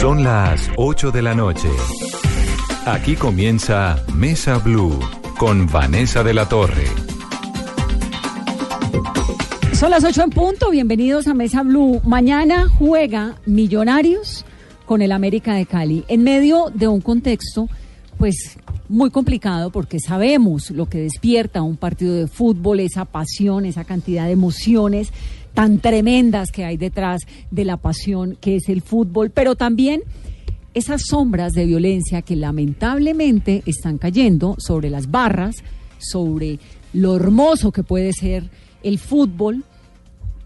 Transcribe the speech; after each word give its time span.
Son 0.00 0.24
las 0.24 0.70
8 0.78 1.10
de 1.10 1.20
la 1.20 1.34
noche. 1.34 1.68
Aquí 2.86 3.16
comienza 3.16 4.02
Mesa 4.14 4.56
Blue 4.56 4.98
con 5.36 5.66
Vanessa 5.66 6.24
de 6.24 6.32
la 6.32 6.48
Torre. 6.48 6.86
Son 9.74 9.90
las 9.90 10.02
8 10.02 10.22
en 10.22 10.30
punto, 10.30 10.70
bienvenidos 10.70 11.26
a 11.28 11.34
Mesa 11.34 11.62
Blue. 11.62 12.00
Mañana 12.02 12.66
juega 12.66 13.36
Millonarios 13.44 14.46
con 14.86 15.02
el 15.02 15.12
América 15.12 15.52
de 15.52 15.66
Cali 15.66 16.06
en 16.08 16.22
medio 16.22 16.70
de 16.72 16.88
un 16.88 17.02
contexto 17.02 17.68
pues 18.16 18.56
muy 18.88 19.10
complicado 19.10 19.70
porque 19.70 20.00
sabemos 20.00 20.70
lo 20.70 20.86
que 20.88 20.98
despierta 20.98 21.60
un 21.60 21.76
partido 21.76 22.14
de 22.14 22.26
fútbol, 22.26 22.80
esa 22.80 23.04
pasión, 23.04 23.66
esa 23.66 23.84
cantidad 23.84 24.24
de 24.24 24.32
emociones 24.32 25.12
tan 25.60 25.78
tremendas 25.78 26.52
que 26.52 26.64
hay 26.64 26.78
detrás 26.78 27.20
de 27.50 27.66
la 27.66 27.76
pasión 27.76 28.38
que 28.40 28.56
es 28.56 28.70
el 28.70 28.80
fútbol, 28.80 29.28
pero 29.28 29.56
también 29.56 30.00
esas 30.72 31.02
sombras 31.02 31.52
de 31.52 31.66
violencia 31.66 32.22
que 32.22 32.34
lamentablemente 32.34 33.62
están 33.66 33.98
cayendo 33.98 34.56
sobre 34.56 34.88
las 34.88 35.10
barras, 35.10 35.56
sobre 35.98 36.60
lo 36.94 37.14
hermoso 37.14 37.72
que 37.72 37.82
puede 37.82 38.14
ser 38.14 38.48
el 38.82 38.98
fútbol. 38.98 39.62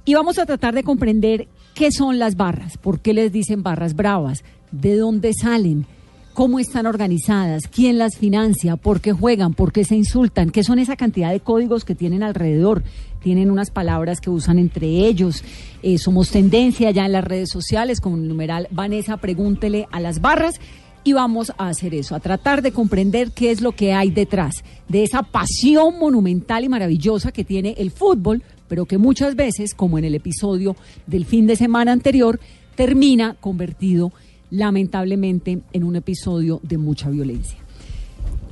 Y 0.05 0.14
vamos 0.14 0.41
a 0.41 0.46
tratar 0.46 0.74
de 0.74 0.82
comprender 0.82 1.46
qué 1.74 1.92
son 1.92 2.19
las 2.19 2.34
barras, 2.34 2.77
por 2.77 2.98
qué 2.98 3.14
les 3.14 3.30
dicen 3.30 3.62
barras 3.62 3.94
bravas, 3.94 4.42
de 4.72 4.96
dónde 4.96 5.33
salen, 5.33 5.86
cómo 6.34 6.58
están 6.58 6.86
organizadas, 6.86 7.69
quién 7.69 7.98
las 7.98 8.16
financia, 8.16 8.74
por 8.74 9.00
qué 9.00 9.12
juegan, 9.12 9.55
por 9.55 9.72
qué 9.72 9.84
se 9.84 9.94
insultan, 9.94 10.50
qué 10.50 10.64
son 10.64 10.80
esa 10.80 10.96
cantidad 10.96 11.30
de 11.30 11.38
códigos 11.38 11.84
que 11.84 11.94
tienen 11.94 12.24
alrededor. 12.24 12.83
Tienen 13.24 13.51
unas 13.51 13.70
palabras 13.70 14.20
que 14.20 14.28
usan 14.28 14.59
entre 14.59 14.87
ellos. 14.87 15.42
Eh, 15.83 15.96
somos 15.96 16.28
tendencia 16.28 16.91
ya 16.91 17.06
en 17.06 17.12
las 17.12 17.24
redes 17.24 17.48
sociales 17.48 18.02
con 18.02 18.20
el 18.20 18.28
numeral 18.28 18.69
Vanessa, 18.70 19.16
pregúntele 19.16 19.88
a 19.91 19.98
las 19.98 20.20
barras. 20.20 20.60
Y 21.05 21.14
vamos 21.14 21.50
a 21.56 21.69
hacer 21.69 21.95
eso, 21.95 22.14
a 22.14 22.20
tratar 22.20 22.60
de 22.60 22.73
comprender 22.73 23.31
qué 23.31 23.50
es 23.50 23.62
lo 23.62 23.72
que 23.72 23.94
hay 23.94 24.11
detrás 24.11 24.62
de 24.89 25.05
esa 25.05 25.22
pasión 25.22 25.98
monumental 25.98 26.64
y 26.64 26.69
maravillosa 26.69 27.33
que 27.33 27.44
tiene 27.44 27.75
el 27.78 27.91
fútbol, 27.91 28.42
pero 28.69 28.84
que 28.84 28.98
muchas 28.98 29.36
veces, 29.36 29.75
como 29.75 29.97
en 29.97 30.05
el 30.05 30.14
episodio 30.14 30.77
del 31.06 31.25
fin 31.25 31.47
de 31.47 31.56
semana 31.56 31.92
anterior, 31.92 32.38
termina 32.75 33.36
convertido 33.41 34.12
lamentablemente 34.50 35.61
en 35.72 35.83
un 35.83 35.97
episodio 35.97 36.61
de 36.62 36.77
mucha 36.77 37.09
violencia. 37.09 37.59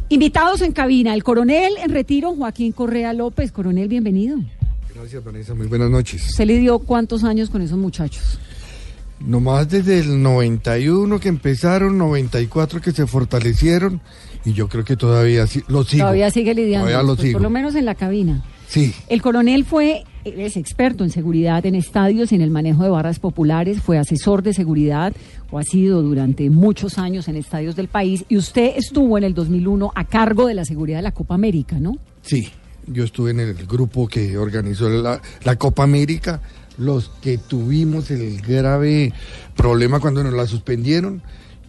Invitados 0.09 0.63
en 0.63 0.73
cabina, 0.73 1.13
el 1.13 1.25
coronel 1.25 1.75
en 1.83 1.91
retiro, 1.91 2.35
Joaquín 2.35 2.73
Correa 2.73 3.13
López. 3.13 3.53
Coronel, 3.53 3.89
bienvenido. 3.89 4.39
Gracias, 4.95 5.25
Vanessa. 5.25 5.55
Muy 5.55 5.67
buenas 5.67 5.91
noches. 5.91 6.23
¿Se 6.35 6.45
le 6.45 6.59
dio 6.59 6.79
cuántos 6.79 7.25
años 7.25 7.51
con 7.51 7.63
esos 7.63 7.79
muchachos? 7.79 8.39
Nomás 9.21 9.69
desde 9.69 10.01
el 10.01 10.23
91 10.23 11.21
que 11.21 11.29
empezaron, 11.29 11.97
94 11.97 12.81
que 12.81 12.93
se 12.93 13.07
fortalecieron 13.07 14.01
y 14.45 14.53
yo 14.53 14.69
creo 14.69 14.85
que 14.85 14.97
todavía 14.97 15.47
lo 15.69 15.85
sigo. 15.85 16.03
Todavía 16.03 16.31
sigue 16.31 16.55
lidiando, 16.55 16.89
Todavía 16.89 17.07
lo 17.07 17.15
pues, 17.15 17.29
sigo. 17.29 17.33
por 17.35 17.43
lo 17.43 17.51
menos 17.51 17.75
en 17.77 17.85
la 17.85 17.95
cabina. 17.95 18.43
Sí. 18.67 18.93
El 19.09 19.23
coronel 19.23 19.65
fue, 19.65 20.03
es 20.25 20.57
experto 20.57 21.05
en 21.05 21.11
seguridad 21.11 21.65
en 21.67 21.75
estadios 21.75 22.33
y 22.33 22.35
en 22.35 22.41
el 22.41 22.51
manejo 22.51 22.83
de 22.83 22.89
barras 22.89 23.19
populares, 23.19 23.81
fue 23.81 23.99
asesor 23.99 24.43
de 24.43 24.55
seguridad 24.55 25.13
o 25.51 25.59
ha 25.59 25.63
sido 25.63 26.03
durante 26.03 26.49
muchos 26.51 26.99
años 26.99 27.29
en 27.29 27.37
estadios 27.37 27.77
del 27.77 27.89
país 27.89 28.25
y 28.29 28.37
usted 28.37 28.73
estuvo 28.77 29.19
en 29.19 29.25
el 29.25 29.35
2001 29.35 29.93
a 29.95 30.05
cargo 30.05 30.47
de 30.47 30.55
la 30.55 30.65
seguridad 30.65 30.99
de 30.99 31.03
la 31.03 31.13
Copa 31.13 31.35
América, 31.35 31.79
¿no? 31.79 31.97
Sí, 32.23 32.49
yo 32.87 33.05
estuve 33.05 33.31
en 33.31 33.41
el 33.41 33.55
grupo 33.67 34.09
que 34.09 34.37
organizó 34.37 34.89
la, 34.89 35.21
Copa 35.57 35.83
América, 35.83 36.41
los 36.79 37.11
que 37.21 37.39
tuvimos 37.39 38.11
el 38.11 38.41
grave 38.41 39.13
problema 39.57 40.01
cuando 40.01 40.25
nos 40.25 40.33
la 40.33 40.47
suspendieron 40.47 41.23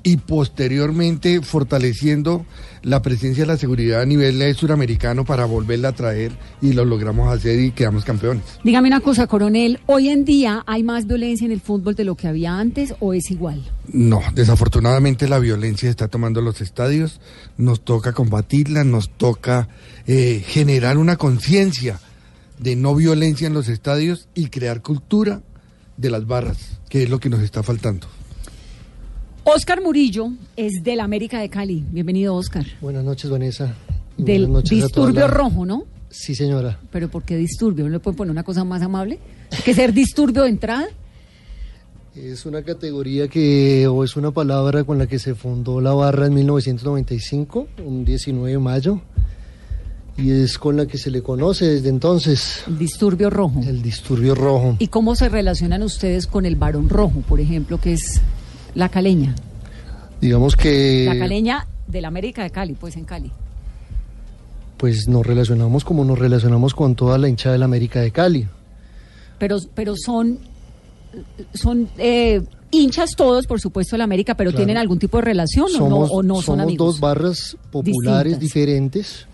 y 0.03 0.17
posteriormente 0.17 1.41
fortaleciendo 1.41 2.45
la 2.81 3.01
presencia 3.01 3.43
de 3.43 3.47
la 3.47 3.57
seguridad 3.57 4.01
a 4.01 4.05
nivel 4.05 4.53
suramericano 4.55 5.23
para 5.23 5.45
volverla 5.45 5.89
a 5.89 5.91
traer 5.93 6.33
y 6.61 6.73
lo 6.73 6.83
logramos 6.83 7.33
hacer 7.33 7.59
y 7.59 7.71
quedamos 7.71 8.03
campeones. 8.03 8.43
Dígame 8.63 8.89
una 8.89 8.99
cosa, 8.99 9.27
coronel, 9.27 9.79
¿hoy 9.85 10.09
en 10.09 10.25
día 10.25 10.63
hay 10.67 10.83
más 10.83 11.07
violencia 11.07 11.45
en 11.45 11.53
el 11.53 11.61
fútbol 11.61 11.95
de 11.95 12.03
lo 12.03 12.15
que 12.15 12.27
había 12.27 12.59
antes 12.59 12.93
o 12.99 13.13
es 13.13 13.31
igual? 13.31 13.63
No, 13.87 14.21
desafortunadamente 14.35 15.29
la 15.29 15.39
violencia 15.39 15.89
está 15.89 16.09
tomando 16.09 16.41
los 16.41 16.59
estadios, 16.59 17.21
nos 17.57 17.85
toca 17.85 18.11
combatirla, 18.11 18.83
nos 18.83 19.09
toca 19.09 19.69
eh, 20.05 20.43
generar 20.45 20.97
una 20.97 21.15
conciencia 21.15 21.99
de 22.59 22.75
no 22.75 22.93
violencia 22.95 23.47
en 23.47 23.53
los 23.53 23.69
estadios 23.69 24.27
y 24.35 24.47
crear 24.47 24.81
cultura 24.81 25.41
de 25.95 26.09
las 26.09 26.27
barras, 26.27 26.79
que 26.89 27.03
es 27.03 27.09
lo 27.09 27.19
que 27.19 27.29
nos 27.29 27.41
está 27.41 27.63
faltando. 27.63 28.07
Oscar 29.45 29.81
Murillo 29.81 30.29
es 30.55 30.83
del 30.83 30.99
América 31.01 31.39
de 31.39 31.49
Cali. 31.49 31.83
Bienvenido, 31.91 32.35
Oscar. 32.35 32.65
Buenas 32.81 33.03
noches, 33.03 33.29
Vanessa. 33.29 33.75
Del 34.17 34.43
buenas 34.47 34.63
noches 34.63 34.83
disturbio 34.83 35.27
rojo, 35.27 35.65
¿no? 35.65 35.83
Sí, 36.09 36.35
señora. 36.35 36.79
Pero 36.91 37.09
¿por 37.09 37.23
qué 37.23 37.35
disturbio? 37.35 37.85
¿No 37.85 37.91
le 37.91 37.99
pueden 37.99 38.15
poner 38.15 38.31
una 38.31 38.43
cosa 38.43 38.63
más 38.63 38.81
amable? 38.81 39.19
¿Que 39.65 39.73
ser 39.73 39.91
disturbio 39.93 40.43
de 40.43 40.49
entrada? 40.49 40.85
Es 42.15 42.45
una 42.45 42.61
categoría 42.61 43.27
que, 43.27 43.87
o 43.87 44.03
es 44.03 44.15
una 44.15 44.31
palabra 44.31 44.83
con 44.83 44.97
la 44.99 45.07
que 45.07 45.17
se 45.19 45.33
fundó 45.33 45.81
la 45.81 45.93
barra 45.93 46.27
en 46.27 46.35
1995, 46.35 47.67
un 47.83 48.05
19 48.05 48.51
de 48.51 48.59
mayo, 48.59 49.01
y 50.15 50.29
es 50.29 50.59
con 50.59 50.77
la 50.77 50.85
que 50.85 50.99
se 50.99 51.09
le 51.09 51.23
conoce 51.23 51.65
desde 51.65 51.89
entonces, 51.89 52.63
Disturbio 52.67 53.31
rojo. 53.31 53.61
el 53.67 53.81
disturbio 53.81 54.35
rojo. 54.35 54.75
¿Y 54.77 54.87
cómo 54.87 55.15
se 55.15 55.27
relacionan 55.27 55.81
ustedes 55.81 56.27
con 56.27 56.45
el 56.45 56.55
varón 56.55 56.87
rojo, 56.87 57.21
por 57.27 57.39
ejemplo, 57.39 57.79
que 57.81 57.93
es 57.93 58.21
la 58.75 58.89
caleña? 58.89 59.35
Digamos 60.21 60.55
que, 60.55 61.05
La 61.07 61.17
caleña 61.19 61.67
del 61.87 62.05
América 62.05 62.43
de 62.43 62.49
Cali, 62.49 62.73
pues 62.73 62.95
en 62.95 63.03
Cali. 63.05 63.31
pues 64.77 65.07
nos 65.07 65.25
relacionamos 65.25 65.83
como 65.85 66.03
nos 66.05 66.17
relacionamos 66.19 66.73
con 66.73 66.95
toda 66.95 67.17
la 67.17 67.29
hinchada 67.29 67.53
del 67.53 67.63
América 67.63 68.01
de 68.01 68.11
Cali. 68.11 68.47
Pero, 69.39 69.57
pero 69.73 69.95
son, 69.97 70.39
son 71.53 71.89
eh, 71.97 72.41
hinchas 72.71 73.11
todos, 73.15 73.45
por 73.47 73.59
supuesto, 73.61 73.95
de 73.95 73.99
la 73.99 74.03
América, 74.05 74.35
pero 74.35 74.51
Claro. 74.51 74.65
¿tienen 74.65 74.77
algún 74.77 74.99
tipo 74.99 75.17
de 75.17 75.23
relación 75.23 75.67
o 75.79 75.89
no, 75.89 75.97
o 75.97 76.23
no 76.23 76.35
son 76.35 76.43
somos 76.43 76.61
amigos? 76.63 76.87
dos 76.87 76.99
barras 76.99 77.57
populares 77.71 78.33
Distintas. 78.33 78.39
diferentes 78.39 79.27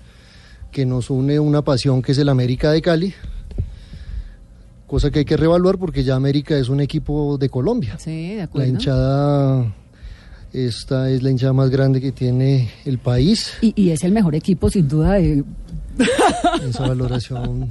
que 0.72 0.86
nos 0.86 1.10
une 1.10 1.40
una 1.40 1.64
pasión 1.64 2.02
que 2.04 2.12
es 2.12 2.18
el 2.20 2.30
América 2.30 2.72
de 2.72 2.82
Cali, 2.82 3.14
cosa 4.90 5.12
que 5.12 5.20
hay 5.20 5.26
que 5.26 5.38
revaluar 5.38 5.78
porque 5.78 6.04
ya 6.04 6.16
América 6.16 6.58
es 6.58 6.68
un 6.68 6.82
equipo 6.82 7.38
de 7.38 7.48
Colombia. 7.48 7.96
Sí, 8.00 8.30
de 8.32 8.36
La 8.38 8.44
acuerdo. 8.46 8.68
hinchada, 8.70 9.74
esta 10.52 11.10
es 11.12 11.22
la 11.22 11.30
hinchada 11.30 11.54
más 11.54 11.70
grande 11.70 12.02
que 12.02 12.12
tiene 12.12 12.70
el 12.86 12.98
país. 12.98 13.54
Y, 13.62 13.74
y 13.82 13.92
es 13.92 14.04
el 14.04 14.12
mejor 14.12 14.34
equipo, 14.36 14.70
sin 14.70 14.88
duda, 14.88 15.14
de... 15.14 15.44
Esa 16.68 16.88
valoración, 16.88 17.68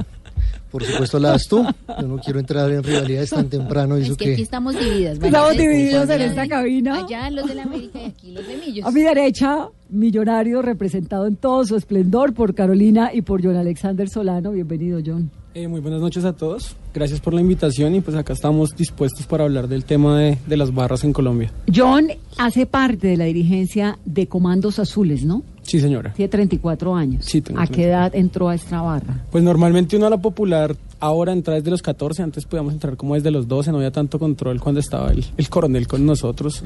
por 0.71 0.85
supuesto, 0.85 1.19
la 1.19 1.31
das 1.31 1.49
tú. 1.49 1.65
Yo 2.01 2.07
no 2.07 2.19
quiero 2.19 2.39
entrar 2.39 2.71
en 2.71 2.83
rivalidades 2.85 3.31
tan 3.31 3.49
temprano. 3.49 3.99
y 3.99 4.03
Es 4.03 4.09
Eso 4.09 4.17
que 4.17 4.35
aquí 4.35 4.43
estamos 4.43 4.79
divididas. 4.79 5.19
Estamos 5.21 5.57
divididos 5.57 6.09
en 6.11 6.21
esta 6.21 6.47
cabina. 6.47 7.05
Allá 7.05 7.31
los 7.31 7.49
de 7.49 7.55
la 7.55 7.63
América 7.65 8.01
y 8.01 8.05
aquí 8.05 8.31
los 8.33 8.47
de 8.47 8.57
Millos. 8.59 8.87
A 8.87 8.91
mi 8.91 9.01
derecha, 9.01 9.69
millonario 9.89 10.61
representado 10.63 11.27
en 11.27 11.37
todo 11.37 11.65
su 11.65 11.75
esplendor 11.75 12.35
por 12.35 12.55
Carolina 12.55 13.11
y 13.13 13.23
por 13.23 13.43
John 13.43 13.57
Alexander 13.57 14.09
Solano. 14.09 14.53
Bienvenido, 14.53 15.01
John. 15.05 15.31
Eh, 15.59 15.67
muy 15.67 15.81
buenas 15.81 16.01
noches 16.01 16.25
a 16.25 16.35
todos. 16.35 16.77
Gracias 16.95 17.19
por 17.19 17.35
la 17.35 17.41
invitación 17.41 17.93
y 17.97 18.01
pues 18.01 18.17
acá 18.17 18.33
estamos 18.33 18.77
dispuestos 18.77 19.27
para 19.27 19.43
hablar 19.43 19.67
del 19.67 19.85
tema 19.85 20.17
de, 20.17 20.39
de 20.47 20.57
las 20.57 20.73
barras 20.73 21.03
en 21.03 21.13
Colombia. 21.13 21.53
John 21.75 22.11
hace 22.37 22.65
parte 22.65 23.09
de 23.09 23.17
la 23.17 23.25
dirigencia 23.25 23.99
de 24.05 24.29
Comandos 24.29 24.79
Azules, 24.79 25.25
¿no? 25.25 25.43
Sí, 25.63 25.81
señora. 25.81 26.13
Tiene 26.13 26.29
34 26.29 26.95
años. 26.95 27.25
Sí, 27.25 27.41
tengo 27.41 27.59
¿A 27.59 27.67
qué 27.67 27.73
34. 27.73 27.91
edad 27.93 28.15
entró 28.15 28.49
a 28.51 28.55
esta 28.55 28.83
barra? 28.83 29.25
Pues 29.33 29.43
normalmente 29.43 29.97
uno 29.97 30.07
a 30.07 30.11
la 30.11 30.19
popular 30.19 30.77
ahora 31.01 31.33
entra 31.33 31.55
desde 31.55 31.73
los 31.73 31.83
14, 31.83 32.23
antes 32.23 32.45
podíamos 32.45 32.73
entrar 32.73 32.97
como 32.97 33.17
desde 33.17 33.33
los 33.33 33.49
12, 33.49 33.73
no 33.73 33.79
había 33.79 33.91
tanto 33.91 34.21
control 34.21 34.61
cuando 34.61 34.79
estaba 34.79 35.11
el, 35.11 35.25
el 35.37 35.49
coronel 35.49 35.89
con 35.89 36.07
nosotros. 36.07 36.63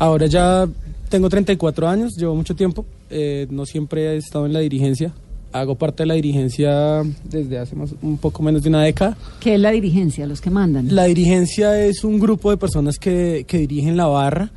Ahora 0.00 0.26
ya 0.26 0.68
tengo 1.08 1.28
34 1.28 1.86
años, 1.88 2.16
llevo 2.16 2.34
mucho 2.34 2.56
tiempo, 2.56 2.84
eh, 3.08 3.46
no 3.50 3.64
siempre 3.66 4.14
he 4.14 4.16
estado 4.16 4.46
en 4.46 4.52
la 4.52 4.58
dirigencia, 4.58 5.12
hago 5.60 5.74
parte 5.74 6.02
de 6.02 6.06
la 6.06 6.14
dirigencia 6.14 7.02
desde 7.24 7.58
hace 7.58 7.76
más, 7.76 7.94
un 8.02 8.18
poco 8.18 8.42
menos 8.42 8.62
de 8.62 8.68
una 8.68 8.82
década. 8.82 9.16
¿Qué 9.40 9.54
es 9.54 9.60
la 9.60 9.70
dirigencia? 9.70 10.26
Los 10.26 10.40
que 10.40 10.50
mandan. 10.50 10.94
La 10.94 11.04
dirigencia 11.04 11.82
es 11.84 12.04
un 12.04 12.18
grupo 12.18 12.50
de 12.50 12.56
personas 12.56 12.98
que, 12.98 13.44
que 13.46 13.58
dirigen 13.58 13.96
la 13.96 14.06
barra, 14.06 14.50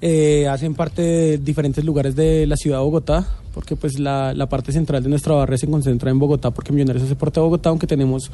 eh, 0.00 0.46
hacen 0.48 0.74
parte 0.74 1.02
de 1.02 1.38
diferentes 1.38 1.84
lugares 1.84 2.14
de 2.14 2.46
la 2.46 2.56
ciudad 2.56 2.78
de 2.78 2.84
Bogotá, 2.84 3.26
porque 3.52 3.74
pues 3.74 3.98
la, 3.98 4.32
la 4.34 4.48
parte 4.48 4.70
central 4.70 5.02
de 5.02 5.08
nuestra 5.08 5.34
barra 5.34 5.58
se 5.58 5.66
concentra 5.66 6.10
en 6.10 6.18
Bogotá, 6.20 6.52
porque 6.52 6.72
Millonarios 6.72 7.04
hace 7.04 7.16
parte 7.16 7.40
de 7.40 7.44
Bogotá, 7.44 7.70
aunque 7.70 7.88
tenemos 7.88 8.30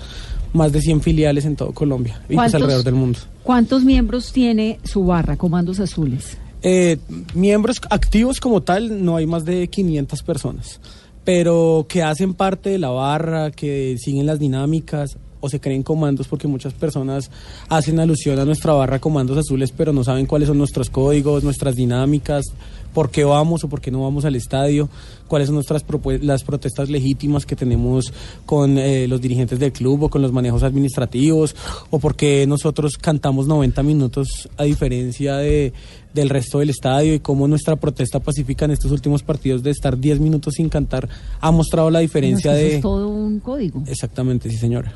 más 0.52 0.72
de 0.72 0.82
100 0.82 1.00
filiales 1.00 1.46
en 1.46 1.56
todo 1.56 1.72
Colombia 1.72 2.20
y 2.28 2.34
pues 2.34 2.54
alrededor 2.54 2.84
del 2.84 2.94
mundo. 2.94 3.18
¿Cuántos 3.42 3.84
miembros 3.84 4.32
tiene 4.32 4.78
su 4.84 5.04
barra, 5.06 5.36
Comandos 5.36 5.80
Azules? 5.80 6.36
Eh, 6.60 6.98
miembros 7.34 7.80
activos 7.90 8.40
como 8.40 8.62
tal, 8.62 9.04
no 9.04 9.16
hay 9.16 9.26
más 9.26 9.44
de 9.44 9.68
500 9.68 10.22
personas, 10.22 10.80
pero 11.24 11.86
que 11.88 12.02
hacen 12.02 12.34
parte 12.34 12.70
de 12.70 12.78
la 12.78 12.90
barra, 12.90 13.50
que 13.50 13.96
siguen 13.98 14.26
las 14.26 14.38
dinámicas, 14.38 15.16
o 15.44 15.48
se 15.50 15.60
creen 15.60 15.82
comandos 15.82 16.26
porque 16.26 16.48
muchas 16.48 16.72
personas 16.72 17.30
hacen 17.68 18.00
alusión 18.00 18.38
a 18.38 18.46
nuestra 18.46 18.72
barra 18.72 18.98
comandos 18.98 19.36
azules 19.36 19.72
pero 19.76 19.92
no 19.92 20.02
saben 20.02 20.24
cuáles 20.24 20.48
son 20.48 20.56
nuestros 20.56 20.88
códigos, 20.88 21.44
nuestras 21.44 21.76
dinámicas, 21.76 22.46
por 22.94 23.10
qué 23.10 23.24
vamos 23.24 23.64
o 23.64 23.68
por 23.68 23.80
qué 23.80 23.90
no 23.90 24.02
vamos 24.02 24.24
al 24.24 24.36
estadio, 24.36 24.88
cuáles 25.28 25.48
son 25.48 25.56
nuestras 25.56 25.84
las 26.22 26.44
protestas 26.44 26.88
legítimas 26.88 27.44
que 27.44 27.56
tenemos 27.56 28.12
con 28.46 28.78
eh, 28.78 29.06
los 29.08 29.20
dirigentes 29.20 29.58
del 29.58 29.72
club 29.72 30.04
o 30.04 30.08
con 30.08 30.22
los 30.22 30.32
manejos 30.32 30.62
administrativos 30.62 31.54
o 31.90 31.98
por 31.98 32.14
qué 32.14 32.46
nosotros 32.46 32.96
cantamos 32.96 33.46
90 33.46 33.82
minutos 33.82 34.48
a 34.56 34.64
diferencia 34.64 35.36
de, 35.36 35.72
del 36.14 36.30
resto 36.30 36.60
del 36.60 36.70
estadio 36.70 37.14
y 37.14 37.20
cómo 37.20 37.48
nuestra 37.48 37.76
protesta 37.76 38.20
pacífica 38.20 38.64
en 38.64 38.70
estos 38.70 38.92
últimos 38.92 39.22
partidos 39.22 39.62
de 39.62 39.72
estar 39.72 39.98
10 39.98 40.20
minutos 40.20 40.54
sin 40.54 40.68
cantar 40.68 41.08
ha 41.40 41.50
mostrado 41.50 41.90
la 41.90 41.98
diferencia 41.98 42.52
No, 42.52 42.56
eso 42.56 42.66
de... 42.66 42.76
es 42.76 42.82
todo 42.82 43.08
un 43.08 43.40
código. 43.40 43.82
Exactamente, 43.86 44.48
sí 44.48 44.56
señora. 44.56 44.94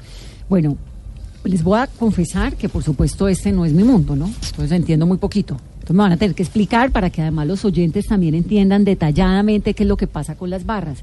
Bueno, 0.49 0.77
les 1.45 1.63
voy 1.63 1.79
a 1.79 1.87
confesar 1.87 2.57
que 2.57 2.69
por 2.69 2.83
supuesto 2.83 3.27
este 3.29 3.53
no 3.53 3.65
es 3.65 3.73
mi 3.73 3.83
mundo, 3.83 4.15
¿no? 4.15 4.27
Entonces 4.27 4.73
entiendo 4.73 5.07
muy 5.07 5.19
poquito. 5.19 5.57
Entonces 5.89 5.97
me 5.97 6.03
van 6.03 6.13
a 6.13 6.17
tener 6.19 6.35
que 6.35 6.43
explicar 6.43 6.91
para 6.93 7.09
que 7.09 7.23
además 7.23 7.47
los 7.47 7.65
oyentes 7.65 8.07
también 8.07 8.35
entiendan 8.35 8.85
detalladamente 8.85 9.73
qué 9.73 9.85
es 9.85 9.89
lo 9.89 9.97
que 9.97 10.07
pasa 10.07 10.35
con 10.35 10.51
las 10.51 10.67
barras. 10.67 10.99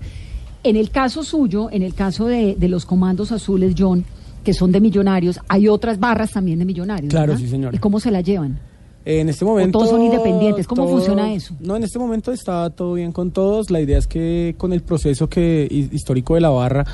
En 0.63 0.75
el 0.75 0.91
caso 0.91 1.23
suyo, 1.23 1.69
en 1.71 1.81
el 1.81 1.95
caso 1.95 2.27
de, 2.27 2.53
de 2.55 2.67
los 2.67 2.85
comandos 2.85 3.31
azules, 3.31 3.73
John, 3.75 4.05
que 4.43 4.53
son 4.53 4.71
de 4.71 4.79
millonarios, 4.79 5.39
hay 5.47 5.67
otras 5.67 5.99
barras 5.99 6.33
también 6.33 6.59
de 6.59 6.65
millonarios. 6.65 7.09
Claro, 7.09 7.29
¿verdad? 7.33 7.41
sí, 7.43 7.49
señora. 7.49 7.75
¿Y 7.75 7.79
cómo 7.79 7.99
se 7.99 8.11
la 8.11 8.21
llevan? 8.21 8.59
En 9.05 9.27
este 9.29 9.43
momento. 9.43 9.79
todos 9.79 9.89
son 9.89 10.03
independientes? 10.03 10.67
¿Cómo 10.67 10.87
funciona 10.87 11.33
eso? 11.33 11.55
No, 11.59 11.75
en 11.75 11.83
este 11.83 11.97
momento 11.97 12.31
está 12.31 12.69
todo 12.69 12.93
bien 12.93 13.11
con 13.11 13.31
todos. 13.31 13.71
La 13.71 13.81
idea 13.81 13.97
es 13.97 14.05
que 14.05 14.53
con 14.55 14.71
el 14.71 14.81
proceso 14.81 15.27
que 15.27 15.67
hi- 15.69 15.89
histórico 15.95 16.35
de 16.35 16.41
la 16.41 16.49
barra, 16.51 16.85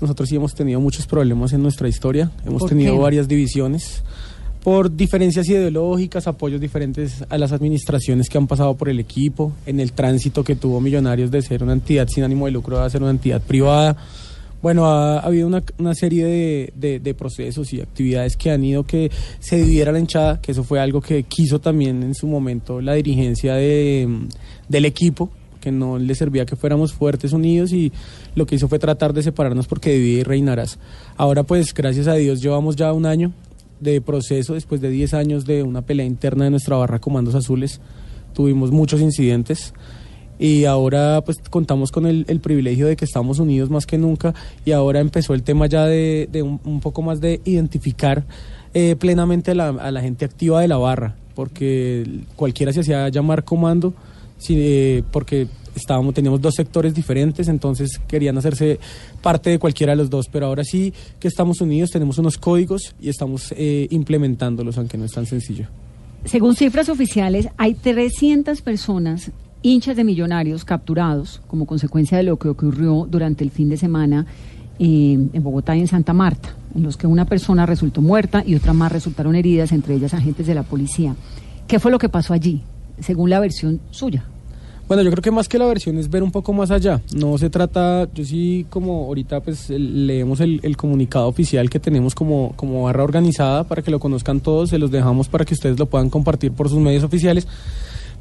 nosotros 0.00 0.26
sí 0.30 0.36
hemos 0.36 0.54
tenido 0.54 0.80
muchos 0.80 1.06
problemas 1.06 1.52
en 1.52 1.62
nuestra 1.62 1.86
historia. 1.86 2.30
Hemos 2.46 2.60
¿Por 2.60 2.70
tenido 2.70 2.94
qué? 2.94 2.98
varias 3.00 3.28
divisiones 3.28 4.02
por 4.66 4.96
diferencias 4.96 5.48
ideológicas, 5.48 6.26
apoyos 6.26 6.60
diferentes 6.60 7.24
a 7.28 7.38
las 7.38 7.52
administraciones 7.52 8.28
que 8.28 8.36
han 8.36 8.48
pasado 8.48 8.74
por 8.74 8.88
el 8.88 8.98
equipo, 8.98 9.52
en 9.64 9.78
el 9.78 9.92
tránsito 9.92 10.42
que 10.42 10.56
tuvo 10.56 10.80
Millonarios 10.80 11.30
de 11.30 11.40
ser 11.40 11.62
una 11.62 11.72
entidad 11.72 12.08
sin 12.08 12.24
ánimo 12.24 12.46
de 12.46 12.50
lucro 12.50 12.80
a 12.80 12.90
ser 12.90 13.00
una 13.00 13.12
entidad 13.12 13.40
privada. 13.40 13.96
Bueno, 14.60 14.86
ha, 14.86 15.20
ha 15.20 15.26
habido 15.26 15.46
una, 15.46 15.94
serie 15.94 16.72
de, 16.74 17.14
procesos 17.14 17.72
y 17.72 17.80
actividades 17.80 18.36
que 18.36 18.50
han 18.50 18.64
ido 18.64 18.82
que 18.82 19.08
se 19.38 19.58
dividiera 19.58 19.92
la 19.92 20.00
hinchada, 20.00 20.40
que 20.40 20.50
eso 20.50 20.64
fue 20.64 20.80
algo 20.80 21.00
que 21.00 21.22
quiso 21.22 21.60
también 21.60 22.02
en 22.02 22.16
su 22.16 22.26
momento 22.26 22.80
la 22.80 22.94
dirigencia 22.94 23.54
de, 23.54 24.08
del 24.68 24.84
equipo, 24.84 25.30
que 25.60 25.70
no 25.70 25.96
le 25.96 26.16
servía 26.16 26.44
que 26.44 26.56
fuéramos 26.56 26.92
fuertes, 26.92 27.32
unidos 27.32 27.72
y 27.72 27.92
lo 28.34 28.46
que 28.46 28.56
hizo 28.56 28.66
fue 28.66 28.80
tratar 28.80 29.12
de 29.12 29.22
separarnos 29.22 29.68
porque 29.68 29.92
divide 29.92 30.22
y 30.22 30.24
reinarás. 30.24 30.80
Ahora 31.16 31.44
pues 31.44 31.72
gracias 31.72 32.08
a 32.08 32.14
Dios 32.14 32.42
llevamos 32.42 32.74
ya 32.74 32.92
un 32.92 33.06
año 33.06 33.32
de 33.80 34.00
proceso 34.00 34.54
después 34.54 34.80
de 34.80 34.90
10 34.90 35.14
años 35.14 35.44
de 35.44 35.62
una 35.62 35.82
pelea 35.82 36.06
interna 36.06 36.44
de 36.44 36.50
nuestra 36.50 36.76
barra 36.76 36.98
Comandos 36.98 37.34
Azules. 37.34 37.80
Tuvimos 38.32 38.70
muchos 38.70 39.00
incidentes 39.00 39.72
y 40.38 40.64
ahora 40.64 41.22
pues 41.24 41.38
contamos 41.50 41.90
con 41.90 42.06
el, 42.06 42.24
privilegio 42.40 42.86
de 42.86 42.96
que 42.96 43.04
estamos 43.04 43.38
unidos 43.38 43.70
más 43.70 43.86
que 43.86 43.96
nunca 43.96 44.34
y 44.64 44.72
ahora 44.72 45.00
empezó 45.00 45.34
el 45.34 45.42
tema 45.42 45.66
ya 45.66 45.86
de, 45.86 46.28
de 46.30 46.42
un, 46.42 46.80
poco 46.80 47.02
más 47.02 47.20
de 47.20 47.40
identificar 47.44 48.24
eh, 48.74 48.96
plenamente 48.96 49.52
a 49.52 49.54
la, 49.54 50.00
gente 50.02 50.26
activa 50.26 50.60
de 50.60 50.68
la 50.68 50.76
barra, 50.76 51.16
porque 51.34 52.20
cualquiera 52.36 52.72
se 52.72 52.80
hacía 52.80 53.08
llamar 53.08 53.44
comando, 53.44 53.94
eh, 54.50 55.02
porque 55.10 55.48
estábamos, 55.76 56.14
teníamos 56.14 56.40
dos 56.40 56.54
sectores 56.54 56.94
diferentes, 56.94 57.48
entonces 57.48 58.00
querían 58.08 58.36
hacerse 58.38 58.78
parte 59.22 59.50
de 59.50 59.58
cualquiera 59.58 59.92
de 59.92 59.96
los 59.96 60.10
dos, 60.10 60.26
pero 60.30 60.46
ahora 60.46 60.64
sí 60.64 60.92
que 61.20 61.28
estamos 61.28 61.60
unidos, 61.60 61.90
tenemos 61.90 62.18
unos 62.18 62.38
códigos 62.38 62.94
y 63.00 63.08
estamos 63.08 63.52
eh, 63.56 63.86
implementándolos, 63.90 64.78
aunque 64.78 64.98
no 64.98 65.04
es 65.04 65.12
tan 65.12 65.26
sencillo. 65.26 65.66
Según 66.24 66.56
cifras 66.56 66.88
oficiales, 66.88 67.48
hay 67.56 67.74
300 67.74 68.60
personas, 68.62 69.30
hinchas 69.62 69.96
de 69.96 70.04
millonarios, 70.04 70.64
capturados 70.64 71.40
como 71.46 71.66
consecuencia 71.66 72.16
de 72.18 72.24
lo 72.24 72.36
que 72.38 72.48
ocurrió 72.48 73.06
durante 73.08 73.44
el 73.44 73.50
fin 73.50 73.68
de 73.68 73.76
semana 73.76 74.26
eh, 74.78 75.18
en 75.32 75.42
Bogotá 75.42 75.76
y 75.76 75.80
en 75.80 75.88
Santa 75.88 76.12
Marta, 76.12 76.54
en 76.74 76.82
los 76.82 76.96
que 76.96 77.06
una 77.06 77.26
persona 77.26 77.64
resultó 77.64 78.02
muerta 78.02 78.42
y 78.44 78.54
otras 78.54 78.74
más 78.74 78.90
resultaron 78.90 79.36
heridas, 79.36 79.72
entre 79.72 79.94
ellas 79.94 80.14
agentes 80.14 80.46
de 80.46 80.54
la 80.54 80.64
policía. 80.64 81.14
¿Qué 81.68 81.78
fue 81.78 81.90
lo 81.90 81.98
que 81.98 82.08
pasó 82.08 82.32
allí, 82.32 82.62
según 83.00 83.30
la 83.30 83.40
versión 83.40 83.80
suya? 83.90 84.24
Bueno, 84.88 85.02
yo 85.02 85.10
creo 85.10 85.22
que 85.22 85.32
más 85.32 85.48
que 85.48 85.58
la 85.58 85.66
versión 85.66 85.98
es 85.98 86.08
ver 86.08 86.22
un 86.22 86.30
poco 86.30 86.52
más 86.52 86.70
allá. 86.70 87.00
No 87.12 87.36
se 87.38 87.50
trata, 87.50 88.08
yo 88.14 88.24
sí 88.24 88.66
como 88.70 89.06
ahorita 89.06 89.40
pues 89.40 89.68
leemos 89.68 90.38
el, 90.40 90.76
comunicado 90.76 91.26
oficial 91.26 91.68
que 91.68 91.80
tenemos 91.80 92.14
como, 92.14 92.52
como 92.54 92.84
barra 92.84 93.02
organizada 93.02 93.64
para 93.64 93.82
que 93.82 93.90
lo 93.90 93.98
conozcan 93.98 94.38
todos, 94.40 94.70
se 94.70 94.78
los 94.78 94.92
dejamos 94.92 95.28
para 95.28 95.44
que 95.44 95.54
ustedes 95.54 95.76
lo 95.76 95.86
puedan 95.86 96.08
compartir 96.08 96.52
por 96.52 96.68
sus 96.68 96.78
medios 96.78 97.02
oficiales. 97.02 97.48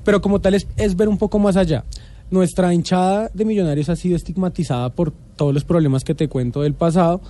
Pero 0.03 0.21
como 0.21 0.41
tal 0.41 0.55
es, 0.55 0.65
es 0.75 0.95
ver 0.95 1.07
un 1.07 1.19
poco 1.19 1.37
más 1.37 1.55
allá. 1.55 1.83
Nuestra 2.31 2.73
hinchada 2.73 3.29
de 3.31 3.45
millonarios 3.45 3.89
ha 3.89 3.95
sido 3.95 4.15
estigmatizada 4.15 4.89
por 4.89 5.11
todos 5.35 5.53
los 5.53 5.65
problemas 5.65 6.03
que 6.03 6.15
te 6.15 6.27
cuento 6.27 6.63
del 6.63 6.73
pasado 6.73 7.21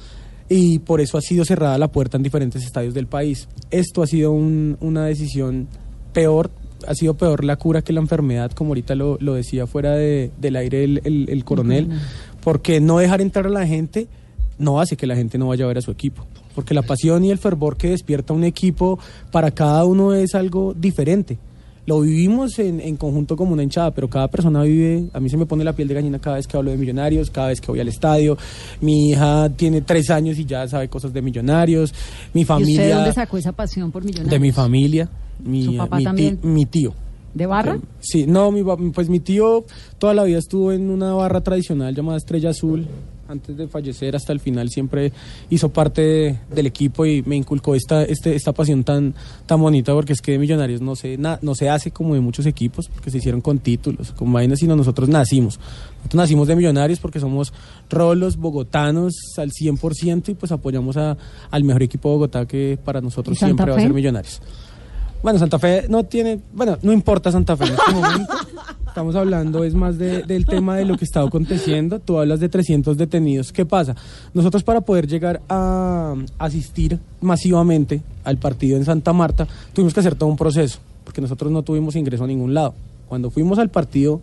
y 0.48 0.80
por 0.80 1.02
eso 1.02 1.18
ha 1.18 1.22
sido 1.22 1.44
cerrada 1.44 1.78
la 1.78 1.90
puerta 1.90 2.16
en 2.16 2.24
diferentes 2.24 2.64
estadios 2.64 2.94
del 2.94 3.08
país. 3.08 3.50
Esto 3.70 4.02
ha 4.02 4.08
sido 4.08 4.32
un- 4.32 4.78
una 4.80 5.06
decisión 5.06 5.68
peor, 6.14 6.52
ha 6.88 6.96
sido 6.96 7.14
peor 7.16 7.44
la 7.44 7.56
cura 7.56 7.82
que 7.82 7.94
la 7.94 8.00
enfermedad, 8.02 8.52
como 8.52 8.70
ahorita 8.72 8.96
lo, 8.96 9.18
lo 9.20 9.34
decía 9.34 9.68
fuera 9.68 9.94
de- 9.96 10.32
del 10.40 10.56
aire 10.56 10.84
el, 10.84 11.02
el- 11.04 11.30
el 11.30 11.44
coronel, 11.44 11.90
porque 12.44 12.80
no 12.80 12.98
dejar 13.00 13.22
entrar 13.22 13.46
a 13.48 13.50
la 13.50 13.66
gente 13.68 14.08
no 14.58 14.80
hace 14.80 14.96
que 14.96 15.06
la 15.08 15.16
gente 15.16 15.38
no 15.38 15.48
vaya 15.48 15.66
a 15.66 15.68
ver 15.68 15.78
a 15.80 15.82
su 15.82 15.92
equipo, 15.92 16.26
porque 16.56 16.74
la 16.74 16.82
pasión 16.82 17.24
y 17.26 17.32
el 17.32 17.38
fervor 17.38 17.76
que 17.76 17.90
despierta 17.90 18.32
un 18.34 18.44
equipo 18.46 18.98
para 19.32 19.52
cada 19.52 19.84
uno 19.86 20.14
es 20.14 20.34
algo 20.36 20.74
diferente. 20.74 21.38
Lo 21.86 22.02
vivimos 22.02 22.58
en, 22.60 22.80
en 22.80 22.96
conjunto 22.96 23.38
como 23.38 23.54
una 23.54 23.62
hinchada, 23.62 23.92
pero 23.92 24.10
cada 24.10 24.28
persona 24.28 24.64
vive, 24.64 25.08
a 25.14 25.20
mí 25.20 25.30
se 25.30 25.38
me 25.38 25.46
pone 25.46 25.64
la 25.64 25.74
piel 25.74 25.88
de 25.88 25.94
gallina 25.94 26.20
cada 26.20 26.38
vez 26.38 26.48
que 26.48 26.58
hablo 26.58 26.72
de 26.72 26.78
millonarios, 26.78 27.30
cada 27.30 27.50
vez 27.50 27.62
que 27.62 27.68
voy 27.68 27.80
al 27.80 27.88
estadio. 27.88 28.38
Mi 28.82 29.12
hija 29.12 29.50
tiene 29.56 29.82
tres 29.82 30.10
años 30.10 30.40
y 30.40 30.46
ya 30.46 30.68
sabe 30.68 30.88
cosas 30.90 31.14
de 31.14 31.22
millonarios. 31.22 31.94
Mi 32.34 32.42
¿Y 32.42 32.44
usted 32.44 32.56
de 32.56 32.66
familia... 32.66 32.96
dónde 32.96 33.14
sacó 33.14 33.38
esa 33.38 33.52
pasión 33.52 33.92
por 33.92 34.04
millonarios? 34.04 34.32
De 34.32 34.40
mi 34.40 34.52
familia. 34.52 35.10
Mi, 35.44 35.66
¿Su 35.66 35.78
papá 35.78 35.98
mi 35.98 36.04
también? 36.04 36.40
mi 36.42 36.66
tío. 36.66 36.94
¿De 37.36 37.46
barra? 37.46 37.78
Sí, 38.00 38.26
no, 38.26 38.50
mi, 38.50 38.64
pues 38.92 39.10
mi 39.10 39.20
tío 39.20 39.66
toda 40.00 40.14
la 40.14 40.24
vida 40.24 40.40
estuvo 40.40 40.72
en 40.72 40.90
una 40.90 41.14
barra 41.14 41.42
tradicional 41.42 41.94
llamada 41.94 42.18
Estrella 42.18 42.52
Azul. 42.52 42.88
Antes 43.28 43.58
de 43.58 43.68
fallecer, 43.68 44.16
hasta 44.16 44.32
el 44.34 44.40
final, 44.40 44.70
siempre 44.70 45.12
hizo 45.50 45.70
parte 45.70 46.02
de- 46.02 46.40
del 46.54 46.68
equipo 46.68 47.08
y 47.08 47.24
me 47.24 47.36
inculcó 47.36 47.74
esta, 47.74 48.04
este, 48.04 48.36
esta 48.36 48.52
pasión 48.54 48.84
tan, 48.84 49.16
tan 49.48 49.60
bonita, 49.60 49.94
porque 49.94 50.14
es 50.14 50.22
que 50.22 50.34
de 50.34 50.38
Millonarios 50.38 50.80
no 50.80 50.96
se, 50.96 51.18
na- 51.18 51.40
no 51.42 51.56
se 51.56 51.68
hace 51.68 51.90
como 51.90 52.14
de 52.14 52.20
muchos 52.20 52.46
equipos, 52.46 52.88
porque 52.88 53.10
se 53.10 53.18
hicieron 53.18 53.42
con 53.42 53.58
títulos, 53.58 54.12
con 54.12 54.32
vainas, 54.32 54.60
sino 54.60 54.76
nosotros 54.76 55.10
nacimos. 55.10 55.58
Nosotros 55.98 56.16
nacimos 56.20 56.48
de 56.48 56.56
Millonarios 56.56 57.00
porque 57.00 57.20
somos 57.20 57.52
rolos, 57.90 58.38
bogotanos 58.38 59.16
al 59.38 59.50
100% 59.52 60.30
y 60.30 60.36
pues 60.36 60.52
apoyamos 60.52 60.96
a, 60.98 61.18
al 61.50 61.64
mejor 61.64 61.82
equipo 61.82 62.10
de 62.10 62.14
Bogotá 62.16 62.46
que 62.46 62.78
para 62.86 63.02
nosotros 63.02 63.36
¿Y 63.38 63.40
Santa 63.40 63.56
siempre 63.56 63.72
va 63.72 63.78
a 63.78 63.82
ser 63.82 63.92
Millonarios. 63.94 64.40
Bueno, 65.24 65.40
Santa 65.40 65.58
Fe 65.58 65.88
no 65.90 66.04
tiene, 66.04 66.40
bueno, 66.54 66.78
no 66.84 66.94
importa 66.94 67.32
Santa 67.32 67.58
Fe 67.58 67.66
en 67.66 67.74
este 67.74 67.92
momento. 67.92 68.34
Estamos 68.96 69.18
hablando 69.18 69.66
es 69.66 69.74
más 69.74 69.98
de- 69.98 70.24
del 70.24 70.46
tema 70.46 70.78
de 70.78 70.86
lo 70.86 70.96
que 70.98 71.04
está 71.04 71.20
aconteciendo. 71.22 72.00
Tú 72.00 72.18
hablas 72.18 72.40
de 72.40 72.48
300 72.48 72.96
detenidos. 72.98 73.52
¿Qué 73.52 73.66
pasa? 73.66 73.94
Nosotros 74.34 74.64
para 74.64 74.80
poder 74.80 75.06
llegar 75.06 75.42
a 75.50 76.16
asistir 76.40 76.98
masivamente 77.20 78.02
al 78.24 78.38
partido 78.38 78.78
en 78.78 78.86
Santa 78.86 79.12
Marta, 79.12 79.50
tuvimos 79.74 79.94
que 79.94 80.00
hacer 80.00 80.16
todo 80.16 80.30
un 80.30 80.38
proceso, 80.38 80.80
porque 81.04 81.20
nosotros 81.20 81.52
no 81.52 81.62
tuvimos 81.62 81.98
ingreso 81.98 82.24
a 82.24 82.28
ningún 82.28 82.54
lado. 82.54 82.74
Cuando 83.10 83.30
fuimos 83.30 83.60
al 83.60 83.68
partido 83.68 84.22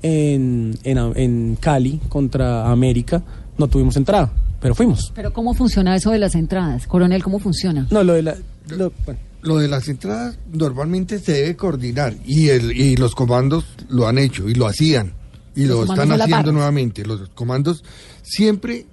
en, 0.00 0.74
en, 0.84 0.98
en 1.16 1.56
Cali 1.60 2.00
contra 2.08 2.70
América, 2.70 3.22
no 3.58 3.68
tuvimos 3.68 3.94
entrada, 3.98 4.32
pero 4.58 4.74
fuimos. 4.74 5.12
¿Pero 5.14 5.34
cómo 5.34 5.52
funciona 5.52 5.94
eso 5.94 6.10
de 6.12 6.18
las 6.18 6.34
entradas? 6.34 6.86
Coronel, 6.86 7.22
¿cómo 7.22 7.40
funciona? 7.40 7.86
No, 7.90 8.02
lo 8.02 8.14
de 8.14 8.22
la... 8.22 8.34
lo- 8.70 8.90
bueno. 9.04 9.20
Lo 9.44 9.58
de 9.58 9.68
las 9.68 9.88
entradas 9.88 10.38
normalmente 10.50 11.18
se 11.18 11.32
debe 11.32 11.56
coordinar 11.56 12.16
y, 12.24 12.48
el, 12.48 12.72
y 12.72 12.96
los 12.96 13.14
comandos 13.14 13.64
lo 13.88 14.08
han 14.08 14.18
hecho 14.18 14.48
y 14.48 14.54
lo 14.54 14.66
hacían 14.66 15.12
y 15.54 15.66
Los 15.66 15.86
lo 15.86 15.94
están 15.94 16.20
haciendo 16.20 16.50
nuevamente. 16.50 17.04
Los 17.04 17.28
comandos 17.30 17.84
siempre 18.22 18.86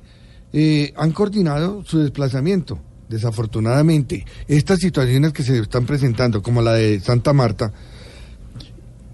eh, 0.54 0.94
han 0.96 1.12
coordinado 1.12 1.84
su 1.86 2.00
desplazamiento. 2.00 2.80
Desafortunadamente, 3.10 4.26
estas 4.48 4.80
situaciones 4.80 5.34
que 5.34 5.44
se 5.44 5.58
están 5.60 5.86
presentando, 5.86 6.42
como 6.42 6.62
la 6.62 6.74
de 6.74 7.00
Santa 7.00 7.34
Marta, 7.34 7.74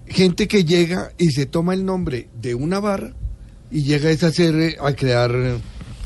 gente 0.06 0.46
que 0.46 0.64
llega 0.64 1.12
y 1.18 1.30
se 1.30 1.46
toma 1.46 1.74
el 1.74 1.84
nombre 1.84 2.28
de 2.40 2.54
una 2.54 2.80
barra 2.80 3.14
y 3.70 3.82
llega 3.82 4.10
es 4.10 4.22
a 4.24 4.28
hacer, 4.28 4.76
a 4.80 4.92
crear 4.92 5.58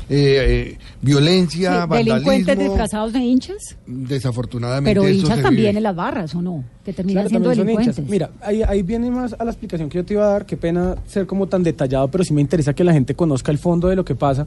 eh, 0.09 0.73
eh, 0.73 0.77
violencia, 1.01 1.87
Sí, 1.89 1.97
delincuentes 1.97 2.59
disfrazados 2.59 3.13
de 3.13 3.19
hinchas, 3.19 3.77
Desafortunadamente 3.87 4.89
pero 4.99 5.07
hinchas 5.09 5.41
también 5.41 5.55
vive. 5.71 5.77
en 5.77 5.83
las 5.83 5.95
barras, 5.95 6.35
¿o 6.35 6.41
no? 6.41 6.63
Que 6.83 6.93
terminan 6.93 7.23
Claro, 7.23 7.29
siendo 7.29 7.49
delincuentes. 7.49 7.97
hinchas. 7.97 8.09
Mira, 8.11 8.29
ahí, 8.41 8.61
ahí 8.63 8.81
viene 8.83 9.09
más 9.09 9.35
a 9.37 9.43
la 9.43 9.51
explicación 9.51 9.89
que 9.89 9.97
yo 9.97 10.05
te 10.05 10.13
iba 10.13 10.25
a 10.25 10.29
dar. 10.31 10.45
Qué 10.45 10.57
pena 10.57 10.95
ser 11.07 11.25
como 11.25 11.47
tan 11.47 11.63
detallado, 11.63 12.07
pero 12.09 12.23
sí 12.23 12.33
me 12.33 12.41
interesa 12.41 12.73
que 12.73 12.83
la 12.83 12.93
gente 12.93 13.15
conozca 13.15 13.51
el 13.51 13.57
fondo 13.57 13.87
de 13.87 13.95
lo 13.95 14.03
que 14.05 14.15
pasa, 14.15 14.45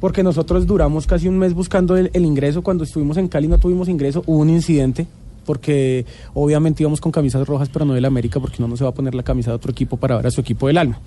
porque 0.00 0.22
nosotros 0.22 0.66
duramos 0.66 1.06
casi 1.06 1.28
un 1.28 1.38
mes 1.38 1.54
buscando 1.54 1.96
el, 1.96 2.10
el 2.12 2.24
ingreso. 2.24 2.62
Cuando 2.62 2.84
estuvimos 2.84 3.16
en 3.16 3.28
Cali 3.28 3.48
no 3.48 3.58
tuvimos 3.58 3.88
ingreso, 3.88 4.22
hubo 4.26 4.38
un 4.38 4.50
incidente, 4.50 5.06
porque 5.44 6.04
obviamente 6.34 6.82
íbamos 6.82 7.00
con 7.00 7.12
camisas 7.12 7.46
rojas, 7.46 7.68
pero 7.72 7.84
no 7.84 7.94
del 7.94 8.04
América, 8.04 8.40
porque 8.40 8.56
uno 8.58 8.68
no 8.68 8.76
se 8.76 8.82
va 8.84 8.90
a 8.90 8.94
poner 8.94 9.14
la 9.14 9.22
camisa 9.22 9.50
de 9.50 9.56
otro 9.56 9.70
equipo 9.70 9.96
para 9.96 10.16
ver 10.16 10.26
a 10.26 10.30
su 10.32 10.40
equipo 10.40 10.66
del 10.66 10.78
alma. 10.78 10.98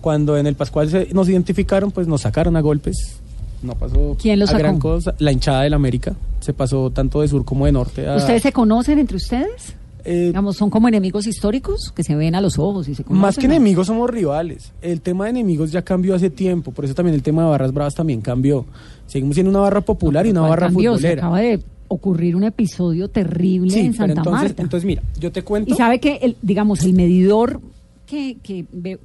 Cuando 0.00 0.36
en 0.36 0.46
el 0.46 0.54
Pascual 0.54 0.88
se- 0.90 1.08
nos 1.14 1.28
identificaron, 1.28 1.90
pues 1.90 2.06
nos 2.06 2.22
sacaron 2.22 2.56
a 2.56 2.60
golpes. 2.60 3.20
No 3.64 3.74
pasó 3.74 4.16
¿Quién 4.20 4.38
los 4.38 4.50
a 4.52 4.58
gran 4.58 4.78
cosa. 4.78 5.14
La 5.18 5.32
hinchada 5.32 5.62
del 5.62 5.74
América. 5.74 6.14
Se 6.40 6.52
pasó 6.52 6.90
tanto 6.90 7.20
de 7.22 7.28
sur 7.28 7.44
como 7.44 7.66
de 7.66 7.72
norte. 7.72 8.06
a- 8.06 8.16
¿Ustedes 8.16 8.42
se 8.42 8.52
conocen 8.52 8.98
entre 8.98 9.16
ustedes? 9.16 9.74
eh, 10.04 10.26
Digamos, 10.26 10.56
son 10.58 10.68
como 10.68 10.86
enemigos 10.86 11.26
históricos 11.26 11.90
que 11.96 12.02
se 12.04 12.14
ven 12.14 12.34
a 12.34 12.42
los 12.42 12.58
ojos 12.58 12.86
y 12.88 12.94
se 12.94 13.04
conocen. 13.04 13.22
Más 13.22 13.38
que 13.38 13.46
enemigos 13.46 13.86
somos 13.86 14.10
rivales. 14.10 14.70
El 14.82 15.00
tema 15.00 15.24
de 15.24 15.30
enemigos 15.30 15.72
ya 15.72 15.80
cambió 15.80 16.14
hace 16.14 16.28
tiempo, 16.28 16.72
por 16.72 16.84
eso 16.84 16.92
también 16.94 17.14
el 17.14 17.22
tema 17.22 17.42
de 17.44 17.48
barras 17.48 17.72
bravas 17.72 17.94
también 17.94 18.20
cambió. 18.20 18.66
Seguimos 19.06 19.34
siendo 19.34 19.48
una 19.50 19.60
barra 19.60 19.80
popular 19.80 20.26
y 20.26 20.30
una 20.30 20.40
¿Cuál 20.40 20.50
barra 20.50 20.66
cambió? 20.66 20.92
Se 20.92 20.98
futbolera. 20.98 21.22
acaba 21.22 21.40
de 21.40 21.60
ocurrir 21.88 22.36
un 22.36 22.44
episodio 22.44 23.08
terrible 23.08 23.70
Sí, 23.70 23.80
en 23.80 23.92
pero 23.92 23.96
Santa 24.08 24.20
entonces, 24.20 24.42
Marta. 24.50 24.62
entonces 24.62 24.86
mira, 24.86 25.02
yo 25.18 25.32
te 25.32 25.42
cuento. 25.42 25.72
Y 25.72 25.76
sabe 25.76 25.98
que, 26.00 26.16
el, 26.16 26.36
digamos, 26.42 26.82
el 26.84 26.92
medidor 26.92 27.60
que, 28.06 28.36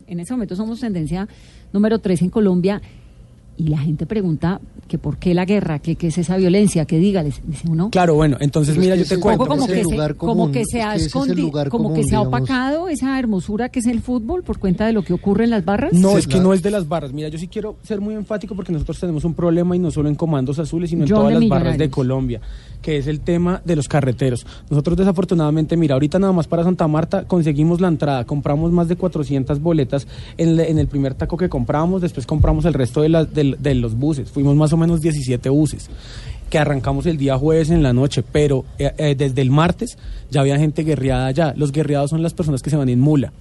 en 0.08 0.20
ese 0.20 0.34
momento 0.34 0.56
somos 0.58 0.82
tendencia 0.82 1.30
número 1.72 2.00
3 2.00 2.24
en 2.24 2.30
Colombia 2.30 2.82
y 3.60 3.68
la 3.68 3.78
gente 3.78 4.06
pregunta 4.08 4.60
que 4.88 4.98
por 4.98 5.18
qué 5.18 5.36
la 5.36 5.46
guerra, 5.46 5.78
que 5.78 5.96
qué 5.96 6.08
es 6.08 6.18
esa 6.18 6.36
violencia, 6.38 6.86
que 6.86 6.98
dígales, 6.98 7.42
dice 7.46 7.68
uno. 7.70 7.92
Claro, 7.92 8.16
bueno, 8.16 8.38
entonces 8.40 8.76
mira, 8.78 8.96
yo 8.96 9.06
te 9.06 9.20
cuento. 9.20 9.46
Como 9.46 9.68
que, 9.68 9.84
se, 9.86 10.16
como 10.16 10.52
que 10.52 10.60
ha 10.60 10.64
que 10.64 10.70
ese 10.72 10.80
es 10.90 10.96
el 10.96 11.12
escondi- 11.12 11.36
lugar 11.36 11.70
como 11.70 11.94
que 11.94 12.04
se 12.04 12.16
ha 12.16 12.20
digamos. 12.22 12.28
opacado 12.40 12.90
esa 12.90 13.20
hermosura 13.20 13.70
que 13.70 13.80
es 13.80 13.86
el 13.86 14.02
fútbol 14.02 14.42
por 14.42 14.58
cuenta 14.58 14.88
de 14.88 14.94
lo 14.94 15.04
que 15.04 15.14
ocurre 15.14 15.44
en 15.44 15.52
las 15.52 15.64
barras. 15.66 15.94
No, 15.94 16.12
Sí, 16.14 16.18
es 16.20 16.28
que 16.28 16.40
no 16.40 16.54
es 16.54 16.64
de 16.64 16.72
las 16.72 16.88
barras. 16.88 17.14
Mira, 17.14 17.28
yo 17.30 17.38
sí 17.38 17.48
quiero 17.48 17.76
ser 17.84 18.02
muy 18.02 18.16
enfático 18.16 18.56
porque 18.56 18.72
nosotros 18.72 19.00
tenemos 19.00 19.24
un 19.26 19.36
problema 19.36 19.76
y 19.76 19.80
no 19.80 19.92
solo 19.92 20.10
en 20.10 20.16
comandos 20.16 20.58
azules, 20.58 20.90
sino 20.90 21.04
en 21.04 21.10
John 21.10 21.20
todas 21.20 21.34
las 21.40 21.48
barras 21.50 21.78
de. 21.78 21.90
Colombia, 21.90 22.40
que 22.82 22.98
es 22.98 23.06
el 23.08 23.20
tema 23.20 23.62
de 23.66 23.76
los 23.76 23.88
carreteros. 23.90 24.46
Nosotros 24.70 24.96
desafortunadamente, 24.98 25.76
mira, 25.76 25.94
ahorita 25.96 26.18
nada 26.18 26.32
más 26.34 26.48
para 26.48 26.64
Santa 26.64 26.88
Marta 26.88 27.26
conseguimos 27.26 27.82
la 27.82 27.90
entrada, 27.90 28.24
compramos 28.26 28.72
más 28.72 28.88
de 28.88 28.96
400 28.96 29.60
boletas 29.62 30.08
en, 30.38 30.56
le- 30.56 30.72
en 30.72 30.80
el 30.80 30.88
primer 30.88 31.14
taco 31.14 31.36
que 31.36 31.50
compramos, 31.50 32.02
después 32.02 32.26
compramos 32.26 32.66
el 32.66 32.74
resto 32.74 33.02
de, 33.02 33.10
las- 33.10 33.34
de 33.58 33.76
los 33.76 33.96
buses, 33.96 34.30
fuimos 34.30 34.56
más 34.56 34.74
o 34.74 34.78
menos 34.78 35.02
17 35.02 35.50
buses 35.50 35.90
que 36.50 36.58
arrancamos 36.58 37.06
el 37.06 37.18
día 37.18 37.38
jueves 37.38 37.70
en 37.70 37.84
la 37.84 37.94
noche, 37.94 38.24
pero 38.24 38.66
eh, 38.80 38.92
eh, 38.98 39.16
desde 39.16 39.42
el 39.42 39.52
martes 39.52 39.98
ya 40.32 40.42
había 40.42 40.58
gente 40.58 40.84
guerreada 40.84 41.28
allá. 41.28 41.54
Los 41.56 41.72
guerreados 41.72 42.10
son 42.10 42.24
las 42.24 42.34
personas 42.34 42.64
que 42.64 42.72
se 42.72 42.76
van 42.76 42.90
en 42.90 43.00
mula 43.00 43.32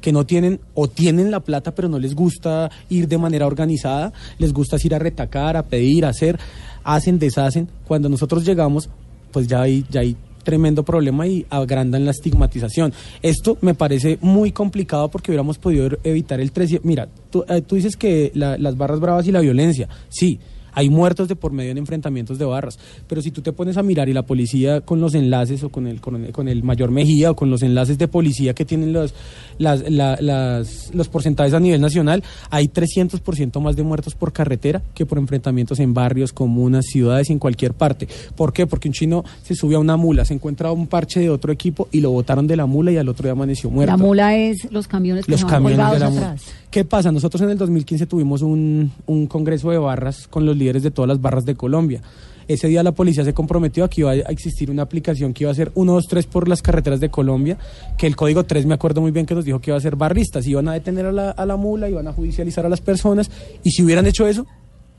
que 0.00 0.12
no 0.12 0.24
tienen 0.24 0.60
o 0.74 0.86
tienen 0.86 1.30
la 1.30 1.40
plata 1.40 1.74
pero 1.74 1.88
no 1.88 1.98
les 1.98 2.14
gusta 2.14 2.70
ir 2.88 3.08
de 3.08 3.18
manera 3.18 3.46
organizada, 3.46 4.12
les 4.38 4.52
gusta 4.52 4.76
ir 4.82 4.94
a 4.94 4.98
retacar, 4.98 5.56
a 5.56 5.64
pedir, 5.64 6.04
a 6.04 6.10
hacer, 6.10 6.38
hacen, 6.84 7.18
deshacen. 7.18 7.68
Cuando 7.86 8.08
nosotros 8.08 8.44
llegamos, 8.44 8.88
pues 9.32 9.48
ya 9.48 9.62
hay, 9.62 9.84
ya 9.90 10.00
hay 10.00 10.16
tremendo 10.48 10.82
problema 10.82 11.26
y 11.26 11.44
agrandan 11.50 12.06
la 12.06 12.12
estigmatización. 12.12 12.94
Esto 13.20 13.58
me 13.60 13.74
parece 13.74 14.16
muy 14.22 14.50
complicado 14.50 15.08
porque 15.10 15.30
hubiéramos 15.30 15.58
podido 15.58 15.90
evitar 16.04 16.40
el 16.40 16.52
13. 16.52 16.80
Mira, 16.84 17.06
tú, 17.30 17.44
eh, 17.50 17.60
tú 17.60 17.74
dices 17.76 17.98
que 17.98 18.32
la- 18.34 18.56
las 18.56 18.74
barras 18.78 18.98
bravas 18.98 19.26
y 19.28 19.32
la 19.32 19.40
violencia, 19.40 19.90
sí. 20.08 20.38
Hay 20.78 20.90
muertos 20.90 21.26
de 21.26 21.34
por 21.34 21.50
medio 21.52 21.72
en 21.72 21.78
enfrentamientos 21.78 22.38
de 22.38 22.44
barras, 22.44 22.78
pero 23.08 23.20
si 23.20 23.32
tú 23.32 23.42
te 23.42 23.52
pones 23.52 23.76
a 23.76 23.82
mirar 23.82 24.08
y 24.08 24.12
la 24.12 24.22
policía 24.22 24.80
con 24.80 25.00
los 25.00 25.14
enlaces 25.16 25.64
o 25.64 25.70
con 25.70 25.88
el, 25.88 26.00
con 26.00 26.24
el, 26.24 26.30
con 26.30 26.46
el 26.46 26.62
mayor 26.62 26.92
Mejía 26.92 27.32
o 27.32 27.34
con 27.36 27.50
los 27.50 27.62
enlaces 27.62 27.98
de 27.98 28.06
policía 28.06 28.54
que 28.54 28.64
tienen 28.64 28.92
los, 28.92 29.12
las, 29.58 29.90
la- 29.90 30.18
las- 30.20 30.90
los 30.94 31.08
porcentajes 31.08 31.52
a 31.52 31.58
nivel 31.58 31.80
nacional, 31.80 32.22
hay 32.50 32.68
300% 32.68 33.60
más 33.60 33.74
de 33.74 33.82
muertos 33.82 34.14
por 34.14 34.32
carretera 34.32 34.80
que 34.94 35.04
por 35.04 35.18
enfrentamientos 35.18 35.80
en 35.80 35.94
barrios, 35.94 36.32
comunas, 36.32 36.84
ciudades 36.86 37.30
en 37.30 37.38
cualquier 37.40 37.74
parte. 37.74 38.06
¿Por 38.36 38.52
qué? 38.52 38.66
Porque 38.68 38.88
un 38.88 38.94
chino 38.94 39.24
se 39.42 39.54
sube 39.56 39.74
a 39.74 39.78
una 39.80 39.96
mula, 39.96 40.24
se 40.24 40.34
encuentra 40.34 40.70
un 40.70 40.86
parche 40.86 41.18
de 41.20 41.30
otro 41.30 41.52
equipo 41.52 41.88
y 41.90 42.00
lo 42.00 42.10
botaron 42.10 42.46
de 42.46 42.56
la 42.56 42.66
mula 42.66 42.92
y 42.92 42.96
al 42.98 43.08
otro 43.08 43.24
día 43.24 43.32
amaneció 43.32 43.70
muerto 43.70 43.90
La 43.90 43.96
mula 43.96 44.36
es 44.36 44.70
los 44.70 44.86
camiones 44.86 45.24
que 45.26 45.32
los 45.32 45.44
camiones 45.44 45.78
de 45.92 45.98
la 45.98 46.10
mula. 46.10 46.26
atrás. 46.32 46.42
¿Qué 46.70 46.84
pasa? 46.84 47.10
Nosotros 47.10 47.40
en 47.42 47.48
el 47.50 47.56
2015 47.56 48.06
tuvimos 48.06 48.42
un, 48.42 48.92
un 49.06 49.26
congreso 49.26 49.70
de 49.70 49.78
barras 49.78 50.28
con 50.28 50.44
los 50.44 50.54
líderes 50.54 50.67
de 50.72 50.90
todas 50.90 51.08
las 51.08 51.20
barras 51.20 51.44
de 51.44 51.54
Colombia. 51.54 52.02
Ese 52.48 52.66
día 52.66 52.82
la 52.82 52.92
policía 52.92 53.24
se 53.24 53.34
comprometió 53.34 53.84
a 53.84 53.90
que 53.90 54.00
iba 54.00 54.12
a 54.12 54.14
existir 54.14 54.70
una 54.70 54.82
aplicación 54.82 55.34
que 55.34 55.44
iba 55.44 55.50
a 55.50 55.54
ser 55.54 55.70
1, 55.74 55.92
2, 55.92 56.06
3 56.08 56.26
por 56.26 56.48
las 56.48 56.62
carreteras 56.62 56.98
de 56.98 57.10
Colombia, 57.10 57.58
que 57.98 58.06
el 58.06 58.16
código 58.16 58.44
3 58.44 58.64
me 58.64 58.74
acuerdo 58.74 59.02
muy 59.02 59.10
bien 59.10 59.26
que 59.26 59.34
nos 59.34 59.44
dijo 59.44 59.60
que 59.60 59.70
iba 59.70 59.76
a 59.76 59.80
ser 59.80 59.96
barristas, 59.96 60.46
iban 60.46 60.66
a 60.68 60.72
detener 60.72 61.04
a 61.06 61.12
la, 61.12 61.30
a 61.30 61.44
la 61.44 61.56
mula, 61.56 61.90
iban 61.90 62.08
a 62.08 62.12
judicializar 62.12 62.64
a 62.64 62.70
las 62.70 62.80
personas, 62.80 63.30
y 63.62 63.70
si 63.70 63.82
hubieran 63.82 64.06
hecho 64.06 64.26
eso, 64.26 64.46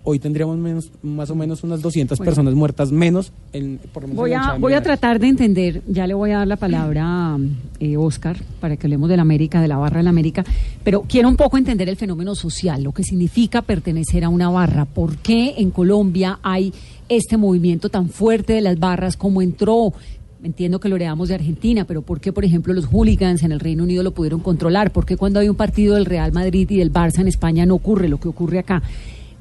hoy 0.04 0.20
tendríamos 0.20 0.58
menos, 0.58 0.92
más 1.04 1.30
o 1.30 1.36
menos 1.36 1.64
unas 1.64 1.82
200 1.82 2.18
Bueno. 2.18 2.30
personas 2.30 2.54
muertas 2.56 2.92
menos, 2.92 3.32
en, 3.54 3.80
por 3.94 4.04
lo 4.04 4.08
menos 4.10 4.22
Voy 4.22 4.34
a, 4.34 4.56
voy 4.60 4.74
a 4.74 4.82
tratar 4.82 5.20
de 5.20 5.28
entender, 5.28 5.82
ya 5.88 6.08
le 6.08 6.14
voy 6.14 6.32
a 6.32 6.40
dar 6.40 6.48
la 6.48 6.56
palabra 6.56 7.04
a 7.06 7.40
eh, 7.80 7.98
Oscar 7.98 8.38
para 8.60 8.78
que 8.78 8.88
hablemos 8.88 9.10
de 9.10 9.18
la 9.18 9.22
América, 9.22 9.62
de 9.62 9.68
la 9.68 9.78
barra 9.78 9.98
de 9.98 10.04
la 10.04 10.10
América, 10.10 10.44
pero 10.84 11.04
quiero 11.08 11.30
un 11.30 11.36
poco 11.36 11.58
entender 11.58 11.90
el 11.90 11.96
fenómeno 11.98 12.36
social, 12.36 12.84
lo 12.84 12.92
que 12.94 13.04
significa 13.04 13.62
pertenecer 13.62 14.24
a 14.24 14.30
una 14.30 14.50
barra, 14.50 14.86
por 14.86 15.18
qué 15.18 15.56
en 15.58 15.72
Colombia 15.72 16.40
hay 16.44 16.74
este 17.10 17.38
movimiento 17.38 17.90
tan 17.90 18.10
fuerte 18.10 18.54
de 18.54 18.62
las 18.62 18.80
barras, 18.80 19.18
cómo 19.18 19.42
entró. 19.42 19.94
Entiendo 20.42 20.80
que 20.80 20.88
lo 20.88 20.96
heredamos 20.96 21.28
de 21.28 21.36
Argentina, 21.36 21.84
pero 21.84 22.02
¿por 22.02 22.22
qué, 22.22 22.32
por 22.32 22.46
ejemplo, 22.46 22.74
los 22.74 22.86
hooligans 22.86 23.44
en 23.44 23.52
el 23.52 23.60
Reino 23.60 23.84
Unido 23.84 24.04
lo 24.04 24.14
pudieron 24.14 24.40
controlar? 24.40 24.92
¿Por 24.92 25.06
qué 25.06 25.18
cuando 25.18 25.42
hay 25.42 25.50
un 25.50 25.56
partido 25.56 25.96
del 25.96 26.06
Real 26.06 26.32
Madrid 26.32 26.70
y 26.70 26.78
del 26.78 26.94
Barça 26.94 27.20
en 27.20 27.28
España 27.28 27.66
no 27.66 27.76
ocurre 27.76 28.08
lo 28.08 28.22
que 28.22 28.30
ocurre 28.30 28.60
acá? 28.60 28.82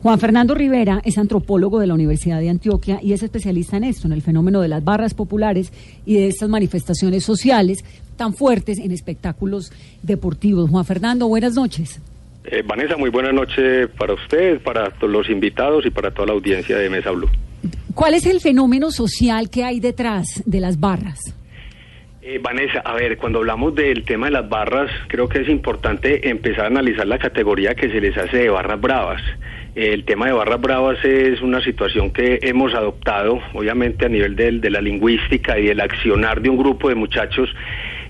Juan 0.02 0.20
Fernando 0.20 0.54
Rivera 0.54 1.00
es 1.04 1.18
antropólogo 1.18 1.80
de 1.80 1.88
la 1.88 1.94
Universidad 1.94 2.38
de 2.38 2.50
Antioquia 2.50 3.00
y 3.02 3.14
es 3.14 3.22
especialista 3.24 3.76
en 3.76 3.84
esto, 3.84 4.06
en 4.06 4.12
el 4.12 4.22
fenómeno 4.22 4.60
de 4.60 4.68
las 4.68 4.84
barras 4.84 5.12
populares 5.12 5.72
y 6.06 6.14
de 6.14 6.28
estas 6.28 6.48
manifestaciones 6.48 7.24
sociales 7.24 7.84
tan 8.16 8.32
fuertes 8.32 8.78
en 8.78 8.92
espectáculos 8.92 9.72
deportivos. 10.02 10.70
Juan 10.70 10.84
Fernando, 10.84 11.26
buenas 11.26 11.54
noches. 11.54 12.00
Eh, 12.44 12.62
Vanessa, 12.64 12.96
muy 12.96 13.10
buena 13.10 13.32
noche 13.32 13.88
para 13.88 14.14
usted, 14.14 14.60
para 14.62 14.90
todos 14.90 15.12
los 15.12 15.28
invitados 15.28 15.84
y 15.84 15.90
para 15.90 16.12
toda 16.12 16.26
la 16.26 16.32
audiencia 16.34 16.78
de 16.78 16.88
Mesa 16.88 17.10
Blue. 17.10 17.28
¿Cuál 17.94 18.14
es 18.14 18.24
el 18.26 18.40
fenómeno 18.40 18.92
social 18.92 19.50
que 19.50 19.64
hay 19.64 19.80
detrás 19.80 20.44
de 20.46 20.60
las 20.60 20.78
barras? 20.78 21.18
Eh, 22.22 22.38
Vanessa, 22.40 22.80
a 22.80 22.94
ver, 22.94 23.16
cuando 23.16 23.40
hablamos 23.40 23.74
del 23.74 24.04
tema 24.04 24.26
de 24.26 24.32
las 24.32 24.48
barras, 24.48 24.90
creo 25.08 25.28
que 25.28 25.40
es 25.40 25.48
importante 25.48 26.28
empezar 26.28 26.64
a 26.64 26.68
analizar 26.68 27.06
la 27.06 27.18
categoría 27.18 27.74
que 27.74 27.90
se 27.90 28.00
les 28.00 28.16
hace 28.16 28.36
de 28.36 28.50
barras 28.50 28.80
bravas. 28.80 29.22
El 29.78 30.02
tema 30.04 30.26
de 30.26 30.32
barras 30.32 30.60
bravas 30.60 30.98
es 31.04 31.40
una 31.40 31.60
situación 31.62 32.10
que 32.10 32.40
hemos 32.42 32.74
adoptado, 32.74 33.40
obviamente 33.54 34.06
a 34.06 34.08
nivel 34.08 34.34
del- 34.34 34.60
de 34.60 34.70
la 34.70 34.80
lingüística 34.80 35.56
y 35.56 35.66
del 35.66 35.80
accionar 35.80 36.40
de 36.42 36.50
un 36.50 36.56
grupo 36.56 36.88
de 36.88 36.96
muchachos 36.96 37.48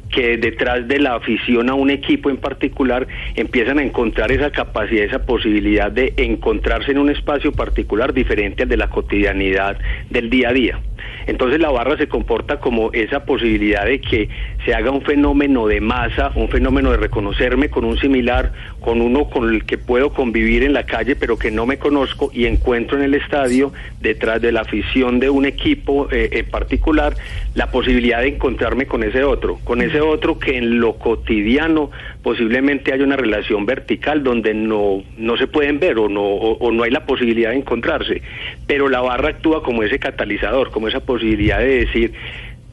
que 0.08 0.38
detrás 0.38 0.88
de 0.88 0.98
la 0.98 1.14
afición 1.16 1.68
a 1.68 1.74
un 1.74 1.90
equipo 1.90 2.30
en 2.30 2.38
particular 2.38 3.06
empiezan 3.34 3.78
a 3.78 3.82
encontrar 3.82 4.32
esa 4.32 4.50
capacidad, 4.50 5.04
esa 5.04 5.26
posibilidad 5.26 5.92
de 5.92 6.14
encontrarse 6.16 6.92
en 6.92 6.96
un 7.00 7.10
espacio 7.10 7.52
particular 7.52 8.14
diferente 8.14 8.62
al 8.62 8.70
de 8.70 8.76
la 8.78 8.88
cotidianidad 8.88 9.76
del 10.08 10.30
día 10.30 10.48
a 10.48 10.52
día. 10.54 10.80
Entonces 11.26 11.60
la 11.60 11.70
barra 11.70 11.96
se 11.96 12.08
comporta 12.08 12.60
como 12.60 12.92
esa 12.92 13.24
posibilidad 13.24 13.84
de 13.84 14.00
que 14.00 14.28
se 14.64 14.74
haga 14.74 14.90
un 14.90 15.02
fenómeno 15.02 15.66
de 15.66 15.80
masa, 15.80 16.32
un 16.34 16.48
fenómeno 16.48 16.90
de 16.90 16.96
reconocerme 16.96 17.68
con 17.68 17.84
un 17.84 17.98
similar, 17.98 18.52
con 18.80 19.00
uno 19.00 19.30
con 19.30 19.52
el 19.52 19.64
que 19.64 19.78
puedo 19.78 20.10
convivir 20.12 20.62
en 20.62 20.72
la 20.72 20.84
calle 20.84 21.16
pero 21.16 21.38
que 21.38 21.50
no 21.50 21.66
me 21.66 21.78
conozco 21.78 22.30
y 22.32 22.46
encuentro 22.46 22.96
en 22.96 23.04
el 23.04 23.14
estadio, 23.14 23.72
detrás 24.00 24.40
de 24.40 24.52
la 24.52 24.62
afición 24.62 25.20
de 25.20 25.30
un 25.30 25.46
equipo 25.46 26.08
eh, 26.10 26.28
en 26.32 26.46
particular, 26.46 27.14
la 27.54 27.70
posibilidad 27.70 28.20
de 28.20 28.28
encontrarme 28.28 28.86
con 28.86 29.02
ese 29.02 29.24
otro, 29.24 29.58
con 29.64 29.82
ese 29.82 30.00
otro 30.00 30.38
que 30.38 30.56
en 30.56 30.80
lo 30.80 30.94
cotidiano 30.94 31.90
posiblemente 32.22 32.92
haya 32.92 33.04
una 33.04 33.16
relación 33.16 33.64
vertical 33.66 34.22
donde 34.22 34.54
no, 34.54 35.02
no 35.16 35.36
se 35.36 35.46
pueden 35.46 35.78
ver 35.78 35.98
o 35.98 36.08
no, 36.08 36.22
o, 36.22 36.72
no 36.72 36.82
hay 36.82 36.90
la 36.90 37.06
posibilidad 37.06 37.50
de 37.50 37.56
encontrarse, 37.56 38.22
pero 38.66 38.88
la 38.88 39.00
barra 39.00 39.30
actúa 39.30 39.62
como 39.62 39.82
ese 39.82 39.98
catalizador, 39.98 40.70
como 40.70 40.87
esa 40.88 41.00
posibilidad 41.00 41.58
de 41.58 41.84
decir, 41.84 42.12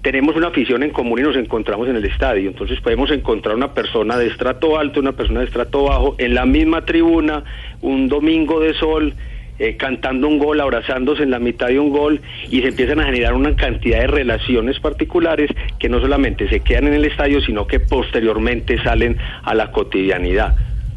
tenemos 0.01 0.35
una 0.35 0.47
afición 0.47 0.83
en 0.83 0.91
común 0.91 1.19
y 1.19 1.23
nos 1.23 1.35
encontramos 1.35 1.87
en 1.87 1.95
el 1.95 2.05
estadio, 2.05 2.49
entonces 2.49 2.79
podemos 2.79 3.09
encontrar 3.09 3.55
una 3.55 3.73
persona 3.73 4.17
de 4.17 4.27
estrato 4.27 4.77
alto, 4.77 4.99
una 4.99 5.13
persona 5.13 5.39
de 5.39 5.47
estrato 5.47 5.85
bajo, 5.85 6.15
en 6.19 6.35
la 6.35 6.45
misma 6.45 6.85
tribuna, 6.85 7.43
un 7.81 8.07
domingo 8.07 8.59
de 8.59 8.73
sol, 8.75 9.15
eh, 9.57 9.77
cantando 9.77 10.27
un 10.27 10.37
gol, 10.37 10.59
abrazándose 10.59 11.23
en 11.23 11.31
la 11.31 11.39
mitad 11.39 11.69
de 11.69 11.79
un 11.79 11.89
gol 11.89 12.19
y 12.51 12.61
se 12.61 12.67
empiezan 12.67 12.99
a 12.99 13.05
generar 13.05 13.33
una 13.33 13.55
cantidad 13.55 14.01
de 14.01 14.07
relaciones 14.07 14.79
particulares 14.81 15.49
que 15.79 15.87
no 15.87 16.01
solamente 16.01 16.49
se 16.49 16.59
quedan 16.59 16.87
en 16.87 16.93
el 16.93 17.05
estadio, 17.05 17.39
sino 17.41 17.65
que 17.65 17.79
posteriormente 17.79 18.77
salen 18.83 19.17
a 19.43 19.55
la 19.55 19.71
cotidianidad. 19.71 20.55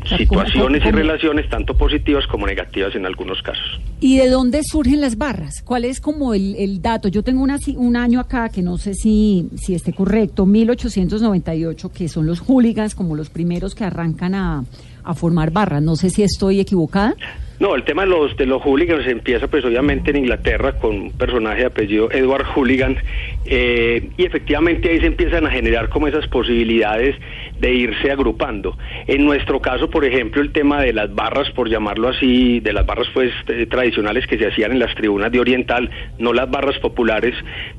Sea, 0.08 0.18
situaciones 0.18 0.82
¿cómo- 0.82 0.88
y 0.98 1.00
relaciones 1.02 1.48
tanto 1.48 1.76
positivas 1.76 2.26
como 2.26 2.46
negativas 2.46 2.94
en 2.94 3.06
algunos 3.06 3.40
casos. 3.42 3.80
¿Y 4.00 4.16
de 4.18 4.28
dónde 4.28 4.60
surgen 4.62 5.00
las 5.00 5.16
barras? 5.18 5.62
¿Cuál 5.64 5.84
es 5.84 6.00
como 6.00 6.34
el, 6.34 6.54
el 6.56 6.80
dato? 6.82 7.08
Yo 7.08 7.22
tengo 7.22 7.42
una, 7.42 7.58
un 7.76 7.96
año 7.96 8.20
acá 8.20 8.48
que 8.48 8.62
no 8.62 8.78
sé 8.78 8.94
si, 8.94 9.48
si 9.56 9.74
esté 9.74 9.92
correcto, 9.92 10.46
1898, 10.46 11.90
que 11.92 12.08
son 12.08 12.26
los 12.26 12.40
hooligans 12.40 12.94
como 12.94 13.14
los 13.16 13.30
primeros 13.30 13.74
que 13.74 13.84
arrancan 13.84 14.34
a, 14.34 14.64
a 15.04 15.14
formar 15.14 15.50
barras. 15.50 15.82
No 15.82 15.96
sé 15.96 16.10
si 16.10 16.22
estoy 16.22 16.60
equivocada. 16.60 17.14
No, 17.60 17.74
el 17.74 17.82
tema 17.82 18.02
de 18.02 18.08
los 18.10 18.36
de 18.36 18.46
los 18.46 18.62
hooligans 18.62 19.04
empieza 19.08 19.48
pues 19.48 19.64
obviamente 19.64 20.10
en 20.10 20.18
Inglaterra 20.18 20.78
con 20.78 20.94
un 20.94 21.10
personaje 21.10 21.58
de 21.62 21.66
apellido 21.66 22.08
Edward 22.12 22.44
Hooligan 22.54 22.96
eh, 23.46 24.10
y 24.16 24.24
efectivamente 24.24 24.88
ahí 24.90 25.00
se 25.00 25.06
empiezan 25.06 25.44
a 25.44 25.50
generar 25.50 25.88
como 25.88 26.06
esas 26.06 26.28
posibilidades 26.28 27.16
de 27.60 27.74
irse 27.74 28.10
agrupando. 28.10 28.76
En 29.06 29.24
nuestro 29.24 29.60
caso, 29.60 29.90
por 29.90 30.04
ejemplo, 30.04 30.40
el 30.42 30.52
tema 30.52 30.80
de 30.80 30.92
las 30.92 31.14
barras, 31.14 31.50
por 31.50 31.68
llamarlo 31.68 32.08
así, 32.08 32.60
de 32.60 32.72
las 32.72 32.86
barras 32.86 33.08
pues 33.12 33.32
eh, 33.48 33.66
tradicionales 33.66 34.26
que 34.26 34.38
se 34.38 34.46
hacían 34.46 34.72
en 34.72 34.78
las 34.78 34.94
tribunas 34.94 35.32
de 35.32 35.40
Oriental, 35.40 35.90
no 36.18 36.32
las 36.32 36.50
barras 36.50 36.78
populares, 36.78 37.34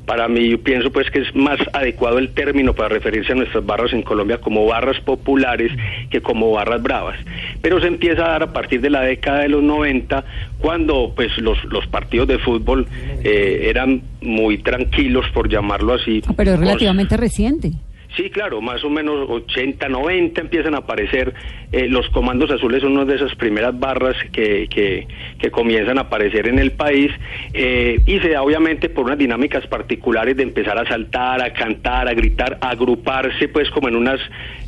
para 0.05 0.27
mí 0.27 0.49
yo 0.49 0.61
pienso 0.61 0.91
pues 0.91 1.09
que 1.11 1.19
es 1.19 1.35
más 1.35 1.59
adecuado 1.73 2.17
el 2.17 2.33
término 2.33 2.73
para 2.73 2.89
referirse 2.89 3.31
a 3.31 3.35
nuestras 3.35 3.65
barras 3.65 3.93
en 3.93 4.01
Colombia 4.01 4.39
como 4.39 4.65
barras 4.65 4.99
populares 5.01 5.71
que 6.09 6.21
como 6.21 6.51
barras 6.51 6.81
bravas. 6.81 7.17
Pero 7.61 7.79
se 7.79 7.87
empieza 7.87 8.25
a 8.25 8.29
dar 8.29 8.43
a 8.43 8.53
partir 8.53 8.81
de 8.81 8.89
la 8.89 9.01
década 9.01 9.39
de 9.39 9.49
los 9.49 9.63
90, 9.63 10.23
cuando 10.59 11.13
pues 11.15 11.37
los, 11.37 11.63
los 11.65 11.85
partidos 11.87 12.27
de 12.27 12.39
fútbol 12.39 12.87
eh, 13.23 13.67
eran 13.69 14.01
muy 14.21 14.57
tranquilos, 14.57 15.25
por 15.33 15.49
llamarlo 15.49 15.93
así. 15.93 16.21
Ah, 16.27 16.33
Pero 16.35 16.53
es 16.53 16.59
relativamente 16.59 17.17
reciente. 17.17 17.71
Sí, 18.15 18.29
claro, 18.31 18.59
más 18.59 18.83
o 18.83 18.89
menos 18.89 19.29
80, 19.29 19.87
90 19.87 20.41
empiezan 20.41 20.73
a 20.73 20.79
aparecer. 20.79 21.33
eh, 21.71 21.87
los 21.87 22.09
comandos 22.09 22.49
azules 22.49 22.81
son 22.81 22.93
una 22.93 23.05
de 23.05 23.15
esas 23.15 23.35
primeras 23.35 23.79
barras 23.79 24.15
que, 24.33 24.67
que, 24.67 25.07
que 25.37 25.51
comienzan 25.51 25.99
a 25.99 26.01
aparecer 26.01 26.47
en 26.47 26.57
el 26.57 26.71
país 26.71 27.11
eh, 27.53 27.99
y 28.07 28.17
se 28.19 28.29
da 28.29 28.41
obviamente 28.41 28.89
por 28.89 29.05
unas 29.05 29.19
dinámicas 29.19 29.67
particulares 29.67 30.35
de 30.35 30.41
empezar 30.43 30.79
a 30.79 30.87
saltar, 30.87 31.39
a 31.43 31.53
cantar, 31.53 32.07
a 32.07 32.13
gritar, 32.15 32.57
a 32.61 32.71
agruparse 32.71 33.47
pues 33.49 33.69
como 33.69 33.87
en 33.87 33.95
unas 33.95 34.19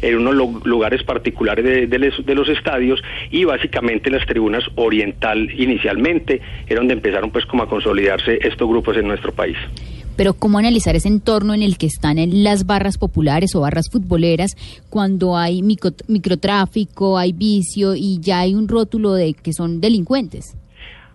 en 0.03 0.17
unos 0.17 0.36
lu- 0.36 0.62
lugares 0.63 1.01
particulares 1.03 1.65
de, 1.65 1.88
de 1.88 2.13
de 2.24 2.36
los 2.36 2.48
estadios 2.48 3.01
y 3.31 3.43
básicamente 3.45 4.12
las 4.12 4.25
tribunas 4.27 4.63
oriental 4.75 5.50
inicialmente 5.57 6.39
era 6.67 6.79
donde 6.79 6.93
empezaron 6.93 7.31
pues 7.31 7.48
como 7.48 7.63
a 7.63 7.67
consolidarse 7.67 8.38
estos 8.43 8.69
grupos 8.69 8.95
en 8.98 9.07
nuestro 9.07 9.31
país. 9.33 9.57
Pero 10.18 10.34
¿cómo 10.34 10.60
analizar 10.60 10.96
ese 10.96 11.08
entorno 11.08 11.53
en 11.53 11.63
el 11.63 11.77
que 11.77 11.88
están 11.88 12.18
en 12.20 12.44
las 12.44 12.65
barras 12.65 12.98
populares 12.98 13.56
o 13.56 13.62
barras 13.62 13.89
futboleras 13.91 14.56
cuando 14.89 15.38
hay 15.38 15.62
micro- 15.63 15.96
microtráfico, 16.08 17.18
hay 17.18 17.34
vicio 17.34 17.96
y 17.96 18.20
ya 18.22 18.39
hay 18.41 18.53
un 18.53 18.68
rótulo 18.68 19.13
de 19.13 19.34
que 19.34 19.53
son 19.53 19.82
delincuentes? 19.82 20.56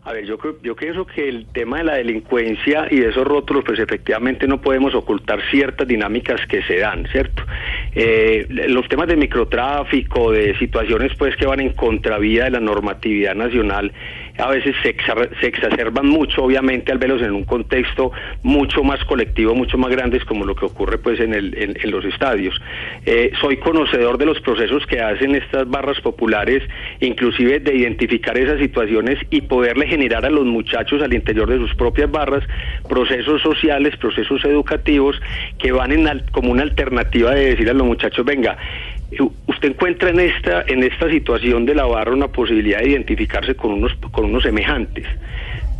A 0.03 0.13
ver, 0.13 0.25
yo, 0.25 0.39
creo- 0.39 0.57
yo 0.63 0.77
pienso 0.77 1.05
que 1.05 1.29
el 1.29 1.47
tema 1.47 1.79
de 1.79 1.85
la 1.85 1.95
delincuencia 1.95 2.87
y 2.93 3.01
de 3.01 3.09
esos 3.09 3.27
rótulos, 3.27 3.65
pues 3.67 3.81
efectivamente 3.81 4.47
no 4.47 4.61
podemos 4.61 4.95
ocultar 4.95 5.41
ciertas 5.51 5.89
dinámicas 5.89 6.41
que 6.49 6.63
se 6.63 6.79
dan, 6.79 7.09
¿cierto? 7.11 7.43
Eh, 7.93 8.47
los 8.69 8.87
temas 8.89 9.09
de 9.09 9.17
microtráfico, 9.17 10.31
de 10.31 10.57
situaciones 10.61 11.11
pues 11.19 11.35
que 11.35 11.45
van 11.47 11.59
en 11.59 11.73
contravía 11.73 12.45
de 12.45 12.51
la 12.51 12.61
normatividad 12.61 13.35
nacional, 13.35 13.91
a 14.39 14.49
veces 14.49 14.75
se, 14.83 14.97
exa- 14.97 15.29
se 15.41 15.47
exacerban 15.47 16.07
mucho, 16.09 16.43
obviamente, 16.45 16.93
al 16.93 16.99
verlos 16.99 17.23
en 17.23 17.33
un 17.33 17.45
contexto 17.45 18.13
mucho 18.43 18.83
más 18.83 19.03
colectivo, 19.05 19.55
mucho 19.55 19.79
más 19.79 19.91
grande, 19.91 20.17
como 20.25 20.45
lo 20.45 20.55
que 20.55 20.65
ocurre 20.67 20.99
pues 20.99 21.21
en, 21.21 21.35
el, 21.35 21.55
en, 21.57 21.91
los 21.91 22.05
estadios. 22.05 22.55
Eh, 23.05 23.31
soy 23.41 23.57
conocedor 23.59 24.19
de 24.19 24.27
los 24.27 24.41
procesos 24.41 24.85
que 24.87 25.01
hacen 25.01 25.35
estas 25.35 25.69
barras 25.69 26.01
populares, 26.01 26.63
inclusive 27.01 27.61
de 27.61 27.75
identificar 27.77 28.37
esas 28.39 28.59
situaciones 28.61 29.19
y 29.31 29.43
poderle 29.43 29.87
generar 29.87 30.25
a 30.25 30.31
los 30.31 30.45
muchachos 30.45 31.03
al 31.03 31.13
interior 31.15 31.49
de 31.49 31.59
sus 31.59 31.75
propias 31.75 32.11
barras 32.11 32.43
procesos 32.89 33.43
sociales, 33.43 33.97
procesos 33.97 34.45
educativos 34.45 35.21
que 35.59 35.73
van 35.73 35.93
en 35.93 36.09
al- 36.09 36.25
como 36.31 36.51
una 36.53 36.63
alternativa 36.63 37.33
de 37.33 37.51
decir 37.51 37.69
a 37.71 37.75
los 37.75 37.87
muchachos, 37.87 38.25
venga, 38.25 38.57
usted 39.47 39.69
encuentra 39.69 40.11
en 40.11 40.21
esta 40.21 40.65
en 40.67 40.83
esta 40.83 41.09
situación 41.11 41.67
de 41.67 41.75
la 41.75 41.85
barra 41.85 42.13
una 42.13 42.29
posibilidad 42.29 42.81
de 42.81 42.91
identificarse 42.91 43.55
con 43.55 43.73
unos 43.73 43.95
con 44.11 44.27
unos 44.27 44.43
semejantes 44.43 45.07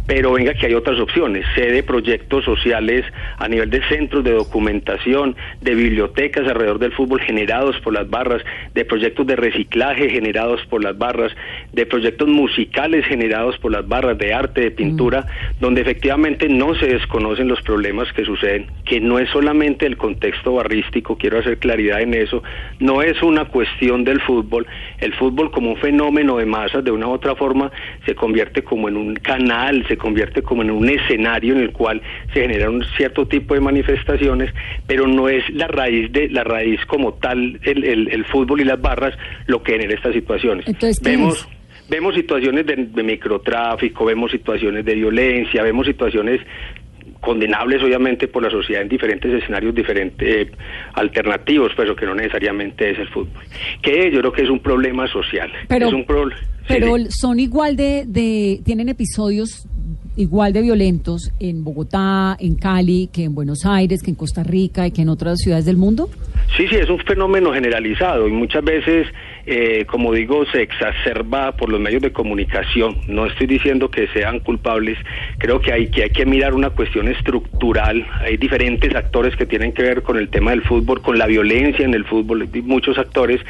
pero 0.07 0.33
venga 0.33 0.55
que 0.55 0.67
hay 0.67 0.75
otras 0.75 1.01
opciones, 1.01 1.45
sede 1.55 1.83
proyectos 1.83 2.45
sociales 2.45 3.05
a 3.39 3.49
nivel 3.49 3.71
de 3.71 3.83
centros 3.89 4.23
de 4.25 4.33
documentación, 4.33 5.37
de 5.61 5.75
bibliotecas 5.75 6.47
alrededor 6.47 6.79
del 6.79 6.93
fútbol 6.93 7.21
generados 7.21 7.77
por 7.81 7.93
las 7.93 8.09
barras, 8.09 8.43
de 8.75 8.85
proyectos 8.85 9.27
de 9.27 9.37
reciclaje 9.37 10.09
generados 10.09 10.65
por 10.67 10.83
las 10.83 10.97
barras, 10.97 11.33
de 11.73 11.87
proyectos 11.87 12.29
musicales 12.29 13.05
generados 13.07 13.59
por 13.59 13.73
las 13.73 13.87
barras, 13.87 14.17
de 14.19 14.33
arte, 14.33 14.61
de 14.61 14.71
pintura, 14.71 15.27
donde 15.61 15.81
efectivamente 15.81 16.49
no 16.49 16.75
se 16.77 16.87
desconocen 16.87 17.49
los 17.49 17.61
problemas 17.63 18.13
que 18.13 18.25
suceden, 18.25 18.67
que 18.85 19.01
no 19.01 19.19
es 19.19 19.29
solamente 19.31 19.87
el 19.87 19.97
contexto 19.97 20.55
barrístico, 20.55 21.19
quiero 21.19 21.39
hacer 21.39 21.59
claridad 21.59 22.01
en 22.01 22.15
eso, 22.15 22.43
no 22.79 23.03
es 23.03 23.21
una 23.23 23.47
cuestión 23.47 24.05
del 24.05 24.21
fútbol, 24.21 24.67
el 24.99 25.15
fútbol 25.15 25.51
como 25.51 25.71
un 25.71 25.77
fenómeno 25.77 26.37
de 26.37 26.47
masas 26.47 26.85
de 26.85 26.91
una 26.91 27.09
u 27.09 27.11
otra 27.11 27.35
forma 27.35 27.71
se 28.05 28.15
convierte 28.15 28.63
como 28.63 28.89
en 28.89 28.97
un 28.97 29.15
canal, 29.15 29.85
se 29.89 29.96
convierte 29.97 30.43
como 30.43 30.63
en 30.63 30.71
un 30.71 30.89
escenario 30.89 31.55
en 31.55 31.61
el 31.61 31.73
cual 31.73 32.01
se 32.35 32.41
generan 32.43 32.75
un 32.77 32.85
cierto 32.97 33.27
tipo 33.27 33.55
de 33.55 33.61
manifestaciones, 33.61 34.53
pero 34.87 35.07
no 35.07 35.29
es 35.29 35.43
la 35.51 35.67
raíz 35.69 36.13
de 36.13 36.29
la 36.29 36.45
raíz 36.45 36.81
como 36.87 37.15
tal 37.15 37.59
el, 37.63 37.85
el- 37.85 38.09
el 38.09 38.25
fútbol 38.27 38.61
y 38.61 38.65
las 38.65 38.81
barras 38.81 39.15
lo 39.47 39.63
que 39.63 39.73
genera 39.73 39.95
estas 39.95 40.15
situaciones. 40.15 40.67
Entonces, 40.69 41.01
¿qué 41.01 41.11
vemos 41.11 41.39
es? 41.41 41.89
vemos 41.89 42.15
situaciones 42.15 42.67
de, 42.67 42.77
de 42.77 43.03
microtráfico, 43.03 44.05
vemos 44.05 44.31
situaciones 44.33 44.85
de 44.85 44.95
violencia, 44.95 45.63
vemos 45.63 45.87
situaciones 45.87 46.41
condenables 47.21 47.83
obviamente 47.83 48.29
por 48.29 48.43
la 48.43 48.51
sociedad 48.51 48.83
en 48.83 48.89
diferentes 48.89 49.33
escenarios 49.33 49.75
diferentes 49.75 50.29
eh, 50.49 50.51
alternativos 50.95 51.73
pero 51.77 51.95
que 51.97 52.05
no 52.07 52.15
necesariamente 52.15 52.91
es 52.91 52.99
el 52.99 53.09
fútbol 53.09 53.43
que 53.83 54.11
yo 54.13 54.21
creo 54.21 54.33
que 54.33 54.43
es 54.43 54.51
un 54.51 54.61
problema 54.61 55.07
social 55.09 55.51
Pero- 55.69 55.89
es 55.89 55.93
un 55.95 56.05
pro- 56.05 56.29
sí, 56.31 56.37
Pero 56.69 56.97
sí. 56.97 57.07
son 57.11 57.39
igual 57.41 57.77
de, 57.77 58.05
de, 58.07 58.61
tienen 58.65 58.89
episodios 58.89 59.67
igual 60.17 60.53
de 60.53 60.63
violentos 60.63 61.31
en 61.41 61.63
Bogotá, 61.65 62.37
en 62.41 62.57
Cali, 62.57 63.09
que 63.13 63.25
en 63.25 63.35
Buenos 63.35 63.67
Aires, 63.67 64.03
que 64.03 64.11
en 64.11 64.17
Costa 64.17 64.43
Rica 64.43 64.87
y 64.87 64.91
que 64.91 65.03
en 65.03 65.09
otras 65.09 65.39
ciudades 65.39 65.65
del 65.65 65.77
mundo. 65.77 66.09
Sí, 66.57 66.67
sí, 66.69 66.77
es 66.77 66.89
un 66.89 66.99
fenómeno 66.99 67.53
generalizado 67.53 68.27
y 68.27 68.33
muchas 68.33 68.65
veces, 68.65 69.07
eh, 69.49 69.85
como 69.87 70.13
digo, 70.13 70.45
se 70.47 70.63
exacerba 70.63 71.53
por 71.53 71.71
los 71.71 71.81
medios 71.81 72.03
de 72.03 72.13
comunicación. 72.13 72.97
No 73.07 73.27
estoy 73.27 73.47
diciendo 73.47 73.91
que 73.91 74.09
sean 74.09 74.41
culpables, 74.41 74.99
creo 75.39 75.61
que 75.61 75.73
hay 75.73 75.89
que, 75.89 76.27
mirar 76.27 76.55
una 76.55 76.71
cuestión 76.71 77.07
estructural. 77.07 78.05
Hay 78.21 78.37
diferentes 78.37 78.93
actores 78.95 79.37
que 79.37 79.47
tienen 79.47 79.73
que 79.73 79.83
ver 79.83 80.03
con 80.03 80.17
el 80.17 80.29
tema 80.29 80.51
del 80.51 80.63
fútbol, 80.63 81.01
con 81.01 81.19
la 81.19 81.27
violencia 81.27 81.85
en 81.85 81.95
el 81.95 82.05
fútbol, 82.05 82.49
hay 82.53 82.63
muchos 82.63 82.99
actores, 82.99 83.41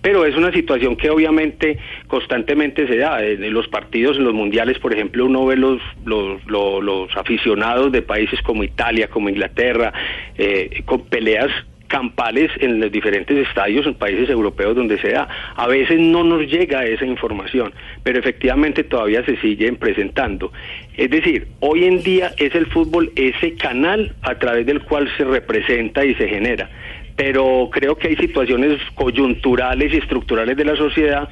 pero 0.00 0.24
es 0.24 0.34
una 0.36 0.50
situación 0.52 0.96
que 0.96 1.10
obviamente 1.10 1.78
constantemente 2.06 2.86
se 2.86 2.96
da. 2.96 3.22
En 3.22 3.52
los 3.52 3.68
partidos, 3.68 4.16
en 4.16 4.24
los 4.24 4.32
mundiales, 4.32 4.78
por 4.78 4.94
ejemplo, 4.94 5.26
uno 5.26 5.44
ve 5.44 5.56
los, 5.56 5.82
los 6.06 7.16
aficionados 7.16 7.92
de 7.92 8.00
países 8.00 8.40
como 8.40 8.64
Italia, 8.64 9.08
como 9.08 9.28
Inglaterra, 9.28 9.92
eh, 10.38 10.82
con 10.86 11.02
peleas 11.02 11.50
campales 11.92 12.50
en 12.58 12.80
los 12.80 12.90
diferentes 12.90 13.36
estadios 13.46 13.86
en 13.86 13.92
países 13.92 14.30
europeos 14.30 14.74
donde 14.74 14.98
se 14.98 15.10
da. 15.10 15.28
A 15.56 15.66
veces 15.66 16.00
no 16.00 16.24
nos 16.24 16.50
llega 16.50 16.86
esa 16.86 17.04
información, 17.04 17.74
pero 18.02 18.18
efectivamente 18.18 18.82
todavía 18.82 19.22
se 19.26 19.36
siguen 19.42 19.76
presentando. 19.76 20.50
Es 20.96 21.10
decir, 21.10 21.48
hoy 21.60 21.84
en 21.84 22.02
día 22.02 22.32
es 22.38 22.54
el 22.54 22.64
fútbol 22.66 23.12
ese 23.14 23.56
canal 23.56 24.14
a 24.22 24.38
través 24.38 24.64
del 24.64 24.80
cual 24.80 25.06
se 25.18 25.24
representa 25.24 26.02
y 26.02 26.14
se 26.14 26.28
genera. 26.28 26.70
Pero 27.14 27.68
creo 27.70 27.96
que 27.96 28.08
hay 28.08 28.16
situaciones 28.16 28.80
coyunturales 28.94 29.92
y 29.92 29.98
estructurales 29.98 30.56
de 30.56 30.64
la 30.64 30.76
sociedad 30.76 31.28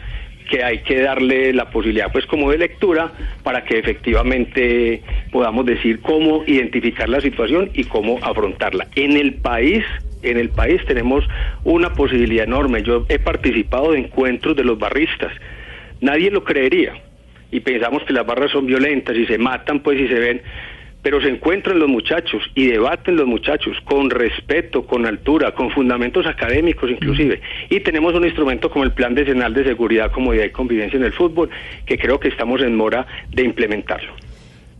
que 0.50 0.62
hay 0.62 0.80
que 0.80 1.00
darle 1.00 1.54
la 1.54 1.70
posibilidad 1.70 2.12
pues 2.12 2.26
como 2.26 2.50
de 2.50 2.58
lectura 2.58 3.12
para 3.42 3.64
que 3.64 3.78
efectivamente 3.78 5.00
podamos 5.30 5.64
decir 5.64 6.00
cómo 6.00 6.42
identificar 6.46 7.08
la 7.08 7.22
situación 7.22 7.70
y 7.72 7.84
cómo 7.84 8.18
afrontarla. 8.20 8.88
En 8.94 9.16
el 9.16 9.34
país 9.34 9.84
en 10.22 10.36
el 10.36 10.50
país 10.50 10.80
tenemos 10.86 11.24
una 11.64 11.92
posibilidad 11.92 12.44
enorme. 12.44 12.82
Yo 12.82 13.06
he 13.08 13.18
participado 13.18 13.92
de 13.92 13.98
encuentros 13.98 14.56
de 14.56 14.64
los 14.64 14.78
barristas. 14.78 15.32
Nadie 16.00 16.30
lo 16.30 16.44
creería. 16.44 16.94
Y 17.50 17.60
pensamos 17.60 18.02
que 18.04 18.12
las 18.12 18.26
barras 18.26 18.50
son 18.52 18.66
violentas 18.66 19.16
y 19.16 19.26
se 19.26 19.38
matan 19.38 19.80
pues 19.80 20.00
y 20.00 20.08
se 20.08 20.14
ven. 20.14 20.42
Pero 21.02 21.20
se 21.22 21.28
encuentran 21.28 21.78
los 21.78 21.88
muchachos 21.88 22.42
y 22.54 22.66
debaten 22.66 23.16
los 23.16 23.26
muchachos 23.26 23.76
con 23.84 24.10
respeto, 24.10 24.86
con 24.86 25.06
altura, 25.06 25.52
con 25.52 25.70
fundamentos 25.70 26.26
académicos 26.26 26.90
inclusive. 26.90 27.40
Y 27.70 27.80
tenemos 27.80 28.14
un 28.14 28.24
instrumento 28.24 28.70
como 28.70 28.84
el 28.84 28.92
Plan 28.92 29.14
Decenal 29.14 29.54
de 29.54 29.64
Seguridad, 29.64 30.12
Comodidad 30.12 30.44
y 30.44 30.50
Convivencia 30.50 30.98
en 30.98 31.04
el 31.04 31.12
Fútbol, 31.12 31.48
que 31.86 31.98
creo 31.98 32.20
que 32.20 32.28
estamos 32.28 32.60
en 32.60 32.76
mora 32.76 33.06
de 33.30 33.42
implementarlo. 33.42 34.12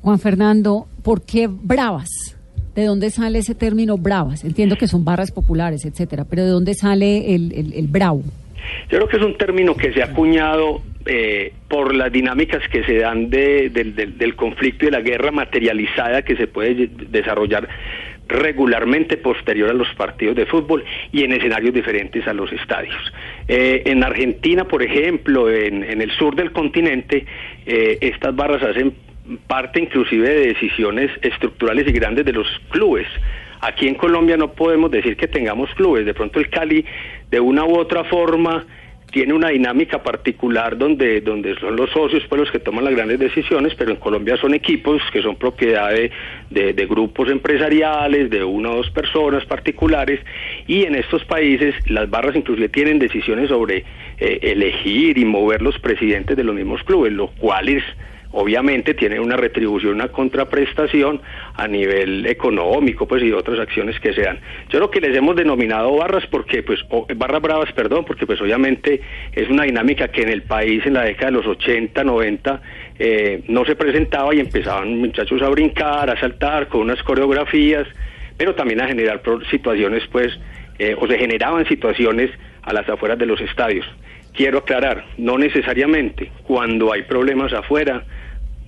Juan 0.03 0.19
Fernando, 0.19 0.87
¿por 1.03 1.25
qué 1.25 1.49
bravas? 1.51 2.40
¿De 2.75 2.85
dónde 2.85 3.11
sale 3.11 3.41
ese 3.41 3.55
término 3.55 3.97
bravas? 3.97 4.45
Entiendo 4.45 4.77
que 4.77 4.87
son 4.87 5.05
barras 5.05 5.33
populares, 5.33 5.85
etcétera, 5.85 6.25
pero 6.29 6.45
¿de 6.45 6.51
dónde 6.51 6.75
sale 6.75 7.35
el, 7.35 7.73
el, 7.75 7.89
bravo? 7.89 8.23
Yo 8.91 8.99
creo 8.99 9.09
que 9.09 9.17
es 9.17 9.23
un 9.23 9.37
término 9.37 9.75
que 9.75 9.93
se 9.93 10.03
ha 10.03 10.07
acuñado 10.07 10.83
eh, 11.07 11.53
por 11.69 11.95
las 11.95 12.13
dinámicas 12.13 12.63
que 12.71 12.85
se 12.85 12.99
dan 12.99 13.29
de, 13.31 13.71
del, 13.71 13.95
del, 13.97 14.17
del 14.17 14.37
conflicto 14.37 14.85
y 14.85 14.87
de 14.87 14.93
la 14.93 15.01
guerra 15.01 15.33
materializada 15.33 16.23
que 16.23 16.37
se 16.37 16.47
puede 16.47 16.89
desarrollar 17.11 17.69
regularmente 18.31 19.17
posterior 19.17 19.71
a 19.71 19.75
los 19.75 19.89
partidos 19.97 20.37
de 20.37 20.47
fútbol 20.47 20.85
y 21.11 21.25
en 21.25 21.33
escenarios 21.33 21.75
diferentes 21.75 22.27
a 22.29 22.33
los 22.33 22.53
estadios. 22.53 22.97
Eh, 23.49 23.83
en 23.87 24.05
Argentina, 24.05 24.65
por 24.65 24.83
ejemplo, 24.83 25.51
en, 25.51 25.83
en, 25.83 26.01
el 26.01 26.13
sur 26.13 26.37
del 26.37 26.53
continente, 26.53 27.27
eh, 27.67 27.99
estas 28.01 28.35
barras 28.37 28.63
hacen 28.63 28.95
parte 29.47 29.81
inclusive 29.81 30.29
de 30.29 30.47
decisiones 30.49 31.11
estructurales 31.23 31.87
y 31.89 31.93
grandes 31.93 32.25
de 32.25 32.33
los 32.33 32.47
clubes. 32.71 33.07
Aquí 33.61 33.87
en 33.89 33.95
Colombia 33.95 34.37
no 34.37 34.53
podemos 34.53 34.91
decir 34.91 35.17
que 35.17 35.29
tengamos 35.29 35.71
clubes. 35.75 36.07
De 36.07 36.15
pronto 36.15 36.41
el 36.41 36.49
Cali, 36.49 36.85
de 37.31 37.41
una 37.41 37.65
u 37.65 37.77
otra 37.77 38.05
forma, 38.05 38.65
tiene 39.11 39.35
una 39.35 39.49
dinámica 39.49 40.03
particular 40.03 40.79
donde, 40.79 41.21
donde 41.21 41.57
son 41.59 41.77
los 41.77 41.91
socios 41.91 42.23
pues, 42.29 42.41
los 42.41 42.51
que 42.51 42.59
toman 42.59 42.85
las 42.85 42.95
grandes 42.95 43.19
decisiones, 43.19 43.75
pero 43.75 43.91
en 43.91 43.97
Colombia 43.97 44.37
son 44.37 44.55
equipos 44.55 45.03
que 45.13 45.21
son 45.21 45.37
propiedad 45.37 45.91
de, 45.91 46.11
de, 46.51 46.73
de, 46.73 46.87
grupos 46.87 47.29
empresariales, 47.29 48.31
de 48.31 48.45
una 48.45 48.71
o 48.71 48.77
dos 48.77 48.91
personas 48.91 49.45
particulares, 49.47 50.21
y 50.67 50.85
en 50.85 50.95
estos 50.95 51.25
países 51.25 51.75
las 51.87 52.09
barras 52.09 52.37
inclusive 52.37 52.69
tienen 52.69 52.99
decisiones 52.99 53.49
sobre 53.49 53.85
eh, 54.19 54.39
elegir 54.43 55.19
y 55.19 55.25
mover 55.25 55.61
los 55.61 55.79
presidentes 55.79 56.37
de 56.37 56.45
los 56.45 56.55
mismos 56.55 56.83
clubes, 56.85 57.13
lo 57.13 57.29
cual 57.29 57.69
es 57.69 57.83
obviamente 58.33 58.95
tiene 58.95 59.19
una 59.19 59.37
retribución, 59.37 59.95
una 59.95 60.09
contraprestación 60.09 61.21
a 61.55 61.67
nivel 61.67 62.27
económico, 62.27 63.07
pues 63.07 63.23
y 63.23 63.33
otras 63.33 63.59
acciones 63.59 63.99
que 64.01 64.13
sean. 64.13 64.39
Yo 64.69 64.79
creo 64.79 64.91
que 64.91 65.01
les 65.01 65.17
hemos 65.17 65.37
denominado 65.37 65.97
barras 65.97 66.25
porque, 66.31 66.63
pues, 66.63 66.81
o, 66.91 67.07
barras 67.17 67.43
bravas, 67.43 67.73
perdón, 67.73 68.05
porque 68.05 68.27
pues 68.27 68.41
obviamente 68.41 69.01
es 69.33 69.49
una 69.49 69.65
dinámica 69.65 70.09
que 70.09 70.23
en 70.23 70.29
el 70.29 70.43
país 70.43 70.85
en 70.87 70.95
la 70.95 71.05
década 71.05 71.27
de 71.27 71.33
los 71.39 71.47
80, 71.47 72.05
90 72.05 72.63
eh, 72.99 73.43
no 73.49 73.65
se 73.65 73.75
presentaba 73.75 74.35
y 74.35 74.41
empezaban 74.41 74.99
muchachos 74.99 75.43
a 75.43 75.49
brincar, 75.49 76.11
a 76.11 76.21
saltar 76.21 76.69
con 76.69 76.83
unas 76.83 77.03
coreografías, 77.03 77.87
pero 78.37 78.55
también 78.55 78.81
a 78.81 78.87
generar 78.87 79.23
situaciones, 79.51 80.05
pues, 80.11 80.39
eh, 80.79 80.97
o 80.99 81.07
se 81.07 81.19
generaban 81.19 81.67
situaciones 81.67 82.31
a 82.63 82.73
las 82.73 82.89
afueras 82.89 83.19
de 83.19 83.27
los 83.27 83.41
estadios. 83.41 83.87
Quiero 84.33 84.59
aclarar, 84.59 85.05
no 85.19 85.37
necesariamente 85.39 86.31
cuando 86.45 86.93
hay 86.93 87.03
problemas 87.03 87.53
afuera 87.53 88.05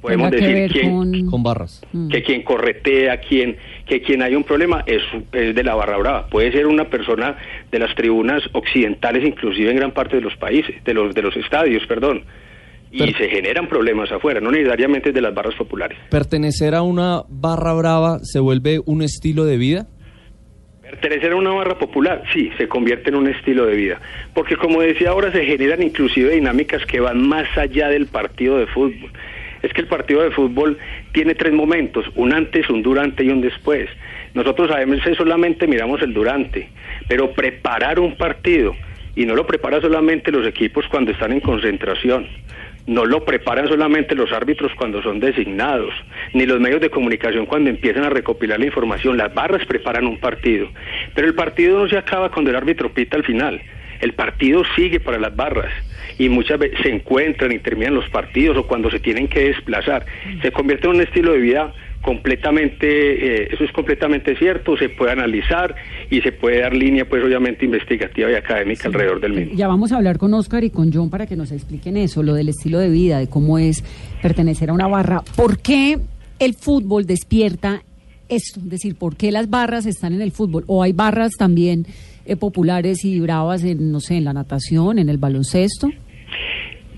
podemos 0.02 0.30
decir 0.30 0.70
quién, 0.70 0.90
con... 0.90 1.26
con... 1.26 1.42
barras. 1.42 1.82
Que 2.10 2.22
quien 2.22 2.42
corretea 2.42 3.18
quien 3.20 3.56
que 3.86 4.02
quien 4.02 4.22
hay 4.22 4.34
un 4.34 4.44
problema 4.44 4.84
es, 4.86 5.00
es, 5.32 5.54
de 5.54 5.64
la 5.64 5.74
barra 5.74 5.96
brava. 5.96 6.26
Puede 6.26 6.52
ser 6.52 6.66
una 6.66 6.90
persona 6.90 7.38
de 7.70 7.78
las 7.78 7.94
tribunas 7.94 8.42
occidentales 8.52 9.24
inclusive 9.24 9.70
en 9.70 9.76
gran 9.76 9.92
parte 9.92 10.16
de 10.16 10.22
los 10.22 10.36
países 10.36 10.84
de 10.84 10.92
los 10.92 11.14
de 11.14 11.22
los 11.22 11.34
estadios 11.36 11.86
perdón. 11.86 12.24
Y 12.90 12.98
per... 12.98 13.16
se 13.16 13.30
generan 13.30 13.68
problemas 13.68 14.12
afuera 14.12 14.40
no 14.40 14.50
necesariamente 14.50 15.12
de 15.12 15.20
las 15.22 15.32
barras 15.32 15.54
populares. 15.54 15.96
Pertenecer 16.10 16.74
a 16.74 16.82
una 16.82 17.22
barra 17.30 17.72
brava 17.72 18.18
se 18.22 18.40
vuelve 18.40 18.80
un 18.84 19.00
estilo 19.00 19.46
de 19.46 19.56
vida 19.56 19.86
Pertenecer 20.92 21.32
a 21.32 21.36
una 21.36 21.52
barra 21.52 21.78
popular, 21.78 22.22
sí, 22.34 22.50
se 22.58 22.68
convierte 22.68 23.08
en 23.08 23.16
un 23.16 23.26
estilo 23.26 23.64
de 23.64 23.74
vida. 23.74 23.98
Porque 24.34 24.56
como 24.56 24.82
decía 24.82 25.08
ahora, 25.08 25.32
se 25.32 25.42
generan 25.46 25.82
inclusive 25.82 26.34
dinámicas 26.34 26.84
que 26.84 27.00
van 27.00 27.26
más 27.26 27.48
allá 27.56 27.88
del 27.88 28.08
partido 28.08 28.58
de 28.58 28.66
fútbol. 28.66 29.10
Es 29.62 29.72
que 29.72 29.80
el 29.80 29.86
partido 29.86 30.22
de 30.22 30.30
fútbol 30.30 30.78
tiene 31.12 31.34
tres 31.34 31.52
momentos, 31.52 32.04
un 32.16 32.32
antes, 32.32 32.68
un 32.68 32.82
durante 32.82 33.24
y 33.24 33.30
un 33.30 33.40
después. 33.40 33.88
Nosotros 34.34 34.70
a 34.70 34.84
veces 34.84 35.16
solamente 35.16 35.66
miramos 35.66 36.02
el 36.02 36.12
durante, 36.12 36.68
pero 37.08 37.32
preparar 37.32 38.00
un 38.00 38.16
partido, 38.16 38.74
y 39.14 39.26
no 39.26 39.34
lo 39.34 39.46
prepara 39.46 39.80
solamente 39.80 40.32
los 40.32 40.46
equipos 40.46 40.86
cuando 40.88 41.12
están 41.12 41.32
en 41.32 41.40
concentración, 41.40 42.26
no 42.86 43.04
lo 43.04 43.24
preparan 43.24 43.68
solamente 43.68 44.14
los 44.14 44.32
árbitros 44.32 44.72
cuando 44.76 45.02
son 45.02 45.20
designados, 45.20 45.94
ni 46.32 46.46
los 46.46 46.58
medios 46.60 46.80
de 46.80 46.90
comunicación 46.90 47.46
cuando 47.46 47.70
empiezan 47.70 48.04
a 48.04 48.10
recopilar 48.10 48.58
la 48.58 48.66
información. 48.66 49.16
Las 49.16 49.32
barras 49.32 49.64
preparan 49.66 50.06
un 50.06 50.18
partido, 50.18 50.68
pero 51.14 51.28
el 51.28 51.34
partido 51.34 51.78
no 51.78 51.88
se 51.88 51.96
acaba 51.96 52.30
cuando 52.30 52.50
el 52.50 52.56
árbitro 52.56 52.92
pita 52.92 53.16
al 53.16 53.24
final. 53.24 53.60
El 54.00 54.14
partido 54.14 54.64
sigue 54.74 54.98
para 54.98 55.20
las 55.20 55.36
barras 55.36 55.72
y 56.22 56.28
muchas 56.28 56.56
veces 56.56 56.78
se 56.82 56.88
encuentran 56.88 57.50
y 57.50 57.58
terminan 57.58 57.94
los 57.94 58.08
partidos 58.08 58.56
o 58.56 58.64
cuando 58.64 58.88
se 58.92 59.00
tienen 59.00 59.26
que 59.26 59.40
desplazar. 59.40 60.06
Se 60.40 60.52
convierte 60.52 60.86
en 60.86 60.94
un 60.94 61.00
estilo 61.00 61.32
de 61.32 61.38
vida 61.38 61.72
completamente, 62.00 63.42
eh, 63.42 63.48
eso 63.52 63.64
es 63.64 63.72
completamente 63.72 64.36
cierto, 64.36 64.76
se 64.76 64.88
puede 64.88 65.10
analizar 65.10 65.74
y 66.10 66.20
se 66.20 66.30
puede 66.30 66.60
dar 66.60 66.76
línea, 66.76 67.08
pues 67.08 67.24
obviamente 67.24 67.64
investigativa 67.64 68.30
y 68.30 68.34
académica 68.34 68.82
sí. 68.82 68.86
alrededor 68.88 69.20
del 69.20 69.32
mismo. 69.32 69.54
Ya 69.56 69.66
vamos 69.66 69.90
a 69.90 69.96
hablar 69.96 70.18
con 70.18 70.32
Oscar 70.34 70.62
y 70.62 70.70
con 70.70 70.92
John 70.92 71.10
para 71.10 71.26
que 71.26 71.34
nos 71.34 71.50
expliquen 71.50 71.96
eso, 71.96 72.22
lo 72.22 72.34
del 72.34 72.48
estilo 72.48 72.78
de 72.78 72.88
vida, 72.88 73.18
de 73.18 73.28
cómo 73.28 73.58
es 73.58 73.82
pertenecer 74.22 74.70
a 74.70 74.74
una 74.74 74.86
barra. 74.86 75.22
¿Por 75.34 75.58
qué 75.58 75.98
el 76.38 76.54
fútbol 76.54 77.04
despierta 77.04 77.82
esto? 78.28 78.60
Es 78.60 78.70
decir, 78.70 78.94
¿por 78.94 79.16
qué 79.16 79.32
las 79.32 79.50
barras 79.50 79.86
están 79.86 80.12
en 80.12 80.22
el 80.22 80.30
fútbol? 80.30 80.62
¿O 80.68 80.84
hay 80.84 80.92
barras 80.92 81.32
también 81.36 81.84
eh, 82.24 82.36
populares 82.36 83.04
y 83.04 83.18
bravas 83.18 83.64
en, 83.64 83.90
no 83.90 83.98
sé, 83.98 84.16
en 84.16 84.24
la 84.24 84.32
natación, 84.32 85.00
en 85.00 85.08
el 85.08 85.18
baloncesto? 85.18 85.88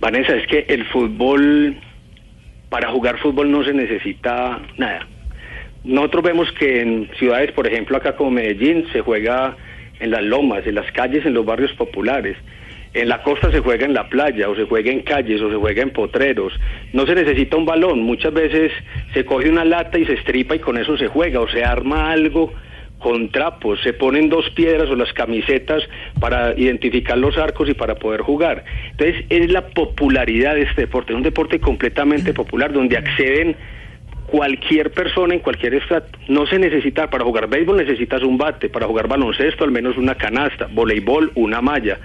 Vanessa, 0.05 0.37
es 0.37 0.47
que 0.49 0.67
el 0.69 0.85
fútbol 0.89 1.77
para 2.69 2.91
jugar 2.91 3.19
fútbol 3.21 3.51
no 3.51 3.65
se 3.65 3.73
necesita 3.73 4.61
nada. 4.77 5.07
Nosotros 5.83 6.25
vemos 6.25 6.53
que 6.59 6.83
en 6.83 7.09
ciudades, 7.19 7.53
por 7.53 7.67
ejemplo, 7.67 7.97
acá 7.97 8.15
como 8.15 8.33
Medellín, 8.33 8.85
se 8.93 9.01
juega 9.01 9.57
en 10.01 10.11
las 10.11 10.23
lomas, 10.23 10.67
en 10.67 10.75
las 10.75 10.93
calles, 10.93 11.25
en 11.25 11.33
los 11.33 11.47
barrios 11.47 11.73
populares. 11.73 12.37
En 12.93 13.09
la 13.09 13.23
costa 13.23 13.51
se 13.51 13.61
juega 13.61 13.87
en 13.87 13.95
la 13.95 14.11
playa, 14.11 14.51
o 14.51 14.55
se 14.55 14.65
juega 14.65 14.93
en 14.93 15.01
calles, 15.01 15.41
o 15.41 15.49
se 15.49 15.57
juega 15.57 15.83
en 15.83 15.91
potreros. 15.91 16.53
No 16.93 17.07
se 17.07 17.15
necesita 17.15 17.57
un 17.57 17.65
balón. 17.65 18.03
Muchas 18.03 18.35
veces 18.35 18.73
se 19.15 19.25
coge 19.25 19.49
una 19.49 19.65
lata 19.65 19.99
y 19.99 20.05
se 20.05 20.13
estripa 20.13 20.55
y 20.55 20.59
con 20.59 20.77
eso 20.77 20.99
se 20.99 21.09
juega, 21.09 21.41
o 21.41 21.49
se 21.49 21.65
arma 21.65 22.13
algo 22.13 22.53
con 23.05 23.29
trapos, 23.29 23.79
se 23.83 23.93
ponen 23.93 24.31
dos 24.31 24.49
piedras 24.57 24.89
o 24.89 24.97
las 24.97 25.13
camisetas 25.13 25.83
para 26.19 26.59
identificar 26.59 27.19
los 27.19 27.37
arcos 27.37 27.69
y 27.69 27.75
para 27.75 27.97
poder 27.97 28.23
jugar. 28.23 28.65
Entonces 28.93 29.27
es 29.29 29.53
la 29.53 29.69
popularidad 29.69 30.55
de 30.55 30.63
este 30.63 30.81
deporte, 30.81 31.13
es 31.13 31.19
un 31.19 31.23
deporte 31.23 31.61
completamente 31.61 32.33
popular 32.33 32.73
donde 32.73 32.97
acceden 32.97 33.57
cualquier 34.27 34.91
persona 34.91 35.35
en 35.35 35.41
cualquier 35.41 35.75
estrato. 35.75 36.19
No 36.29 36.47
se 36.47 36.59
necesita, 36.59 37.11
para 37.11 37.27
jugar 37.27 37.47
béisbol 37.47 37.77
necesitas 37.77 38.23
un 38.23 38.39
bate, 38.39 38.71
para 38.71 38.87
jugar 38.87 39.07
baloncesto 39.07 39.65
al 39.65 39.71
menos 39.71 39.99
una 39.99 40.15
canasta, 40.15 40.67
voleibol 40.73 41.31
una 41.35 41.61
malla. 41.61 41.99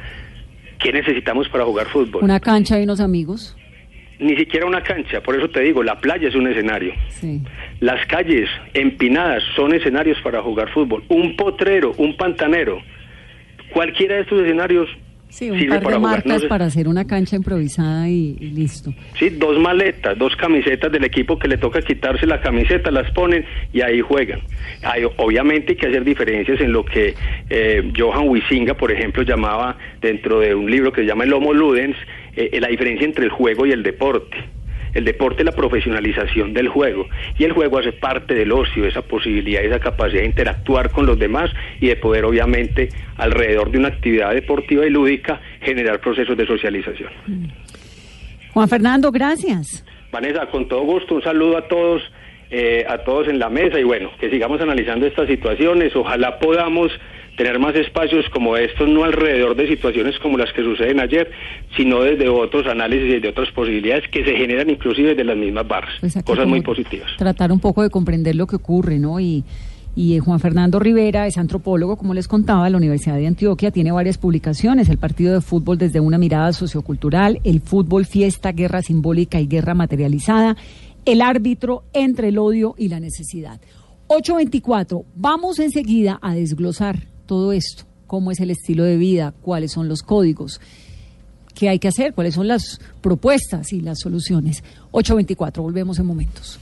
¿Qué 0.80 0.92
necesitamos 0.92 1.48
para 1.48 1.64
jugar 1.64 1.88
fútbol? 1.88 2.26
Una 2.26 2.42
cancha 2.42 2.78
y 2.78 2.84
unos 2.84 3.00
amigos 3.00 3.56
ni 4.20 4.36
siquiera 4.36 4.66
una 4.66 4.84
cancha, 4.84 5.22
por 5.22 5.36
eso 5.36 5.50
te 5.50 5.62
digo, 5.62 5.82
la 5.82 6.00
playa 6.00 6.28
es 6.28 6.36
un 6.36 6.48
escenario. 6.48 6.94
Sí. 7.10 7.42
Las 7.80 8.06
calles 8.08 8.50
empinadas 8.74 9.44
son 9.56 9.74
escenarios 9.74 10.20
para 10.22 10.42
jugar 10.42 10.70
fútbol. 10.70 11.04
Un 11.08 11.36
potrero, 11.36 11.94
un 11.98 12.18
pantanero, 12.18 12.82
cualquiera 13.72 14.16
de 14.16 14.22
estos 14.22 14.42
escenarios 14.42 14.90
Sí, 15.30 15.52
un 15.52 15.68
par 15.68 15.86
de 15.86 16.00
marcas 16.00 16.26
no 16.26 16.40
sé. 16.40 16.48
para 16.48 16.66
hacer 16.66 16.88
una 16.88 17.06
cancha 17.06 17.36
improvisada 17.36 18.10
y, 18.10 18.36
y, 18.40 18.50
listo. 18.50 18.92
Sí, 19.18 19.30
dos 19.30 19.60
maletas, 19.60 20.18
dos 20.18 20.36
camisetas 20.36 20.92
del 20.92 21.04
equipo 21.04 21.38
que 21.38 21.48
le 21.48 21.58
toca 21.58 21.82
quitarse 21.82 22.26
la 22.26 22.42
camiseta, 22.42 22.90
las 22.90 23.12
ponen 23.12 23.46
y 23.72 23.82
ahí 23.82 24.02
juegan. 24.02 24.42
Hay, 24.84 25.04
obviamente 25.18 25.74
hay 25.74 25.78
que 25.78 25.88
hacer 25.88 26.04
diferencias 26.04 26.60
en 26.62 26.72
lo 26.72 26.84
que 26.84 27.14
eh, 27.50 27.92
Johan 27.96 28.28
Wisinga, 28.28 28.74
por 28.74 28.92
ejemplo, 28.92 29.22
llamaba 29.24 29.78
dentro 30.02 30.40
de 30.40 30.56
un 30.56 30.70
libro 30.70 30.92
que 30.92 31.02
se 31.02 31.08
llama 31.08 31.26
El 31.26 31.34
Homo 31.34 31.54
Ludens, 31.54 31.96
eh, 32.36 32.60
la 32.60 32.68
diferencia 32.68 33.06
entre 33.06 33.26
el 33.26 33.32
juego 33.32 33.68
y 33.68 33.72
el 33.72 33.84
deporte. 33.84 34.38
El 34.94 35.06
deporte 35.06 35.42
es 35.42 35.46
la 35.46 35.52
profesionalización 35.52 36.54
del 36.54 36.68
juego 36.68 37.08
y 37.38 37.44
el 37.44 37.54
juego 37.54 37.78
hace 37.80 37.92
parte 37.92 38.34
del 38.34 38.52
ocio, 38.52 38.86
esa 38.86 39.02
posibilidad, 39.02 39.64
esa 39.64 39.80
capacidad 39.80 40.22
de 40.22 40.28
interactuar 40.28 40.92
con 40.92 41.06
los 41.06 41.18
demás 41.18 41.52
y 41.80 41.88
de 41.88 41.96
poder 41.96 42.26
obviamente 42.26 42.90
alrededor 43.18 43.72
de 43.72 43.78
una 43.78 43.90
actividad 43.90 44.34
deportiva 44.34 44.86
y 44.86 44.90
lúdica 44.90 45.40
generar 45.62 46.00
procesos 46.00 46.36
de 46.38 46.46
socialización. 46.46 47.10
Juan 48.54 48.68
Fernando, 48.68 49.12
gracias. 49.12 49.86
Vanessa, 50.12 50.48
con 50.48 50.68
todo 50.68 50.82
gusto, 50.82 51.16
un 51.16 51.22
saludo 51.22 51.58
a 51.58 51.68
todos, 51.68 52.02
eh, 52.50 52.84
a 52.88 53.00
todos 53.00 53.28
en 53.28 53.38
la 53.38 53.50
mesa 53.50 53.80
y 53.80 53.84
bueno, 53.84 54.12
que 54.20 54.30
sigamos 54.30 54.60
analizando 54.60 55.06
estas 55.06 55.28
situaciones, 55.28 55.96
ojalá 55.96 56.40
podamos 56.40 56.92
tener 57.40 57.58
más 57.58 57.74
espacios 57.74 58.26
como 58.34 58.58
estos, 58.58 58.90
no 58.90 59.06
alrededor 59.06 59.56
de 59.56 59.66
situaciones 59.66 60.20
como 60.20 60.38
las 60.38 60.52
que 60.52 60.62
suceden 60.62 61.00
ayer, 61.00 61.32
sino 61.78 62.02
desde 62.02 62.28
otros 62.28 62.68
análisis 62.68 63.06
y 63.06 63.14
desde 63.14 63.30
otras 63.30 63.50
posibilidades 63.52 64.10
que 64.10 64.26
se 64.26 64.36
generan 64.36 64.70
inclusive 64.70 65.12
desde 65.12 65.24
las 65.24 65.38
mismas 65.38 65.66
barras. 65.66 65.94
Exacto, 66.04 66.34
Cosas 66.34 66.48
muy 66.48 66.60
positivas. 66.60 67.10
Tratar 67.18 67.54
un 67.54 67.62
poco 67.62 67.82
de 67.82 67.90
comprender 67.90 68.36
lo 68.36 68.46
que 68.46 68.58
ocurre, 68.58 69.00
¿no? 69.00 69.22
Y, 69.22 69.46
y 69.96 70.18
eh, 70.18 70.20
Juan 70.20 70.42
Fernando 70.42 70.80
Rivera 70.80 71.28
es 71.28 71.38
antropólogo, 71.38 71.96
como 71.96 72.14
les 72.14 72.28
contaba, 72.28 72.66
de 72.66 72.72
la 72.72 72.78
Universidad 72.78 73.16
de 73.16 73.28
Antioquia, 73.28 73.72
tiene 73.72 73.94
varias 73.94 74.18
publicaciones, 74.18 74.90
el 74.90 74.98
partido 74.98 75.34
de 75.34 75.40
fútbol 75.40 75.78
desde 75.78 76.02
una 76.02 76.18
mirada 76.18 76.52
sociocultural, 76.52 77.40
el 77.46 77.62
fútbol 77.62 78.06
fiesta, 78.06 78.52
guerra 78.52 78.82
simbólica 78.82 79.40
y 79.40 79.48
guerra 79.48 79.76
materializada, 79.76 80.58
el 81.06 81.22
árbitro 81.22 81.86
entre 81.94 82.28
el 82.28 82.38
odio 82.38 82.76
y 82.78 82.90
la 82.90 83.00
necesidad. 83.00 83.62
824, 84.08 85.06
vamos 85.16 85.58
enseguida 85.60 86.20
a 86.22 86.34
desglosar 86.34 87.08
todo 87.30 87.54
esto, 87.54 87.84
cómo 88.08 88.32
es 88.32 88.40
el 88.40 88.50
estilo 88.50 88.84
de 88.84 88.98
vida, 88.98 89.36
cuáles 89.44 89.72
son 89.72 89.88
los 89.88 90.02
códigos. 90.02 90.60
qué 91.54 91.70
hay 91.70 91.78
que 91.78 91.90
hacer, 91.90 92.16
cuáles 92.16 92.34
son 92.34 92.48
las 92.48 92.82
propuestas 93.02 93.72
y 93.72 93.82
las 93.82 94.00
soluciones. 94.00 94.64
824, 94.90 95.62
volvemos 95.62 96.00
en 96.00 96.08
momentos. 96.08 96.58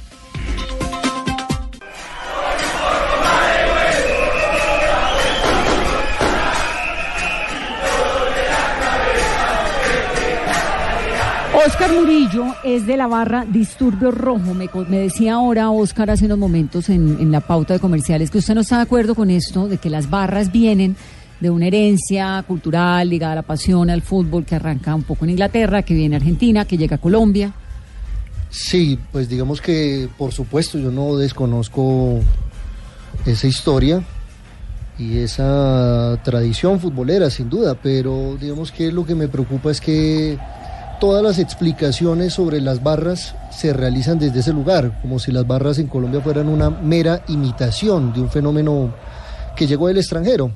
Oscar 11.67 11.93
Murillo 11.93 12.55
es 12.63 12.87
de 12.87 12.95
la 12.95 13.07
barra 13.07 13.43
Disturbio 13.43 14.09
Rojo. 14.09 14.53
Me, 14.53 14.69
decía 14.99 15.33
ahora 15.33 15.69
Oscar 15.69 16.09
hace 16.09 16.23
unos 16.23 16.37
momentos 16.37 16.87
en, 16.87 17.17
en 17.19 17.29
la 17.29 17.41
pauta 17.41 17.73
de 17.73 17.81
comerciales 17.81 18.31
que 18.31 18.37
usted 18.37 18.55
no 18.55 18.61
está 18.61 18.77
de 18.77 18.83
acuerdo 18.83 19.15
con 19.15 19.29
esto, 19.29 19.67
de 19.67 19.77
que 19.77 19.89
las 19.89 20.09
barras 20.09 20.49
vienen 20.49 20.95
de 21.41 21.49
una 21.49 21.67
herencia 21.67 22.41
cultural 22.47 23.09
ligada 23.09 23.33
a 23.33 23.35
la 23.35 23.41
pasión, 23.41 23.89
al 23.89 24.01
fútbol, 24.01 24.45
que 24.45 24.55
arranca 24.55 24.95
un 24.95 25.03
poco 25.03 25.25
en 25.25 25.31
Inglaterra, 25.31 25.81
que 25.81 25.93
viene 25.93 26.15
a 26.15 26.19
Argentina, 26.19 26.63
que 26.63 26.77
llega 26.77 26.95
a 26.95 26.99
Colombia. 26.99 27.53
Sí, 28.49 28.97
pues 29.11 29.27
digamos 29.27 29.59
que 29.59 30.07
por 30.17 30.31
supuesto 30.31 30.79
yo 30.79 30.89
no 30.89 31.17
desconozco 31.17 32.21
esa 33.25 33.45
historia 33.45 34.01
y 34.97 35.17
esa 35.17 36.17
tradición 36.23 36.79
futbolera 36.79 37.29
sin 37.29 37.49
duda, 37.49 37.75
pero 37.75 38.37
digamos 38.39 38.71
que 38.71 38.89
lo 38.89 39.05
que 39.05 39.15
me 39.15 39.27
preocupa 39.27 39.69
es 39.69 39.81
que 39.81 40.37
todas 40.99 41.23
las 41.23 41.39
explicaciones 41.39 42.33
sobre 42.33 42.61
las 42.61 42.83
barras 42.83 43.35
se 43.51 43.73
realizan 43.73 44.19
desde 44.19 44.39
ese 44.39 44.53
lugar, 44.53 44.99
como 45.01 45.19
si 45.19 45.31
las 45.31 45.47
barras 45.47 45.79
en 45.79 45.87
Colombia 45.87 46.21
fueran 46.21 46.49
una 46.49 46.69
mera 46.69 47.23
imitación 47.27 48.13
de 48.13 48.21
un 48.21 48.29
fenómeno 48.29 48.93
que 49.55 49.67
llegó 49.67 49.87
del 49.87 49.97
extranjero. 49.97 50.51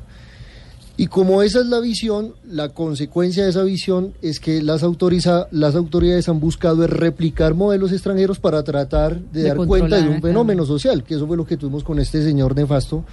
Y 0.98 1.08
como 1.08 1.42
esa 1.42 1.62
es 1.62 1.66
la 1.66 1.80
visión, 1.80 2.36
la 2.48 2.70
consecuencia 2.70 3.44
de 3.44 3.50
esa 3.50 3.64
visión 3.64 4.14
es 4.22 4.40
que 4.40 4.62
las, 4.62 4.84
autoriza, 4.84 5.48
las 5.52 5.76
autoridades 5.76 6.30
han 6.30 6.40
buscado 6.40 6.86
replicar 6.86 7.56
modelos 7.56 7.92
extranjeros 7.92 8.40
para 8.40 8.62
tratar 8.64 9.20
de, 9.20 9.44
De 9.44 9.48
dar 9.48 9.58
cuenta 9.58 10.00
de 10.00 10.10
un 10.10 10.22
fenómeno 10.22 10.66
social, 10.66 11.04
que 11.04 11.16
eso 11.16 11.26
fue 11.26 11.38
lo 11.38 11.46
que 11.46 11.58
tuvimos 11.58 11.84
con 11.84 11.98
este 11.98 12.24
señor 12.24 12.56
nefasto, 12.56 13.04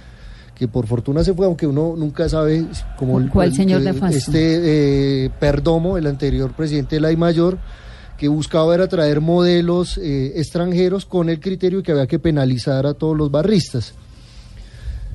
que 0.59 0.67
por 0.67 0.85
fortuna 0.87 1.23
se 1.23 1.33
fue, 1.33 1.45
aunque 1.45 1.65
uno 1.65 1.95
nunca 1.97 2.27
sabe 2.27 2.65
como 2.97 3.17
el- 3.17 3.29
¿Cuál 3.29 3.53
señor 3.55 3.79
nefasto? 3.81 4.17
Este 4.17 5.23
eh, 5.25 5.29
Perdomo, 5.39 5.97
el 5.97 6.05
anterior 6.05 6.51
presidente 6.51 6.97
de 6.97 7.01
la 7.01 7.11
I 7.13 7.15
Mayor, 7.17 7.57
que 8.17 8.27
buscaba 8.27 8.75
era 8.75 8.89
traer 8.89 9.21
modelos 9.21 9.97
eh, 9.97 10.33
extranjeros 10.35 11.05
con 11.05 11.29
el 11.29 11.39
criterio 11.39 11.81
que 11.81 11.93
había 11.93 12.07
que 12.07 12.19
penalizar 12.19 12.85
a 12.85 12.93
todos 12.93 13.15
los 13.15 13.31
barristas. 13.31 13.93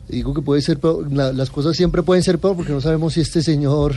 Digo 0.09 0.33
que 0.33 0.41
puede 0.41 0.63
ser 0.63 0.79
peor, 0.81 1.13
la- 1.13 1.33
las 1.35 1.51
cosas 1.51 1.77
siempre 1.77 2.03
pueden 2.03 2.23
ser 2.23 2.39
peor 2.39 2.57
porque 2.57 2.73
no 2.73 2.81
sabemos 2.81 3.13
si 3.13 3.21
este 3.21 3.43
señor 3.43 3.93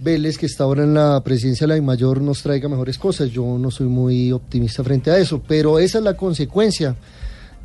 Vélez, 0.00 0.36
que 0.36 0.44
está 0.46 0.64
ahora 0.64 0.82
en 0.84 0.92
la 0.92 1.22
presidencia 1.24 1.66
de 1.66 1.76
la 1.76 1.82
mayor, 1.82 2.20
nos 2.20 2.42
traiga 2.42 2.68
mejores 2.68 2.98
cosas. 2.98 3.30
Yo 3.30 3.56
no 3.58 3.70
soy 3.70 3.86
muy 3.86 4.32
optimista 4.32 4.84
frente 4.84 5.10
a 5.10 5.16
eso, 5.18 5.40
pero 5.48 5.78
esa 5.78 5.96
es 5.98 6.04
la 6.04 6.14
consecuencia 6.14 6.94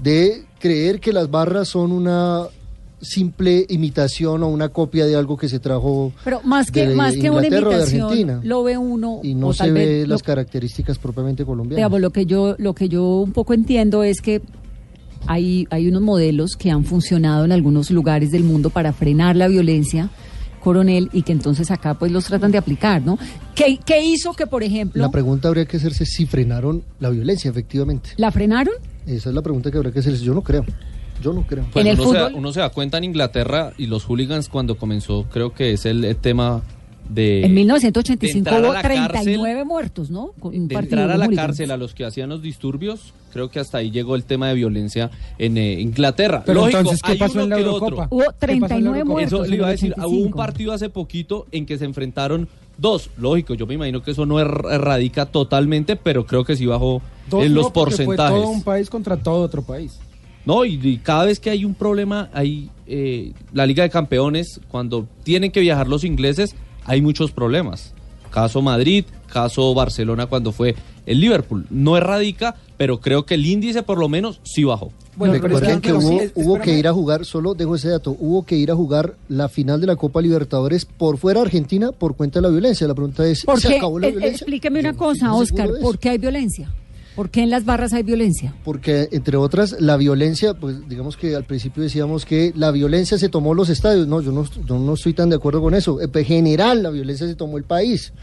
de 0.02 0.46
creer 0.60 1.02
que 1.02 1.12
las 1.12 1.30
barras 1.30 1.68
son 1.68 1.92
una 1.92 2.44
simple 3.02 3.66
imitación 3.70 4.44
o 4.44 4.48
una 4.48 4.70
copia 4.70 5.06
de 5.06 5.16
algo 5.16 5.38
que 5.38 5.48
se 5.50 5.60
trajo 5.60 6.12
Pero 6.24 6.42
más 6.44 6.70
que, 6.72 6.88
de 6.88 6.96
más 6.96 7.16
que 7.16 7.30
una 7.30 7.48
imitación, 7.48 8.42
lo 8.44 8.64
ve 8.64 8.78
uno, 8.78 9.22
y 9.24 9.34
no 9.36 9.48
o 9.48 9.54
se 9.54 9.60
tal 9.60 9.74
ve 9.74 10.02
lo- 10.02 10.14
las 10.16 10.24
características 10.24 10.98
propiamente 11.00 11.46
colombianas. 11.46 11.78
Digamos, 11.78 12.02
lo 12.02 12.10
que 12.12 12.26
yo, 12.26 12.56
lo 12.58 12.74
que 12.74 12.90
yo 12.90 13.06
un 13.22 13.32
poco 13.32 13.54
entiendo 13.54 14.04
es 14.04 14.22
que 14.22 14.42
hay, 15.28 15.68
hay 15.70 15.88
unos 15.88 16.02
modelos 16.02 16.56
que 16.58 16.72
han 16.72 16.86
funcionado 16.86 17.46
en 17.46 17.52
algunos 17.52 17.92
lugares 17.92 18.32
del 18.32 18.44
mundo 18.44 18.70
para 18.70 18.94
frenar 18.94 19.36
la 19.36 19.48
violencia, 19.48 20.10
coronel, 20.62 21.10
y 21.14 21.22
que 21.24 21.32
entonces 21.32 21.72
acá 21.72 21.94
pues 21.94 22.12
los 22.12 22.26
tratan 22.26 22.52
de 22.52 22.58
aplicar, 22.58 23.02
¿no? 23.02 23.18
¿Qué, 23.56 23.80
qué 23.86 24.04
hizo 24.04 24.34
que, 24.34 24.46
por 24.48 24.64
ejemplo, 24.64 25.02
La 25.02 25.10
pregunta 25.12 25.48
habría 25.48 25.66
que 25.66 25.78
hacerse 25.78 26.06
si 26.06 26.26
frenaron 26.26 26.84
la 27.00 27.10
violencia, 27.10 27.50
efectivamente. 27.50 28.10
la 28.18 28.32
frenaron? 28.32 28.74
Esa 29.08 29.30
es 29.30 29.36
la 29.36 29.42
pregunta 29.42 29.72
que 29.72 29.78
habría 29.78 29.92
que 29.94 30.00
hacerse. 30.00 30.24
Yo 30.24 30.34
no 30.34 30.42
creo. 30.42 30.66
Yo 31.22 31.34
no 31.34 31.42
creo. 31.44 31.66
Pues 31.72 31.86
En 31.86 31.92
el 31.92 32.00
uno, 32.00 32.12
se 32.12 32.18
da, 32.18 32.30
fútbol- 32.30 32.36
uno 32.38 32.54
se 32.54 32.60
da 32.62 32.70
cuenta 32.70 32.98
en 32.98 33.04
Inglaterra 33.06 33.74
y 33.78 33.88
los 33.88 34.06
hooligans 34.06 34.50
cuando 34.50 34.78
comenzó, 34.78 35.26
creo 35.32 35.54
que 35.54 35.74
es 35.74 35.86
el, 35.86 36.06
el 36.06 36.16
tema 36.16 36.62
de... 37.10 37.44
en 37.46 37.54
1985 37.56 38.34
de 38.34 38.38
entrar 38.38 38.64
a 38.64 38.68
hubo 38.68 38.74
la 38.74 38.82
39 38.82 39.12
cárcel, 39.44 39.66
muertos, 39.66 40.10
¿no? 40.12 40.32
Un 40.42 40.68
de 40.68 40.76
entrar 40.76 41.08
de 41.08 41.14
a 41.14 41.18
la 41.18 41.26
hooligans. 41.26 41.48
cárcel 41.48 41.72
a 41.72 41.78
los 41.78 41.94
que 41.96 42.06
hacían 42.06 42.30
los 42.30 42.42
disturbios, 42.42 43.14
creo 43.34 43.50
que 43.50 43.60
hasta 43.60 43.80
ahí 43.80 43.90
llegó 43.92 44.16
el 44.16 44.24
tema 44.26 44.48
de 44.50 44.54
violencia 44.54 45.10
en 45.40 45.58
eh, 45.58 45.80
Inglaterra. 45.82 46.44
Pero 46.46 46.62
Lógico, 46.62 46.78
entonces, 46.80 47.02
¿qué 47.02 47.16
pasó 47.16 47.42
en 47.42 47.50
la 47.50 47.56
que 47.56 47.62
Eurocopa? 47.64 47.86
otro. 48.06 48.08
Hubo 48.12 48.20
¿Qué 48.22 48.26
pasó 48.40 48.52
en 48.54 48.62
la 48.62 48.68
39 48.68 49.00
Eurocopa? 49.00 49.14
muertos. 49.14 49.34
Eso 49.34 49.42
le 49.44 49.48
en 49.50 49.54
iba 49.56 49.68
a 49.68 49.70
el 49.72 49.76
decir, 49.76 49.94
hubo 49.98 50.06
un 50.08 50.12
85. 50.14 50.38
partido 50.38 50.74
hace 50.74 50.90
poquito 50.90 51.48
en 51.52 51.66
que 51.66 51.78
se 51.80 51.86
enfrentaron 51.86 52.48
dos. 52.78 53.10
Lógico, 53.18 53.56
yo 53.56 53.66
me 53.66 53.74
imagino 53.74 54.02
que 54.04 54.12
eso 54.12 54.26
no 54.28 54.36
er- 54.40 54.72
erradica 54.72 55.26
totalmente, 55.26 55.96
pero 55.96 56.26
creo 56.28 56.44
que 56.46 56.56
sí 56.56 56.66
bajó 56.68 57.02
Dos 57.30 57.44
en 57.44 57.50
no, 57.54 57.56
los 57.62 57.66
Fue 57.66 57.74
porcentajes. 57.74 58.36
todo 58.42 58.50
un 58.50 58.62
país 58.64 58.90
contra 58.90 59.18
todo 59.18 59.42
otro 59.44 59.64
país. 59.64 60.00
No, 60.46 60.66
y, 60.66 60.80
y 60.82 60.98
cada 60.98 61.26
vez 61.26 61.40
que 61.40 61.50
hay 61.50 61.66
un 61.66 61.74
problema, 61.76 62.30
hay 62.34 62.70
eh, 62.88 63.34
la 63.54 63.66
Liga 63.66 63.84
de 63.84 63.90
Campeones, 63.90 64.60
cuando 64.70 65.08
tienen 65.24 65.52
que 65.52 65.60
viajar 65.60 65.88
los 65.88 66.04
ingleses, 66.04 66.56
hay 66.86 67.02
muchos 67.02 67.32
problemas. 67.32 67.94
Caso 68.32 68.62
Madrid, 68.62 69.06
caso 69.32 69.74
Barcelona 69.74 70.28
cuando 70.28 70.52
fue 70.52 70.76
el 71.06 71.20
Liverpool. 71.20 71.66
No 71.72 71.98
erradica, 71.98 72.56
pero 72.78 73.00
creo 73.00 73.26
que 73.26 73.34
el 73.36 73.46
índice 73.46 73.82
por 73.84 73.98
lo 73.98 74.08
menos 74.08 74.40
sí 74.44 74.64
bajó. 74.64 74.92
Bueno, 75.16 75.34
pero 75.42 75.56
Recuerden 75.56 75.82
que 75.82 75.92
hubo, 75.94 76.20
sí, 76.20 76.32
hubo 76.36 76.60
que 76.60 76.78
ir 76.78 76.88
a 76.88 76.94
jugar, 76.94 77.26
solo 77.26 77.54
dejo 77.54 77.76
ese 77.76 77.90
dato, 77.90 78.16
hubo 78.20 78.46
que 78.46 78.56
ir 78.56 78.72
a 78.72 78.76
jugar 78.76 79.16
la 79.28 79.50
final 79.50 79.82
de 79.82 79.88
la 79.88 79.96
Copa 79.98 80.22
Libertadores 80.22 80.86
por 80.86 81.18
fuera 81.18 81.42
de 81.42 81.48
Argentina 81.48 81.92
por 81.92 82.16
cuenta 82.16 82.40
de 82.40 82.44
la 82.44 82.50
violencia. 82.50 82.88
La 82.88 82.94
pregunta 82.96 83.28
es, 83.28 83.44
¿Por 83.44 83.60
¿se 83.60 83.68
qué? 83.68 83.78
acabó 83.78 84.00
la 84.00 84.08
Eh, 84.08 84.12
violencia? 84.12 84.36
Explíqueme 84.38 84.80
una 84.80 84.94
cosa, 84.94 85.34
Oscar. 85.34 85.70
¿por 85.82 85.98
qué 86.00 86.10
hay 86.12 86.18
violencia? 86.20 86.72
¿Por 87.20 87.32
qué 87.32 87.44
en 87.44 87.50
las 87.50 87.66
barras 87.66 87.92
hay 87.92 88.04
violencia? 88.04 88.56
Porque, 88.64 89.10
entre 89.12 89.36
otras, 89.36 89.76
la 89.82 89.98
violencia, 89.98 90.54
pues 90.54 90.88
digamos 90.88 91.18
que 91.18 91.36
al 91.36 91.44
principio 91.44 91.84
decíamos 91.84 92.24
que 92.26 92.54
la 92.56 92.72
violencia 92.72 93.18
se 93.18 93.28
tomó 93.28 93.54
los 93.54 93.68
estadios. 93.68 94.08
No, 94.08 94.22
yo 94.22 94.32
no, 94.32 94.46
yo 94.66 94.80
no 94.80 94.94
estoy 94.94 95.14
tan 95.14 95.30
de 95.30 95.36
acuerdo 95.36 95.60
con 95.60 95.74
eso. 95.74 96.00
En 96.00 96.24
general, 96.24 96.82
la 96.82 96.92
violencia 96.92 97.28
se 97.28 97.36
tomó 97.36 97.58
el 97.58 97.66
país. 97.66 98.14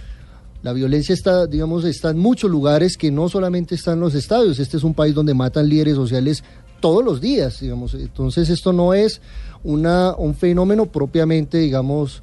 La 0.63 0.73
violencia 0.73 1.13
está, 1.13 1.47
digamos, 1.47 1.85
está 1.85 2.09
en 2.09 2.19
muchos 2.19 2.51
lugares 2.51 2.97
que 2.97 3.11
no 3.11 3.29
solamente 3.29 3.75
está 3.75 3.93
en 3.93 4.01
los 4.01 4.15
estadios. 4.15 4.59
Este 4.61 4.79
es 4.79 4.83
un 4.83 4.95
país 4.95 5.15
donde 5.15 5.35
matan 5.35 5.69
líderes 5.69 5.97
sociales 5.97 6.43
todos 6.81 7.05
los 7.05 7.21
días, 7.21 7.61
digamos. 7.61 7.93
Entonces, 7.93 8.49
esto 8.49 8.73
no 8.73 8.95
es 8.95 9.21
una, 9.63 10.17
un 10.17 10.35
fenómeno 10.35 10.87
propiamente, 10.87 11.59
digamos, 11.59 12.23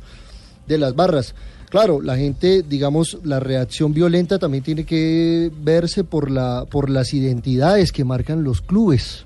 de 0.65 0.79
las 0.79 0.95
barras. 0.95 1.35
Claro, 1.73 2.01
la 2.03 2.15
gente, 2.15 2.61
digamos, 2.61 3.17
la 3.23 3.39
reacción 3.39 3.93
violenta 3.95 4.37
también 4.37 4.63
tiene 4.63 4.85
que 4.85 5.51
verse 5.63 6.03
por, 6.03 6.29
la, 6.29 6.65
por 6.69 6.87
las 6.87 7.15
identidades 7.15 7.91
que 7.91 8.03
marcan 8.03 8.43
los 8.43 8.61
clubes, 8.61 9.25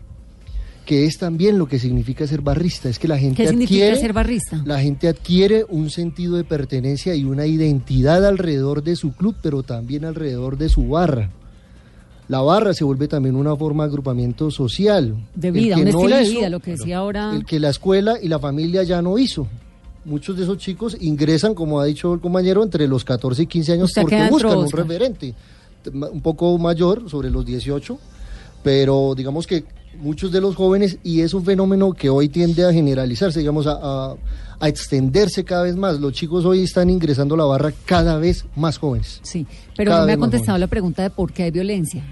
que 0.85 1.03
es 1.03 1.17
también 1.17 1.57
lo 1.59 1.67
que 1.67 1.77
significa 1.77 2.25
ser 2.25 2.39
barrista. 2.39 2.87
Es 2.87 2.99
que 2.99 3.09
la 3.09 3.17
gente 3.19 3.43
¿Qué 3.43 3.49
significa 3.49 3.83
adquiere, 3.83 3.99
ser 3.99 4.13
barrista? 4.13 4.61
la 4.65 4.79
gente 4.79 5.09
adquiere 5.09 5.65
un 5.67 5.89
sentido 5.89 6.37
de 6.37 6.45
pertenencia 6.45 7.13
y 7.15 7.25
una 7.25 7.45
identidad 7.45 8.25
alrededor 8.25 8.81
de 8.81 8.95
su 8.95 9.11
club, 9.13 9.35
pero 9.43 9.61
también 9.63 10.05
alrededor 10.05 10.57
de 10.57 10.69
su 10.69 10.87
barra. 10.87 11.29
La 12.29 12.39
barra 12.39 12.73
se 12.73 12.85
vuelve 12.85 13.09
también 13.09 13.35
una 13.35 13.57
forma 13.57 13.83
de 13.83 13.89
agrupamiento 13.89 14.51
social. 14.51 15.17
De 15.35 15.51
vida, 15.51 15.75
un 15.75 15.83
no 15.83 15.89
estilo 15.89 16.15
de 16.15 16.23
hizo- 16.23 16.31
vida, 16.39 16.49
lo 16.49 16.61
que 16.61 16.71
decía 16.71 16.99
ahora. 16.99 17.33
el 17.35 17.43
que 17.45 17.59
la 17.59 17.71
escuela 17.71 18.15
y 18.23 18.29
la 18.29 18.39
familia 18.39 18.83
ya 18.83 19.01
no 19.01 19.17
hizo. 19.17 19.49
Muchos 20.07 20.37
de 20.37 20.43
esos 20.43 20.57
chicos 20.57 20.95
ingresan, 21.01 21.53
como 21.53 21.79
ha 21.79 21.85
dicho 21.85 22.13
el 22.13 22.19
compañero, 22.21 22.63
entre 22.63 22.87
los 22.87 23.03
14 23.03 23.43
y 23.43 23.47
15 23.47 23.73
años 23.73 23.91
porque 23.93 24.15
buscan 24.29 24.57
un 24.57 24.71
referente. 24.71 25.33
Un 25.93 26.21
poco 26.21 26.57
mayor, 26.57 27.09
sobre 27.09 27.29
los 27.29 27.45
18, 27.45 27.97
pero 28.63 29.13
digamos 29.15 29.45
que 29.45 29.63
muchos 29.99 30.31
de 30.31 30.39
los 30.41 30.55
jóvenes, 30.55 30.97
y 31.03 31.21
es 31.21 31.33
un 31.33 31.43
fenómeno 31.43 31.91
que 31.93 32.09
hoy 32.09 32.29
tiende 32.29 32.63
a 32.65 32.71
generalizarse, 32.71 33.39
digamos, 33.39 33.67
a, 33.67 33.79
a- 33.81 34.15
a 34.59 34.67
extenderse 34.69 35.43
cada 35.43 35.63
vez 35.63 35.75
más. 35.75 35.99
Los 35.99 36.13
chicos 36.13 36.43
hoy 36.45 36.63
están 36.63 36.89
ingresando 36.89 37.35
a 37.35 37.37
la 37.39 37.43
barra 37.45 37.71
cada 37.85 38.17
vez 38.17 38.45
más 38.55 38.77
jóvenes, 38.79 39.19
Sí, 39.23 39.45
pero 39.75 39.91
no 39.97 40.05
me 40.05 40.13
ha 40.13 40.17
contestado 40.17 40.57
la 40.57 40.67
pregunta 40.67 41.03
de 41.03 41.09
por 41.09 41.31
qué 41.33 41.43
hay 41.43 41.51
violencia. 41.51 42.03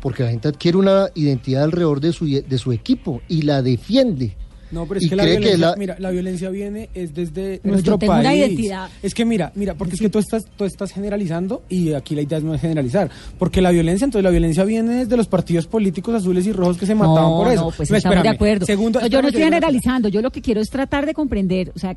porque 0.00 0.24
la 0.24 0.30
gente 0.30 0.48
adquiere 0.48 0.78
una 0.78 1.08
identidad 1.14 1.62
alrededor 1.62 2.00
de 2.00 2.12
su, 2.12 2.26
de 2.26 2.58
su 2.58 2.72
equipo 2.72 3.20
y 3.28 3.42
la 3.42 3.62
defiende. 3.62 4.36
No, 4.72 4.86
pero 4.86 4.98
es 4.98 5.06
Y 5.06 5.10
que 5.10 5.16
la 5.16 5.22
cree 5.24 5.34
que 5.34 5.40
violencia, 5.40 5.66
la- 5.70 5.76
mira, 5.76 5.96
la 5.98 6.10
violencia 6.10 6.48
viene 6.50 6.88
es 6.94 7.14
desde 7.14 7.60
nuestro 7.62 7.92
yo 7.94 7.98
tengo 7.98 8.12
país. 8.14 8.24
una 8.26 8.34
identidad. 8.34 8.90
Es 9.02 9.14
que 9.14 9.24
mira, 9.24 9.52
mira, 9.54 9.74
porque 9.74 9.94
es 9.94 10.00
que 10.00 10.08
tú 10.08 10.18
estás, 10.18 10.44
tú 10.56 10.64
estás 10.64 10.90
generalizando 10.92 11.62
y 11.68 11.92
aquí 11.92 12.14
la 12.14 12.22
idea 12.22 12.40
no 12.40 12.54
es 12.54 12.60
generalizar, 12.60 13.10
porque 13.38 13.60
la 13.60 13.70
violencia, 13.70 14.04
entonces 14.06 14.24
la 14.24 14.30
violencia 14.30 14.64
viene 14.64 14.94
desde 15.04 15.16
los 15.16 15.28
partidos 15.28 15.66
políticos 15.66 16.14
azules 16.14 16.46
y 16.46 16.52
rojos 16.52 16.78
que 16.78 16.86
se 16.86 16.94
mataban 16.94 17.30
no, 17.30 17.36
por 17.36 17.52
eso. 17.52 17.64
no, 17.66 17.70
pues 17.70 17.90
No, 17.90 17.96
estamos 17.98 18.22
de 18.22 18.28
acuerdo. 18.30 18.66
Segundo, 18.66 19.00
No, 19.00 19.06
yo 19.06 19.20
no 19.22 19.28
estoy 19.28 19.42
generalizando, 19.44 20.08
yo 20.08 20.22
lo 20.22 20.30
que 20.30 20.40
quiero 20.40 20.60
es 20.60 20.70
tratar 20.70 21.04
de 21.06 21.14
comprender, 21.14 21.70
o 21.76 21.78
sea, 21.78 21.96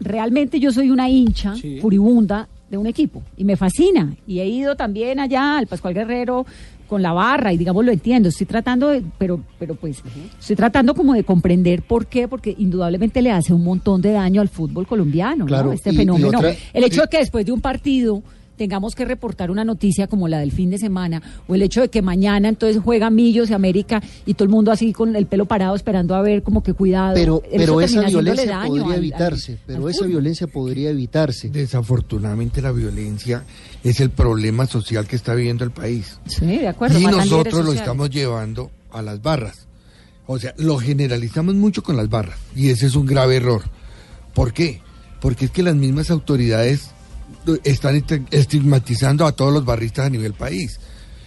realmente 0.00 0.58
yo 0.60 0.72
soy 0.72 0.90
una 0.90 1.08
hincha 1.08 1.54
Sí. 1.56 1.78
furibunda 1.80 2.48
de 2.74 2.78
un 2.78 2.86
equipo 2.86 3.22
y 3.36 3.44
me 3.44 3.56
fascina 3.56 4.14
y 4.26 4.40
he 4.40 4.46
ido 4.46 4.74
también 4.76 5.20
allá 5.20 5.58
al 5.58 5.66
Pascual 5.66 5.94
Guerrero 5.94 6.44
con 6.88 7.00
la 7.02 7.12
barra 7.12 7.52
y 7.52 7.56
digamos 7.56 7.84
lo 7.84 7.92
entiendo, 7.92 8.28
estoy 8.28 8.46
tratando 8.46 8.88
de, 8.88 9.02
pero 9.18 9.40
pero 9.58 9.74
pues 9.74 10.02
estoy 10.38 10.54
tratando 10.56 10.94
como 10.94 11.14
de 11.14 11.24
comprender 11.24 11.82
por 11.82 12.06
qué, 12.06 12.28
porque 12.28 12.54
indudablemente 12.58 13.22
le 13.22 13.30
hace 13.30 13.52
un 13.54 13.64
montón 13.64 14.02
de 14.02 14.12
daño 14.12 14.40
al 14.40 14.48
fútbol 14.48 14.86
colombiano, 14.86 15.38
¿no? 15.38 15.46
Claro, 15.46 15.72
Este 15.72 15.90
y- 15.90 15.94
y 15.94 15.96
fenómeno. 15.96 16.38
otra- 16.38 16.54
El 16.74 16.84
hecho 16.84 17.00
y- 17.00 17.02
de 17.02 17.08
que 17.08 17.18
después 17.18 17.46
de 17.46 17.52
un 17.52 17.60
partido 17.62 18.22
tengamos 18.56 18.94
que 18.94 19.04
reportar 19.04 19.50
una 19.50 19.64
noticia 19.64 20.06
como 20.06 20.28
la 20.28 20.38
del 20.38 20.52
fin 20.52 20.70
de 20.70 20.78
semana, 20.78 21.22
o 21.48 21.54
el 21.54 21.62
hecho 21.62 21.80
de 21.80 21.88
que 21.88 22.02
mañana 22.02 22.48
entonces 22.48 22.80
juega 22.82 23.10
Millos 23.10 23.50
y 23.50 23.54
América 23.54 24.02
y 24.26 24.34
todo 24.34 24.44
el 24.44 24.50
mundo 24.50 24.70
así 24.70 24.92
con 24.92 25.14
el 25.16 25.26
pelo 25.26 25.44
parado 25.46 25.74
esperando 25.74 26.14
a 26.14 26.22
ver 26.22 26.42
como 26.42 26.62
que 26.62 26.72
cuidado. 26.74 27.14
Pero, 27.14 27.42
pero 27.50 27.80
esa 27.80 28.02
violencia 28.02 28.62
podría 28.66 28.84
al- 28.86 28.94
evitarse, 28.98 29.52
al 29.52 29.58
pero 29.66 29.88
esa 29.88 30.06
violencia 30.06 30.46
podría 30.46 30.90
evitarse. 30.90 31.48
Desafortunadamente 31.50 32.62
la 32.62 32.72
violencia 32.72 33.44
es 33.82 34.00
el 34.00 34.10
problema 34.10 34.66
social 34.66 35.06
que 35.06 35.16
está 35.16 35.34
viviendo 35.34 35.64
el 35.64 35.70
país. 35.70 36.18
Sí, 36.26 36.46
de 36.46 36.68
acuerdo. 36.68 36.98
y 36.98 37.04
nosotros 37.06 37.64
lo 37.64 37.72
estamos 37.72 38.10
llevando 38.10 38.70
a 38.92 39.02
las 39.02 39.20
barras. 39.20 39.66
O 40.26 40.38
sea, 40.38 40.54
lo 40.56 40.78
generalizamos 40.78 41.54
mucho 41.54 41.82
con 41.82 41.96
las 41.96 42.08
barras 42.08 42.38
y 42.56 42.70
ese 42.70 42.86
es 42.86 42.94
un 42.94 43.04
grave 43.04 43.36
error. 43.36 43.62
¿Por 44.32 44.52
qué? 44.54 44.80
Porque 45.20 45.44
es 45.46 45.50
que 45.50 45.62
las 45.62 45.74
mismas 45.74 46.10
autoridades 46.10 46.90
están 47.64 47.96
est- 47.96 48.12
estigmatizando 48.30 49.26
a 49.26 49.32
todos 49.32 49.52
los 49.52 49.64
barristas 49.64 50.06
a 50.06 50.10
nivel 50.10 50.34
país. 50.34 50.78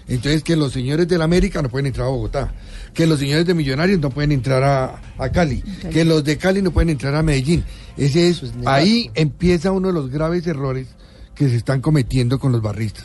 Entonces, 0.09 0.41
que 0.41 0.55
los 0.55 0.71
señores 0.71 1.07
de 1.07 1.17
la 1.17 1.25
América 1.25 1.61
no 1.61 1.67
pueden 1.69 1.87
entrar 1.87 2.07
a 2.07 2.11
Bogotá, 2.11 2.53
que 2.93 3.05
los 3.05 3.19
señores 3.19 3.45
de 3.45 3.53
Millonarios 3.53 3.99
no 3.99 4.09
pueden 4.09 4.31
entrar 4.31 4.63
a, 4.63 5.01
a 5.17 5.29
Cali, 5.31 5.61
que 5.91 6.05
los 6.05 6.23
de 6.23 6.37
Cali 6.37 6.61
no 6.61 6.71
pueden 6.71 6.89
entrar 6.89 7.13
a 7.15 7.23
Medellín. 7.23 7.63
Ese 7.97 8.29
es, 8.29 8.37
Eso 8.37 8.45
es 8.45 8.55
nefasto. 8.55 8.69
ahí 8.71 9.11
empieza 9.15 9.71
uno 9.73 9.87
de 9.89 9.93
los 9.93 10.09
graves 10.09 10.47
errores 10.47 10.87
que 11.35 11.49
se 11.49 11.57
están 11.57 11.81
cometiendo 11.81 12.39
con 12.39 12.53
los 12.53 12.61
barristas. 12.61 13.03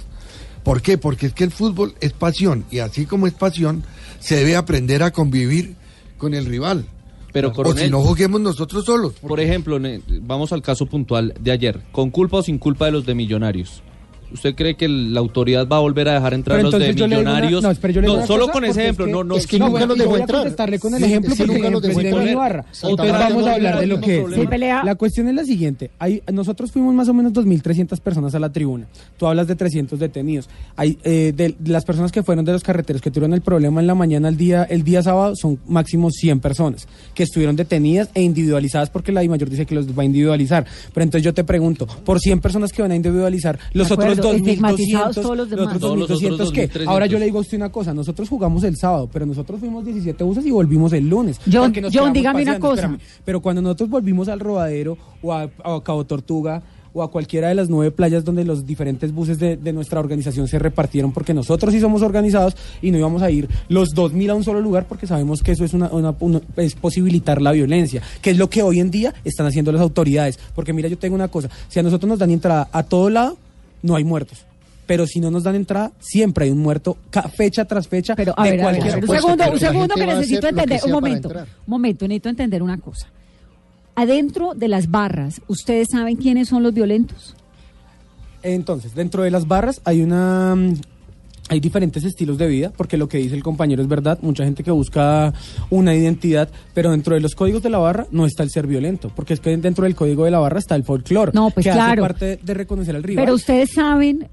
¿Por 0.62 0.80
qué? 0.80 0.96
Porque 0.96 1.26
es 1.26 1.32
que 1.32 1.42
el 1.42 1.50
fútbol 1.50 1.94
es 2.00 2.12
pasión 2.12 2.64
y 2.70 2.78
así 2.78 3.04
como 3.04 3.26
es 3.26 3.32
pasión, 3.32 3.82
se 4.20 4.36
debe 4.36 4.54
aprender 4.54 5.02
a 5.02 5.10
convivir 5.10 5.74
con 6.18 6.34
el 6.34 6.46
rival. 6.46 6.86
Pero, 7.32 7.52
o 7.54 7.74
si 7.74 7.88
no 7.88 8.00
juguemos 8.02 8.40
nosotros 8.40 8.84
solos. 8.84 9.14
por 9.14 9.40
ejemplo, 9.40 9.78
vamos 10.20 10.52
al 10.52 10.62
caso 10.62 10.86
puntual 10.86 11.34
de 11.40 11.50
ayer, 11.50 11.80
con 11.90 12.10
culpa 12.10 12.38
o 12.38 12.42
sin 12.42 12.58
culpa 12.58 12.86
de 12.86 12.92
los 12.92 13.06
de 13.06 13.14
Millonarios. 13.14 13.82
¿Usted 14.32 14.54
cree 14.54 14.74
que 14.76 14.88
la 14.88 15.20
autoridad 15.20 15.66
va 15.68 15.76
a 15.76 15.80
volver 15.80 16.08
a 16.08 16.14
dejar 16.14 16.34
entrar 16.34 16.58
a 16.58 16.62
los 16.62 16.72
de 16.72 16.76
entonces 16.78 16.96
yo 16.96 17.06
le 17.06 17.16
digo 17.16 17.20
una- 17.22 17.40
Millonarios? 17.40 17.62
no, 17.62 17.90
yo 17.90 18.14
una 18.14 18.26
solo 18.26 18.40
cosa, 18.46 18.52
con 18.52 18.64
ese 18.64 18.82
ejemplo, 18.82 19.04
es 19.04 19.08
que- 19.08 19.12
no, 19.12 19.24
no, 19.24 19.36
es 19.36 19.46
que 19.46 19.58
No, 19.58 19.68
nunca 19.68 19.86
los 19.86 19.98
dejó 19.98 20.10
voy 20.10 20.18
a 20.18 20.22
entrar. 20.22 20.40
contestarle 20.40 20.78
con 20.78 20.94
el 20.94 20.98
Sí, 21.00 21.04
ejemplo 21.04 21.34
que 21.34 21.36
porque 21.44 21.52
nunca 21.58 21.70
los 21.70 21.82
dejó 21.82 22.00
entrar. 22.00 22.64
Sí, 22.72 22.86
Entonces 22.88 23.12
vamos 23.18 23.46
a 23.46 23.54
hablar 23.54 23.80
de 23.80 23.86
lo 23.86 24.00
que 24.00 24.18
es. 24.20 24.34
Sí, 24.34 24.46
pelea. 24.46 24.82
La 24.84 24.94
cuestión 24.94 25.28
es 25.28 25.34
la 25.34 25.44
siguiente. 25.44 25.90
Hay, 25.98 26.22
nosotros 26.32 26.72
fuimos 26.72 26.94
más 26.94 27.08
o 27.08 27.14
menos 27.14 27.32
2.300 27.32 28.00
personas 28.00 28.34
a 28.34 28.38
la 28.38 28.50
tribuna. 28.52 28.86
Tú 29.18 29.26
hablas 29.26 29.46
de 29.46 29.56
300 29.56 29.98
detenidos. 29.98 30.48
Hay, 30.76 30.98
eh, 31.04 31.32
de, 31.36 31.54
de 31.58 31.70
las 31.72 31.84
personas 31.84 32.10
que 32.12 32.22
fueron 32.22 32.44
de 32.44 32.52
los 32.52 32.62
carreteros 32.62 33.02
que 33.02 33.10
tuvieron 33.10 33.34
el 33.34 33.42
problema 33.42 33.80
en 33.80 33.86
la 33.86 33.94
mañana 33.94 34.28
el 34.28 34.36
día, 34.36 34.64
el 34.64 34.82
día 34.84 35.02
sábado 35.02 35.34
son 35.36 35.58
máximo 35.66 36.10
100 36.10 36.40
personas 36.40 36.86
que 37.14 37.22
estuvieron 37.22 37.56
detenidas 37.56 38.08
e 38.14 38.22
individualizadas 38.22 38.90
porque 38.90 39.12
la 39.12 39.22
mayor 39.24 39.48
dice 39.50 39.66
que 39.66 39.74
los 39.74 39.86
va 39.96 40.02
a 40.02 40.06
individualizar. 40.06 40.64
Pero 40.92 41.04
entonces 41.04 41.24
yo 41.24 41.32
te 41.34 41.44
pregunto, 41.44 41.86
por 41.86 42.18
100 42.20 42.40
personas 42.40 42.72
que 42.72 42.82
van 42.82 42.92
a 42.92 42.96
individualizar, 42.96 43.58
los 43.72 43.88
De 43.88 43.94
estigmatizados 44.30 45.16
2.200, 45.16 45.22
todos 45.22 45.36
los 45.36 45.50
demás. 45.50 45.66
otros 45.66 45.80
Todos 45.80 45.98
los 45.98 46.10
otros 46.10 46.22
2.200 46.22 46.52
¿qué? 46.52 46.70
2.300. 46.70 46.84
Ahora 46.88 47.06
yo 47.06 47.18
le 47.18 47.24
digo 47.26 47.38
a 47.38 47.40
usted 47.42 47.56
una 47.56 47.70
cosa, 47.72 47.92
nosotros 47.94 48.28
jugamos 48.28 48.64
el 48.64 48.76
sábado, 48.76 49.08
pero 49.12 49.26
nosotros 49.26 49.60
fuimos 49.60 49.84
17 49.84 50.22
buses 50.24 50.46
y 50.46 50.50
volvimos 50.50 50.92
el 50.92 51.08
lunes. 51.08 51.38
John, 51.52 51.72
John, 51.92 52.12
dígame 52.12 52.42
una 52.42 52.58
cosa. 52.58 52.82
espérame. 52.82 52.98
Pero 53.24 53.40
cuando 53.40 53.62
nosotros 53.62 53.90
volvimos 53.90 54.28
al 54.28 54.40
Rodadero 54.40 54.96
o 55.22 55.32
a, 55.32 55.42
a 55.42 55.80
Cabo 55.82 56.04
Tortuga 56.04 56.62
o 56.94 57.02
a 57.02 57.10
cualquiera 57.10 57.48
de 57.48 57.54
las 57.54 57.70
nueve 57.70 57.90
playas 57.90 58.22
donde 58.22 58.44
los 58.44 58.66
diferentes 58.66 59.14
buses 59.14 59.38
de, 59.38 59.56
de 59.56 59.72
nuestra 59.72 59.98
organización 59.98 60.46
se 60.46 60.58
repartieron, 60.58 61.10
porque 61.10 61.32
nosotros 61.32 61.72
sí 61.72 61.80
somos 61.80 62.02
organizados 62.02 62.54
y 62.82 62.90
no 62.90 62.98
íbamos 62.98 63.22
a 63.22 63.30
ir 63.30 63.48
los 63.70 63.94
2.000 63.94 64.28
a 64.30 64.34
un 64.34 64.44
solo 64.44 64.60
lugar 64.60 64.84
porque 64.86 65.06
sabemos 65.06 65.42
que 65.42 65.52
eso 65.52 65.64
es, 65.64 65.72
una, 65.72 65.88
una- 65.90 66.14
una- 66.20 66.42
es 66.58 66.74
posibilitar 66.74 67.40
la 67.40 67.52
violencia, 67.52 68.02
que 68.20 68.28
es 68.32 68.36
lo 68.36 68.50
que 68.50 68.62
hoy 68.62 68.78
en 68.80 68.90
día 68.90 69.14
están 69.24 69.46
haciendo 69.46 69.72
las 69.72 69.80
autoridades. 69.80 70.38
Porque 70.54 70.74
mira, 70.74 70.86
yo 70.90 70.98
tengo 70.98 71.14
una 71.14 71.28
cosa, 71.28 71.48
si 71.68 71.80
a 71.80 71.82
nosotros 71.82 72.10
nos 72.10 72.18
dan 72.18 72.30
entrada 72.30 72.68
a 72.70 72.82
todo 72.82 73.08
lado, 73.08 73.38
no 73.82 73.96
hay 73.96 74.04
muertos. 74.04 74.44
Pero 74.86 75.06
si 75.06 75.20
no 75.20 75.30
nos 75.30 75.44
dan 75.44 75.54
entrada, 75.54 75.92
siempre 76.00 76.46
hay 76.46 76.50
un 76.50 76.58
muerto, 76.58 76.96
fecha 77.36 77.64
tras 77.64 77.86
fecha, 77.86 78.14
Pero 78.16 78.34
a 78.36 78.44
de 78.44 78.50
ver, 78.50 78.60
a 78.60 78.66
ver, 78.66 78.80
cualquier 78.80 78.92
a 78.92 78.96
ver, 78.96 79.10
un 79.10 79.16
segundo, 79.16 79.52
un 79.52 79.58
segundo 79.58 79.94
que 79.94 80.06
necesito 80.06 80.40
que 80.40 80.48
entender, 80.48 80.80
un 80.84 80.92
momento, 80.92 81.28
un 81.28 81.46
momento, 81.66 82.08
necesito 82.08 82.28
entender 82.28 82.62
una 82.62 82.78
cosa. 82.78 83.08
Adentro 83.94 84.54
de 84.54 84.68
las 84.68 84.90
barras, 84.90 85.40
¿ustedes 85.48 85.88
saben 85.92 86.16
quiénes 86.16 86.48
son 86.48 86.62
los 86.62 86.74
violentos? 86.74 87.36
Entonces, 88.42 88.94
dentro 88.94 89.22
de 89.22 89.30
las 89.30 89.46
barras 89.46 89.80
hay 89.84 90.02
una 90.02 90.54
mm, 90.56 90.74
hay 91.48 91.60
diferentes 91.60 92.04
estilos 92.04 92.38
de 92.38 92.46
vida, 92.46 92.72
porque 92.76 92.96
lo 92.96 93.08
que 93.08 93.18
dice 93.18 93.34
el 93.34 93.42
compañero 93.42 93.82
es 93.82 93.88
verdad, 93.88 94.18
mucha 94.22 94.44
gente 94.44 94.62
que 94.62 94.70
busca 94.70 95.32
una 95.70 95.94
identidad, 95.94 96.48
pero 96.72 96.90
dentro 96.92 97.14
de 97.14 97.20
los 97.20 97.34
códigos 97.34 97.62
de 97.62 97.70
la 97.70 97.78
barra 97.78 98.06
no 98.10 98.26
está 98.26 98.42
el 98.42 98.50
ser 98.50 98.66
violento, 98.66 99.10
porque 99.14 99.34
es 99.34 99.40
que 99.40 99.56
dentro 99.56 99.84
del 99.84 99.94
código 99.94 100.24
de 100.24 100.30
la 100.30 100.38
barra 100.38 100.58
está 100.58 100.76
el 100.76 100.84
folclore, 100.84 101.32
No, 101.34 101.50
pues 101.50 101.64
que 101.64 101.72
claro. 101.72 102.04
hace 102.04 102.12
parte 102.14 102.38
de 102.42 102.54
reconocer 102.54 102.96
al 102.96 103.02
rival. 103.02 103.24
Pero 103.24 103.34
ustedes 103.34 103.72
saben 103.72 104.28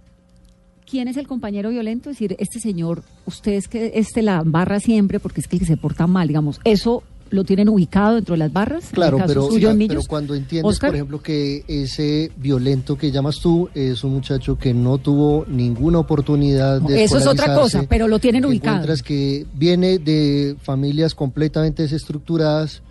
quién 0.89 1.07
es 1.07 1.17
el 1.17 1.27
compañero 1.27 1.69
violento, 1.69 2.09
es 2.09 2.15
decir, 2.15 2.35
este 2.39 2.59
señor, 2.59 3.03
ustedes 3.25 3.67
que 3.67 3.91
este 3.95 4.21
la 4.21 4.41
barra 4.45 4.79
siempre 4.79 5.19
porque 5.19 5.41
es 5.41 5.47
que 5.47 5.57
el 5.57 5.59
que 5.61 5.65
se 5.65 5.77
porta 5.77 6.07
mal, 6.07 6.27
digamos, 6.27 6.59
eso 6.63 7.03
lo 7.29 7.43
tienen 7.43 7.69
ubicado 7.69 8.15
dentro 8.15 8.33
de 8.33 8.39
las 8.39 8.53
barras. 8.53 8.85
En 8.85 8.91
Claro, 8.91 9.17
el 9.17 9.23
caso 9.23 9.33
pero, 9.33 9.47
suyo 9.47 9.69
en 9.71 9.87
pero 9.87 10.01
cuando 10.07 10.35
entiendes, 10.35 10.69
Oscar. 10.69 10.89
por 10.89 10.95
ejemplo, 10.95 11.21
que 11.21 11.63
ese 11.67 12.31
violento 12.37 12.97
que 12.97 13.11
llamas 13.11 13.39
tú 13.39 13.69
es 13.73 14.03
un 14.03 14.13
muchacho 14.13 14.57
que 14.57 14.73
no 14.73 14.97
tuvo 14.97 15.45
ninguna 15.47 15.99
oportunidad 15.99 16.81
de 16.81 17.03
Eso 17.03 17.17
es 17.17 17.27
otra 17.27 17.55
cosa, 17.55 17.83
pero 17.87 18.07
lo 18.07 18.19
tienen 18.19 18.45
ubicado. 18.45 18.77
Encuentras 18.77 19.03
que 19.03 19.45
viene 19.53 19.99
de 19.99 20.55
familias 20.61 21.15
completamente 21.15 21.83
desestructuradas 21.83 22.81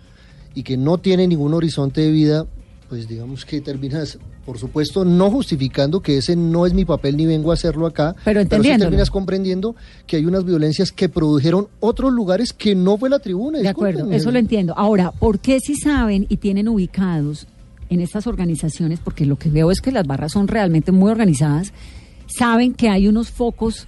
y 0.55 0.63
que 0.63 0.77
no 0.77 0.97
tiene 0.97 1.27
ningún 1.27 1.53
horizonte 1.53 2.01
de 2.01 2.11
vida, 2.11 2.45
pues 2.87 3.07
digamos 3.07 3.45
que 3.45 3.61
terminas, 3.61 4.17
por 4.49 4.57
supuesto, 4.57 5.05
no 5.05 5.29
justificando 5.29 6.01
que 6.01 6.17
ese 6.17 6.35
no 6.35 6.65
es 6.65 6.73
mi 6.73 6.83
papel 6.83 7.15
ni 7.15 7.27
vengo 7.27 7.51
a 7.51 7.53
hacerlo 7.53 7.85
acá, 7.85 8.15
Pero 8.25 8.39
sí 8.39 8.45
entendiéndolo. 8.45 8.89
terminas 8.89 9.11
comprendiendo 9.11 9.75
que 10.07 10.15
hay 10.15 10.25
unas 10.25 10.43
violencias 10.43 10.91
que 10.91 11.07
produjeron 11.07 11.67
otros 11.79 12.11
lugares 12.11 12.51
que 12.51 12.73
no 12.73 12.97
fue 12.97 13.11
la 13.11 13.19
tribuna. 13.19 13.59
De 13.59 13.67
acuerdo, 13.67 14.11
eso 14.11 14.31
lo 14.31 14.39
entiendo. 14.39 14.73
Ahora, 14.75 15.11
¿por 15.11 15.37
qué 15.37 15.59
si 15.59 15.75
saben 15.75 16.25
y 16.29 16.37
tienen 16.37 16.67
ubicados 16.67 17.45
en 17.91 18.01
estas 18.01 18.25
organizaciones, 18.25 18.99
porque 18.99 19.27
lo 19.27 19.37
que 19.37 19.51
veo 19.51 19.69
es 19.69 19.81
que 19.81 19.91
las 19.91 20.07
barras 20.07 20.31
son 20.31 20.47
realmente 20.47 20.91
muy 20.91 21.11
organizadas, 21.11 21.71
saben 22.25 22.73
que 22.73 22.89
hay 22.89 23.07
unos 23.07 23.29
focos 23.29 23.85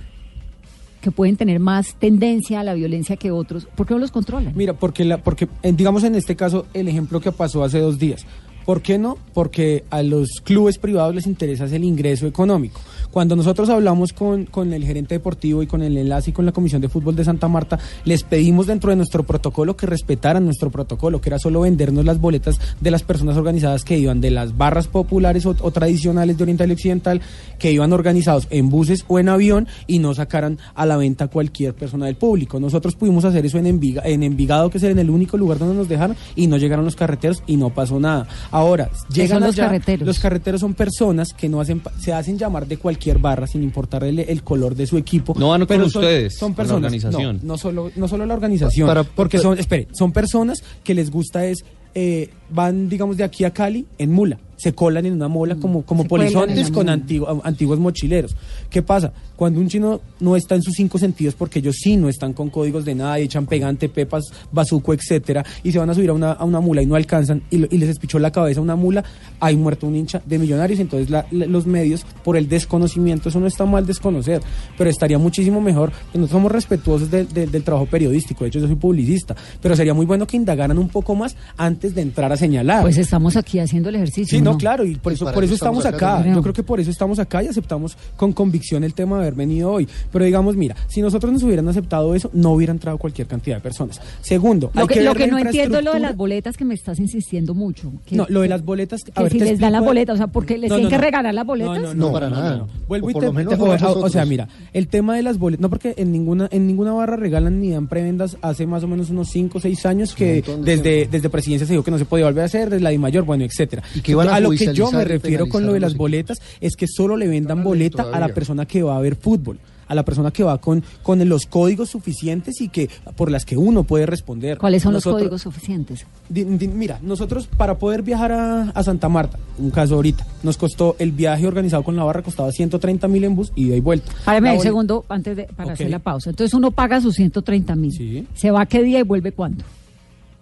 que 1.02 1.10
pueden 1.10 1.38
tener 1.38 1.60
más 1.60 1.95
tendencia 1.95 2.60
a 2.60 2.63
la 2.63 2.76
violencia 2.76 3.17
que 3.17 3.32
otros, 3.32 3.65
¿por 3.76 3.88
qué 3.88 3.95
no 3.95 4.00
los 4.00 4.12
controlan? 4.12 4.54
Mira, 4.56 4.74
porque, 4.74 5.06
la, 5.06 5.17
porque 5.17 5.47
eh, 5.63 5.74
digamos 5.74 6.04
en 6.04 6.13
este 6.13 6.36
caso 6.36 6.67
el 6.76 6.88
ejemplo 6.88 7.19
que 7.19 7.32
pasó 7.32 7.63
hace 7.63 7.80
dos 7.80 7.97
días. 7.97 8.28
¿Por 8.65 8.82
qué 8.82 8.97
no? 8.97 9.17
Porque 9.34 9.84
a 9.89 10.04
los 10.04 10.41
clubes 10.43 10.78
privados 10.78 11.15
les 11.15 11.28
interesa 11.28 11.65
el 11.65 11.84
ingreso 11.84 12.28
económico. 12.28 12.80
Cuando 13.12 13.36
nosotros 13.36 13.69
hablamos 13.69 14.13
con, 14.13 14.45
con 14.45 14.71
el 14.71 14.86
gerente 14.86 15.15
deportivo 15.15 15.62
y 15.62 15.67
con 15.67 15.82
el 15.82 15.97
enlace 15.97 16.30
y 16.30 16.34
con 16.34 16.45
la 16.45 16.54
Comisión 16.54 16.82
de 16.82 16.88
Fútbol 16.88 17.15
de 17.15 17.26
Santa 17.26 17.50
Marta, 17.50 17.78
les 18.06 18.24
pedimos 18.24 18.67
dentro 18.67 18.89
de 18.89 18.95
nuestro 18.95 19.24
protocolo 19.24 19.76
que 19.76 19.86
respetaran 19.86 20.45
nuestro 20.45 20.69
protocolo, 20.69 21.19
que 21.19 21.30
era 21.30 21.39
solo 21.39 21.62
vendernos 21.62 22.06
las 22.06 22.21
boletas 22.21 22.58
de 22.80 22.91
las 22.91 23.04
personas 23.04 23.36
organizadas 23.36 23.84
que 23.84 23.97
iban 23.97 24.21
de 24.21 24.32
las 24.32 24.56
barras 24.58 24.88
populares 24.88 25.45
o, 25.45 25.56
o 25.60 25.71
tradicionales 25.71 26.38
de 26.38 26.43
Oriental 26.43 26.69
y 26.69 26.74
Occidental, 26.74 27.21
que 27.60 27.74
iban 27.74 27.91
organizados 27.91 28.47
en 28.50 28.69
buses 28.69 29.04
o 29.10 29.19
en 29.19 29.28
avión 29.28 29.67
y 29.88 30.00
no 30.00 30.13
sacaran 30.13 30.60
a 30.76 30.86
la 30.86 30.95
venta 30.95 31.28
cualquier 31.28 31.74
persona 31.74 32.06
del 32.06 32.15
público. 32.15 32.60
Nosotros 32.62 32.95
pudimos 32.95 33.26
hacer 33.26 33.45
eso 33.45 33.58
en, 33.58 33.65
Enviga- 33.65 34.04
en 34.06 34.24
Envigado, 34.24 34.69
que 34.69 34.78
es 34.78 34.84
en 34.86 35.00
el 35.00 35.10
único 35.10 35.36
lugar 35.38 35.60
donde 35.60 35.76
nos 35.76 35.89
dejaron, 35.89 36.15
y 36.36 36.47
no 36.47 36.58
llegaron 36.58 36.86
los 36.86 36.95
carreteros 36.95 37.43
y 37.45 37.58
no 37.58 37.71
pasó 37.71 38.00
nada. 38.00 38.28
Ahora, 38.52 38.90
llegan 39.14 39.40
son 39.40 39.48
los 39.48 39.56
allá, 39.56 39.66
carreteros? 39.68 40.06
Los 40.08 40.20
carreteros 40.20 40.62
son 40.62 40.74
personas 40.74 41.34
que 41.34 41.48
no 41.50 41.62
hacen, 41.62 41.80
pa- 41.80 41.92
se 42.00 42.14
hacen 42.14 42.38
llamar 42.38 42.68
de 42.68 42.78
cualquier 42.78 43.18
barra 43.18 43.48
sin 43.48 43.64
importar 43.64 44.04
el, 44.04 44.20
el 44.20 44.44
color 44.44 44.76
de 44.76 44.86
su 44.88 44.98
equipo. 44.98 45.34
No 45.40 45.50
van 45.50 45.66
con 45.66 45.78
son- 45.90 46.04
ustedes, 46.04 46.38
son 46.38 46.54
con 46.54 46.66
la 46.68 46.74
personas, 46.74 46.86
organización. 46.86 47.40
No, 47.42 47.48
no 47.54 47.58
solo, 47.58 47.92
no 47.96 48.08
solo 48.08 48.26
la 48.26 48.34
organización, 48.34 48.88
Para- 48.88 49.04
porque 49.04 49.38
son, 49.40 49.58
espere, 49.58 49.88
son 49.94 50.12
personas 50.12 50.64
que 50.84 50.94
les 50.94 51.10
gusta 51.10 51.46
es, 51.46 51.64
eh, 51.96 52.30
van, 52.50 52.88
digamos, 52.90 53.18
de 53.18 53.24
aquí 53.24 53.44
a 53.46 53.52
Cali 53.52 53.86
en 53.98 54.12
mula. 54.12 54.38
Se 54.62 54.74
colan 54.74 55.06
en 55.08 55.13
una 55.13 55.28
mola 55.28 55.56
como, 55.56 55.82
como 55.84 56.06
polizontes 56.06 56.69
con 56.69 56.86
mula. 56.86 56.97
antigu- 56.97 57.41
antiguos 57.43 57.80
mochileros. 57.80 58.36
¿Qué 58.69 58.84
pasa? 58.84 59.12
Cuando 59.36 59.60
un 59.60 59.67
chino 59.67 60.02
no 60.19 60.36
está 60.36 60.54
en 60.54 60.62
sus 60.62 60.76
cinco 60.76 61.00
sentidos, 61.00 61.34
porque 61.34 61.58
ellos 61.60 61.78
sí 61.82 61.97
no 61.97 62.10
están 62.10 62.34
con 62.34 62.52
códigos 62.52 62.86
de 62.86 62.93
nada 62.93 63.19
y 63.19 63.24
echan 63.24 63.47
pegante, 63.47 63.89
pepas, 63.89 64.26
bazuco, 64.52 64.93
etcétera, 64.93 65.43
y 65.63 65.71
se 65.71 65.80
van 65.80 65.89
a 65.89 65.95
subir 65.95 66.12
a 66.12 66.13
una, 66.13 66.34
a 66.34 66.43
una 66.45 66.60
mula 66.60 66.84
y 66.84 66.86
no 66.86 66.93
alcanzan 66.95 67.41
y, 67.50 67.58
lo- 67.58 67.67
y 67.71 67.80
les 67.80 67.89
espichó 67.89 68.19
la 68.19 68.30
cabeza 68.32 68.62
una 68.62 68.76
mula, 68.76 69.04
hay 69.39 69.56
muerto 69.58 69.88
un 69.88 69.95
hincha 69.95 70.21
de 70.26 70.38
millonarios. 70.38 70.80
Entonces 70.80 71.10
la- 71.10 71.26
la- 71.32 71.47
los 71.47 71.65
medios, 71.65 72.06
por 72.24 72.38
el 72.38 72.47
desconocimiento, 72.47 73.30
eso 73.30 73.39
no 73.39 73.47
está 73.47 73.65
mal 73.65 73.86
desconocer, 73.88 74.41
pero 74.78 74.89
estaría 74.91 75.17
muchísimo 75.17 75.60
mejor. 75.60 75.91
que 76.12 76.19
Nosotros 76.19 76.30
somos 76.38 76.52
respetuosos 76.52 77.10
del- 77.10 77.63
trabajo 77.63 77.88
periodístico, 77.88 78.43
de 78.43 78.50
hecho 78.50 78.60
yo 78.60 78.67
soy 78.67 78.76
publicista, 78.76 79.36
pero 79.62 79.76
sería 79.76 79.93
muy 79.95 80.06
bueno 80.06 80.28
que 80.28 80.38
indagaran 80.38 80.78
un 80.78 80.89
poco 80.89 81.16
más 81.16 81.36
antes 81.57 81.95
de 81.95 82.01
entrar 82.03 82.32
a 82.32 82.38
señalar. 82.38 82.84
Pues 82.84 82.97
estamos 82.99 83.36
aquí 83.36 83.57
haciendo 83.59 83.89
el 83.89 83.95
ejercicio. 83.95 84.38
Sí, 84.38 84.43
No, 84.43 84.51
claro, 84.58 84.86
y 84.86 84.95
por 84.95 85.12
Y 85.12 85.16
eso, 85.16 85.32
por 85.32 85.43
eso 85.43 85.54
estamos 85.54 85.86
estamos 85.86 86.02
acá. 86.02 86.26
Yo 86.34 86.41
creo 86.41 86.54
que 86.54 86.64
por 86.64 86.80
eso 86.80 86.91
estamos 86.91 87.20
acá 87.20 87.43
y 87.43 87.47
aceptamos 87.47 87.97
con 88.16 88.34
convicción 88.34 88.84
el 88.84 88.93
tema 88.93 89.18
de 89.18 89.22
haber 89.24 89.36
venido 89.36 89.72
hoy. 89.72 89.88
Pero 90.12 90.26
digamos, 90.26 90.56
mira, 90.56 90.76
si 90.88 91.02
nosotros 91.02 91.32
nos 91.32 91.43
hubieran 91.43 91.68
aceptado 91.68 92.14
eso, 92.16 92.30
no 92.34 92.52
hubiera 92.52 92.72
entrado 92.72 92.97
cualquier 92.97 93.28
cantidad 93.28 93.58
de 93.58 93.62
personas. 93.62 93.99
Segundo, 94.22 94.72
Lo 94.74 94.82
hay 94.82 94.88
que, 94.88 94.93
que 94.95 95.02
lo 95.04 95.12
ver 95.14 95.18
que 95.18 95.28
la 95.28 95.32
no 95.34 95.39
entiendo 95.39 95.80
es 95.80 95.86
lo 95.86 95.93
de 95.93 95.99
las 95.99 96.16
boletas 96.16 96.58
que 96.58 96.66
me 96.66 96.74
estás 96.74 96.99
insistiendo 96.99 97.54
mucho. 97.54 97.91
Que, 98.06 98.16
No, 98.16 98.26
lo 98.30 98.41
de 98.41 98.49
las 98.49 98.64
boletas. 98.64 99.02
que 99.04 99.30
si 99.30 99.39
les 99.39 99.60
dan 99.60 99.72
las 99.74 99.84
boletas, 99.84 100.16
o 100.16 100.18
sea, 100.18 100.28
porque 100.28 100.58
les 100.58 100.70
tienen 100.72 100.89
que 100.89 100.97
regalar 100.97 101.34
las 101.34 101.45
boletas. 101.45 101.95
No, 101.95 102.12
para 102.12 102.30
nada. 102.30 102.66
Vuelvo 102.88 103.08
O 103.08 103.10
y 103.10 103.14
por 103.14 103.22
te, 103.22 103.26
lo 103.28 103.34
menos 103.34 103.54
te- 103.54 103.60
no 103.60 103.66
o, 103.91 104.06
o 104.06 104.10
sea, 104.10 104.26
mira, 104.26 104.47
el 104.74 104.88
tema 104.88 105.16
de 105.16 105.24
las 105.24 105.38
boletas, 105.38 105.62
no 105.62 105.70
porque 105.70 105.93
en 105.97 106.12
ninguna 106.12 106.47
en 106.52 106.68
ninguna 106.68 106.93
barra 106.93 107.16
regalan 107.16 107.60
ni 107.60 107.72
dan 107.72 107.88
prebendas 107.88 108.38
hace 108.41 108.66
más 108.66 108.84
o 108.84 108.88
menos 108.88 109.10
unos 109.10 109.30
5 109.30 109.58
o 109.58 109.62
6 109.62 109.86
años 109.86 110.14
que 110.16 110.43
desde 110.64 111.08
desde 111.08 111.30
presidencia 111.30 111.66
se 111.68 111.74
dijo 111.74 111.84
que 111.84 111.91
no 111.91 111.97
se 111.97 112.06
podía 112.06 112.26
volver 112.26 112.43
a 112.43 112.45
hacer, 112.45 112.70
desde 112.70 112.84
la 112.84 112.89
de 112.89 112.97
mayor, 112.97 113.24
bueno, 113.24 113.43
etcétera. 113.43 113.84
Y 113.95 114.02
que 114.02 114.12
iban 114.12 114.28
a 114.30 114.39
lo 114.42 114.50
que 114.52 114.74
yo 114.74 114.92
me 114.92 115.02
y 115.02 115.06
refiero 115.06 115.48
con 115.50 115.66
lo 115.66 115.74
de 115.74 115.80
las 115.80 115.96
boletas 115.96 116.42
es 116.60 116.76
que 116.76 116.88
solo 116.88 117.16
le 117.18 117.28
vendan 117.28 117.64
boleta 117.64 118.04
a 118.12 118.20
la 118.20 118.28
persona 118.30 118.66
que 118.66 118.84
va 118.84 118.98
a 118.98 119.02
ver 119.02 119.16
fútbol 119.16 119.60
a 119.88 119.94
la 119.96 120.06
persona 120.06 120.32
que 120.32 120.42
va 120.42 120.58
con, 120.58 120.82
con 121.04 121.28
los 121.28 121.46
códigos 121.48 121.89
suficientes 121.89 122.62
y 122.62 122.70
que 122.70 122.89
por 123.18 123.30
las 123.30 123.44
que 123.44 123.58
uno 123.58 123.84
puede 123.84 124.06
responder. 124.06 124.58
¿Cuáles 124.58 124.84
son 124.84 124.94
los 124.94 125.04
códigos 125.04 125.42
suficientes? 125.42 126.06
Di- 126.30 126.46
di- 126.46 126.70
Mira, 126.70 126.98
nosotros 127.02 127.46
para 127.48 127.78
poder 127.78 128.02
viajar 128.02 128.32
a, 128.32 128.70
a 128.70 128.84
Santa 128.84 129.10
Marta, 129.10 129.38
un 129.58 129.70
caso 129.70 129.96
ahorita, 129.96 130.26
nos 130.44 130.56
costó 130.56 130.96
el 130.98 131.12
viaje 131.12 131.46
organizado 131.46 131.84
con 131.84 131.98
la 131.98 132.06
barra, 132.06 132.22
costaba 132.22 132.50
130 132.54 133.06
mil 133.10 133.26
en 133.26 133.36
bus, 133.36 133.52
ida 133.56 133.76
y 133.76 133.82
vuelta. 133.82 134.10
Párame 134.24 134.54
un 134.56 134.62
segundo 134.62 135.04
antes 135.10 135.36
de 135.36 135.44
para 135.44 135.74
hacer 135.74 135.89
la 135.89 136.00
pausa. 136.00 136.30
Entonces 136.30 136.54
uno 136.54 136.72
paga 136.72 137.02
sus 137.02 137.16
130 137.16 137.76
mil. 137.76 137.92
Sí. 137.92 138.26
¿Se 138.34 138.50
va 138.50 138.66
qué 138.68 138.82
día 138.84 139.00
y 139.00 139.04
vuelve 139.04 139.34
cuándo? 139.34 139.66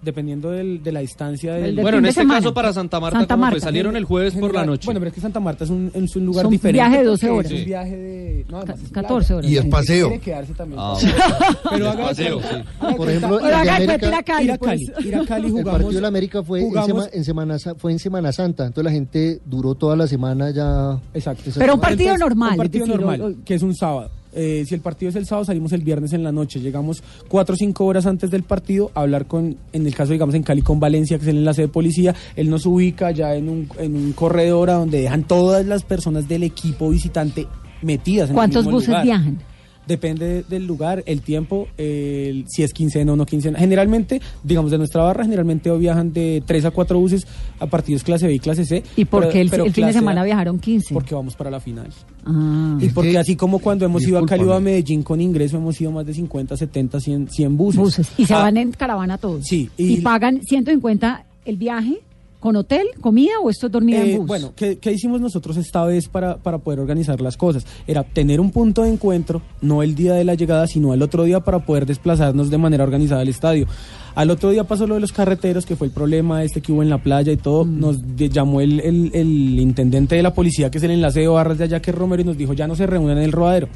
Dependiendo 0.01 0.51
del- 0.51 0.81
de 0.81 0.91
la 0.93 1.01
distancia 1.01 1.57
El 1.57 1.63
del... 1.63 1.75
del 1.75 1.83
Bueno, 1.83 1.97
en 1.97 2.03
de 2.03 2.09
este 2.09 2.21
semana. 2.21 2.39
caso 2.39 2.53
para 2.53 2.71
Santa 2.71 3.01
Marta, 3.01 3.19
Santa. 3.19 3.35
Marta. 3.35 3.59
salieron 3.59 3.97
el 3.97 4.05
jueves 4.05 4.33
por 4.33 4.53
la 4.53 4.65
noche. 4.65 4.85
Bueno, 4.85 5.01
pero 5.01 5.09
es 5.09 5.13
que 5.15 5.19
Santa 5.19 5.41
Marta 5.41 5.65
es 5.65 5.69
un, 5.69 5.91
es 5.93 6.15
un 6.15 6.25
lugar 6.25 6.43
Es 6.43 6.47
un 6.47 6.51
diferente. 6.51 6.73
viaje 6.81 6.97
de 6.99 7.03
12 7.03 7.27
porque 7.27 7.37
horas. 7.39 7.51
Es 7.51 7.59
un 7.59 7.65
viaje 7.65 7.97
de... 7.97 8.45
No, 8.49 8.57
además, 8.59 8.79
es 8.83 8.91
14 8.91 9.27
playa. 9.27 9.37
horas. 9.37 9.51
Y 9.51 9.57
es 9.57 9.65
paseo. 9.65 10.07
Quiere 10.07 10.23
quedarse 10.23 10.53
también. 10.53 10.79
Ah, 10.81 10.95
Pero 11.71 11.89
haga 11.89 12.03
paseo, 12.05 12.39
sí. 12.41 12.95
Por 12.95 13.09
ejemplo, 13.09 13.39
el 13.39 13.45
de 13.47 13.53
acá, 13.53 13.75
América- 13.75 14.07
ir 14.07 14.13
a 14.13 14.23
Cali, 14.23 14.45
ir 14.45 14.51
a 14.53 14.57
pues. 14.57 14.69
Cali, 14.69 15.07
ir 15.09 15.15
a 15.15 15.25
Cali 15.25 15.45
El 15.47 15.51
jugamos... 15.51 15.71
partido 15.73 15.91
de 15.93 16.01
la 16.01 16.07
América 16.07 16.43
fue, 16.43 16.61
en, 16.61 16.71
Sema- 16.73 17.09
en 17.11 17.23
semana, 17.25 17.57
fue 17.77 17.91
en 17.91 17.99
Semana 17.99 18.31
Santa, 18.31 18.65
entonces 18.67 18.85
la 18.85 18.91
gente 18.91 19.41
duró 19.45 19.75
toda 19.75 19.95
la 19.97 20.07
semana 20.07 20.51
ya. 20.51 20.97
Exacto. 21.13 21.51
Pero 21.57 21.73
un 21.75 21.81
partido 21.81 22.17
normal, 22.17 22.51
Un 22.51 22.57
partido 22.57 22.85
normal, 22.87 23.35
que 23.43 23.55
es 23.55 23.61
un 23.63 23.75
sábado. 23.75 24.11
Eh, 24.33 24.63
si 24.67 24.75
el 24.75 24.81
partido 24.81 25.09
es 25.09 25.15
el 25.15 25.25
sábado, 25.25 25.45
salimos 25.45 25.71
el 25.73 25.81
viernes 25.81 26.13
en 26.13 26.23
la 26.23 26.31
noche. 26.31 26.59
Llegamos 26.59 27.01
cuatro 27.27 27.53
o 27.53 27.57
cinco 27.57 27.85
horas 27.85 28.05
antes 28.05 28.29
del 28.29 28.43
partido 28.43 28.91
a 28.93 29.01
hablar 29.01 29.25
con, 29.25 29.57
en 29.73 29.87
el 29.87 29.95
caso, 29.95 30.11
digamos, 30.11 30.35
en 30.35 30.43
Cali 30.43 30.61
con 30.61 30.79
Valencia, 30.79 31.17
que 31.17 31.23
es 31.23 31.29
el 31.29 31.37
enlace 31.37 31.63
de 31.63 31.67
policía. 31.67 32.15
Él 32.35 32.49
nos 32.49 32.65
ubica 32.65 33.11
ya 33.11 33.35
en 33.35 33.49
un, 33.49 33.69
en 33.79 33.95
un 33.95 34.13
corredor 34.13 34.69
a 34.69 34.73
donde 34.73 35.01
dejan 35.01 35.23
todas 35.23 35.65
las 35.65 35.83
personas 35.83 36.27
del 36.27 36.43
equipo 36.43 36.89
visitante 36.89 37.47
metidas 37.81 38.29
en 38.29 38.35
¿Cuántos 38.35 38.61
el 38.61 38.65
mismo 38.65 38.77
buses 38.77 38.89
lugar. 38.89 39.03
viajan? 39.05 39.39
Depende 39.89 40.25
de- 40.27 40.43
del 40.43 40.67
lugar, 40.67 41.03
el 41.07 41.21
tiempo, 41.21 41.67
el- 41.77 42.45
si 42.47 42.61
es 42.63 42.71
quincena 42.73 43.11
o 43.13 43.15
no 43.15 43.25
quincena. 43.25 43.57
Generalmente, 43.57 44.21
digamos, 44.43 44.69
de 44.69 44.77
nuestra 44.77 45.01
barra, 45.03 45.23
generalmente 45.23 45.75
viajan 45.77 46.13
de 46.13 46.43
tres 46.45 46.63
a 46.63 46.69
cuatro 46.71 46.99
buses 46.99 47.25
a 47.59 47.65
partidos 47.65 48.03
clase 48.03 48.27
B 48.27 48.35
y 48.35 48.39
clase 48.39 48.65
C. 48.65 48.83
¿Y 48.95 49.05
por 49.05 49.27
qué 49.29 49.41
el, 49.41 49.49
fin 49.49 49.87
de 49.87 49.93
semana 49.93 50.21
A, 50.21 50.25
viajaron 50.25 50.59
15? 50.59 50.93
Porque 50.93 51.15
vamos 51.15 51.35
para 51.35 51.49
la 51.49 51.59
final. 51.59 51.87
Ah. 52.23 52.77
Y 52.79 52.89
porque 52.89 53.11
que- 53.13 53.17
así 53.17 53.35
como 53.35 53.57
cuando 53.59 53.83
hemos 53.83 54.03
ido 54.07 54.19
a 54.19 54.25
Cali 54.25 54.43
o 54.43 54.53
a. 54.53 54.59
Medellín 54.59 55.01
con 55.01 55.19
ingreso, 55.19 55.57
hemos 55.57 55.81
ido 55.81 55.91
más 55.91 56.05
de 56.05 56.13
50, 56.13 56.55
70, 56.55 56.99
100, 56.99 57.27
100 57.29 57.57
buses. 57.57 57.81
buses. 57.81 58.11
Y 58.17 58.25
se 58.25 58.33
Ah, 58.35 58.43
van 58.43 58.57
en 58.57 58.71
caravana 58.71 59.17
todos. 59.17 59.43
sí, 59.45 59.69
Y, 59.75 59.93
y- 59.95 60.01
pagan 60.01 60.41
150 60.43 61.25
el 61.45 61.57
viaje 61.57 61.99
con 62.39 62.55
hotel, 62.55 62.87
comida 63.01 63.33
o 63.43 63.49
esto 63.49 63.65
es 63.67 63.71
dormida 63.71 63.99
eh, 64.03 64.11
en 64.13 64.17
bus. 64.19 64.27
Bueno, 64.27 64.53
¿qué, 64.55 64.77
qué 64.77 64.91
hicimos 64.93 65.19
nosotros 65.19 65.57
esta 65.57 65.83
vez 65.83 66.07
para, 66.07 66.37
para 66.37 66.57
poder 66.57 66.79
organizar 66.79 67.19
las 67.21 67.35
cosas? 67.35 67.65
Era 67.85 68.03
tener 68.03 68.39
un 68.39 68.51
punto 68.51 68.83
de 68.83 68.89
encuentro, 68.89 69.41
no 69.61 69.83
el 69.83 69.93
día 69.95 70.13
de 70.13 70.23
la 70.23 70.35
llegada, 70.35 70.65
sino 70.67 70.93
el 70.93 71.01
otro 71.01 71.23
día 71.23 71.41
para 71.41 71.59
poder 71.65 71.85
desplazarnos 71.85 72.49
de 72.49 72.57
manera 72.57 72.83
organizada 72.83 73.21
al 73.21 73.27
estadio. 73.29 73.67
Al 74.15 74.31
otro 74.31 74.49
día 74.49 74.63
pasó 74.63 74.87
lo 74.87 74.95
de 74.95 75.01
los 75.01 75.11
carreteros, 75.11 75.65
que 75.65 75.75
fue 75.75 75.87
el 75.87 75.93
problema 75.93 76.43
este 76.43 76.61
que 76.61 76.71
hubo 76.71 76.81
en 76.81 76.89
la 76.89 76.97
playa 77.03 77.31
y 77.31 77.37
todo. 77.37 77.63
Mm. 77.65 77.79
Nos 77.79 77.97
llamó 78.15 78.61
el, 78.61 78.79
el- 78.79 79.11
el 79.13 79.59
intendente 79.59 80.15
de 80.15 80.23
la 80.23 80.33
policía, 80.33 80.71
que 80.71 80.77
es 80.77 80.83
el 80.83 80.91
enlace 80.91 81.19
de 81.21 81.27
barras 81.27 81.57
de 81.57 81.65
allá, 81.65 81.81
que 81.81 81.91
es 81.91 81.97
Romero, 81.97 82.21
y 82.21 82.25
nos 82.25 82.37
dijo, 82.37 82.53
ya 82.53 82.67
no 82.67 82.75
se 82.75 82.87
reúnan 82.87 83.17
en 83.17 83.23
el 83.25 83.31
rodadero. 83.31 83.67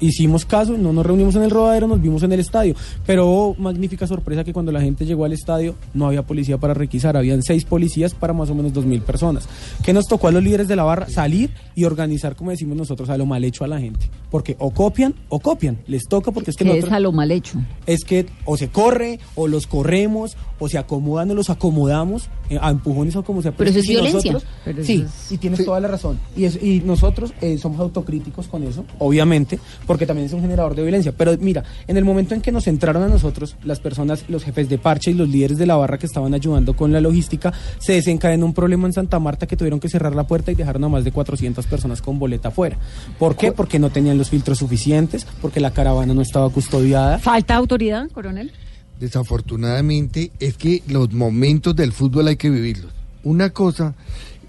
Hicimos 0.00 0.44
caso, 0.44 0.76
no 0.76 0.92
nos 0.92 1.04
reunimos 1.04 1.36
en 1.36 1.42
el 1.42 1.50
rodadero, 1.50 1.86
nos 1.86 2.00
vimos 2.00 2.22
en 2.22 2.32
el 2.32 2.40
estadio. 2.40 2.74
Pero 3.06 3.28
oh, 3.28 3.54
magnífica 3.56 4.06
sorpresa 4.06 4.44
que 4.44 4.52
cuando 4.52 4.72
la 4.72 4.80
gente 4.80 5.04
llegó 5.04 5.24
al 5.24 5.32
estadio 5.32 5.74
no 5.94 6.06
había 6.06 6.22
policía 6.22 6.58
para 6.58 6.74
requisar, 6.74 7.16
habían 7.16 7.42
seis 7.42 7.64
policías 7.64 8.14
para 8.14 8.32
más 8.32 8.50
o 8.50 8.54
menos 8.54 8.72
dos 8.72 8.86
mil 8.86 9.02
personas. 9.02 9.48
Que 9.84 9.92
nos 9.92 10.06
tocó 10.06 10.28
a 10.28 10.32
los 10.32 10.42
líderes 10.42 10.68
de 10.68 10.76
la 10.76 10.84
barra 10.84 11.08
salir 11.08 11.50
y 11.74 11.84
organizar, 11.84 12.36
como 12.36 12.50
decimos 12.50 12.76
nosotros, 12.76 13.10
a 13.10 13.18
lo 13.18 13.26
mal 13.26 13.44
hecho 13.44 13.64
a 13.64 13.68
la 13.68 13.78
gente. 13.78 14.08
Porque 14.30 14.56
o 14.58 14.70
copian 14.70 15.14
o 15.28 15.40
copian, 15.40 15.78
les 15.86 16.04
toca 16.08 16.32
porque 16.32 16.50
es 16.50 16.56
que 16.56 16.64
que 16.64 16.78
es 16.78 16.90
a 16.90 17.00
lo 17.00 17.12
mal 17.12 17.30
hecho. 17.30 17.58
es 17.86 18.04
que 18.04 18.26
o 18.44 18.56
se 18.56 18.68
corre, 18.68 19.18
o 19.34 19.48
los 19.48 19.66
corremos, 19.66 20.36
o 20.60 20.68
se 20.68 20.78
acomodan 20.78 21.28
o 21.32 21.34
los 21.34 21.50
acomodamos 21.50 22.28
eh, 22.48 22.58
a 22.60 22.70
empujones 22.70 23.16
o 23.16 23.24
como 23.24 23.42
sea. 23.42 23.50
Pero 23.52 23.70
eso 23.70 23.76
que 23.76 23.80
es 23.80 23.88
violencia. 23.88 24.32
nosotros- 24.32 24.52
Pero 24.64 24.84
sí, 24.84 25.04
es- 25.06 25.32
y 25.32 25.38
tienes 25.38 25.64
toda 25.64 25.80
la 25.80 25.88
razón. 25.88 26.20
Y, 26.36 26.44
es- 26.44 26.62
y 26.62 26.80
nosotros 26.84 27.32
eh, 27.40 27.58
somos 27.58 27.80
autocríticos 27.80 28.46
con 28.46 28.62
eso, 28.62 28.84
obviamente, 28.98 29.58
porque 29.86 30.06
también 30.06 30.26
es 30.26 30.32
un 30.32 30.40
generador 30.42 30.74
de 30.74 30.82
violencia. 30.82 31.12
Pero 31.16 31.36
mira, 31.40 31.64
en 31.88 31.96
el 31.96 32.04
momento 32.04 32.34
en 32.34 32.40
que 32.40 32.52
nos 32.52 32.66
entraron 32.68 33.02
a 33.02 33.08
nosotros, 33.08 33.56
las 33.64 33.80
personas, 33.80 34.24
los 34.28 34.44
jefes 34.44 34.68
de 34.68 34.78
parche 34.78 35.10
y 35.10 35.14
los 35.14 35.28
líderes 35.28 35.58
de 35.58 35.66
la 35.66 35.76
barra 35.76 35.98
que 35.98 36.06
estaban 36.06 36.34
ayudando 36.34 36.74
con 36.76 36.92
la 36.92 37.00
logística, 37.00 37.52
se 37.78 37.94
desencadenó 37.94 38.46
un 38.46 38.54
problema 38.54 38.86
en 38.86 38.92
Santa 38.92 39.18
Marta 39.18 39.46
que 39.46 39.56
tuvieron 39.56 39.80
que 39.80 39.88
cerrar 39.88 40.14
la 40.14 40.26
puerta 40.26 40.52
y 40.52 40.54
dejaron 40.54 40.84
a 40.84 40.88
más 40.88 41.04
de 41.04 41.12
400 41.12 41.66
personas 41.66 42.02
con 42.02 42.18
boleta 42.18 42.48
afuera. 42.48 42.76
¿Por 43.18 43.36
qué? 43.36 43.52
Porque 43.52 43.78
no 43.78 43.90
tenían 43.90 44.18
los 44.18 44.28
filtros 44.30 44.58
suficientes, 44.58 45.26
porque 45.40 45.60
la 45.60 45.70
caravana 45.70 46.12
no 46.14 46.20
estaba 46.22 46.48
custodiada. 46.50 47.18
¿Falta 47.18 47.54
autoridad, 47.56 48.08
coronel? 48.10 48.52
Desafortunadamente 49.00 50.30
es 50.40 50.56
que 50.56 50.82
los 50.88 51.12
momentos 51.12 51.74
del 51.74 51.92
fútbol 51.92 52.28
hay 52.28 52.36
que 52.36 52.50
vivirlos. 52.50 52.92
Una 53.24 53.50
cosa 53.50 53.94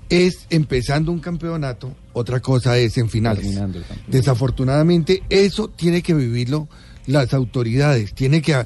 es 0.09 0.45
empezando 0.49 1.11
un 1.11 1.19
campeonato, 1.19 1.95
otra 2.13 2.39
cosa 2.41 2.77
es 2.77 2.97
en 2.97 3.09
finales. 3.09 3.45
Desafortunadamente 4.07 5.23
eso 5.29 5.69
tiene 5.69 6.01
que 6.01 6.13
vivirlo 6.13 6.67
las 7.07 7.33
autoridades, 7.33 8.13
tiene 8.13 8.41
que 8.41 8.65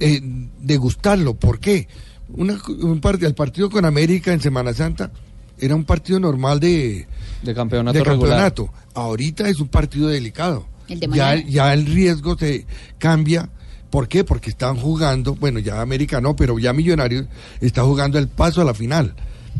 eh, 0.00 0.20
degustarlo. 0.60 1.34
¿Por 1.34 1.58
qué? 1.58 1.88
Una, 2.28 2.54
un 2.80 3.00
part- 3.00 3.22
el 3.24 3.34
partido 3.34 3.68
con 3.70 3.84
América 3.84 4.32
en 4.32 4.40
Semana 4.40 4.72
Santa 4.72 5.10
era 5.58 5.74
un 5.74 5.84
partido 5.84 6.18
normal 6.20 6.58
de, 6.60 7.06
De 7.42 7.54
campeonato 7.54 7.98
de 7.98 8.04
regular. 8.04 8.38
campeonato. 8.52 8.72
Ahorita 8.94 9.48
es 9.48 9.60
un 9.60 9.68
partido 9.68 10.08
delicado. 10.08 10.66
El 10.88 11.00
de 11.00 11.08
ya, 11.08 11.36
ya 11.36 11.72
el 11.74 11.86
riesgo 11.86 12.36
se 12.38 12.66
cambia. 12.98 13.50
¿Por 13.94 14.08
qué? 14.08 14.24
Porque 14.24 14.50
están 14.50 14.74
jugando, 14.74 15.36
bueno, 15.36 15.60
ya 15.60 15.80
América 15.80 16.20
no, 16.20 16.34
pero 16.34 16.58
ya 16.58 16.72
Millonarios 16.72 17.26
está 17.60 17.84
jugando 17.84 18.18
el 18.18 18.26
paso 18.26 18.60
a 18.60 18.64
la 18.64 18.74
final. 18.74 19.14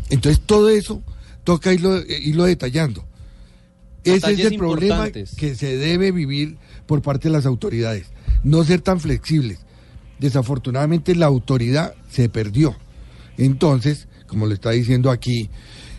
Entonces 0.09 0.41
todo 0.45 0.67
eso 0.67 1.01
toca 1.45 1.71
irlo, 1.71 1.99
eh, 1.99 2.19
irlo 2.21 2.43
detallando. 2.43 3.05
Ese 4.03 4.33
es 4.33 4.39
el 4.39 4.57
problema 4.57 5.09
que 5.09 5.55
se 5.55 5.77
debe 5.77 6.11
vivir 6.11 6.57
por 6.85 7.01
parte 7.01 7.29
de 7.29 7.31
las 7.31 7.45
autoridades. 7.45 8.07
No 8.43 8.65
ser 8.65 8.81
tan 8.81 8.99
flexibles. 8.99 9.59
Desafortunadamente 10.19 11.15
la 11.15 11.27
autoridad 11.27 11.95
se 12.11 12.27
perdió. 12.27 12.75
Entonces, 13.37 14.09
como 14.27 14.47
le 14.47 14.55
está 14.55 14.71
diciendo 14.71 15.11
aquí 15.11 15.49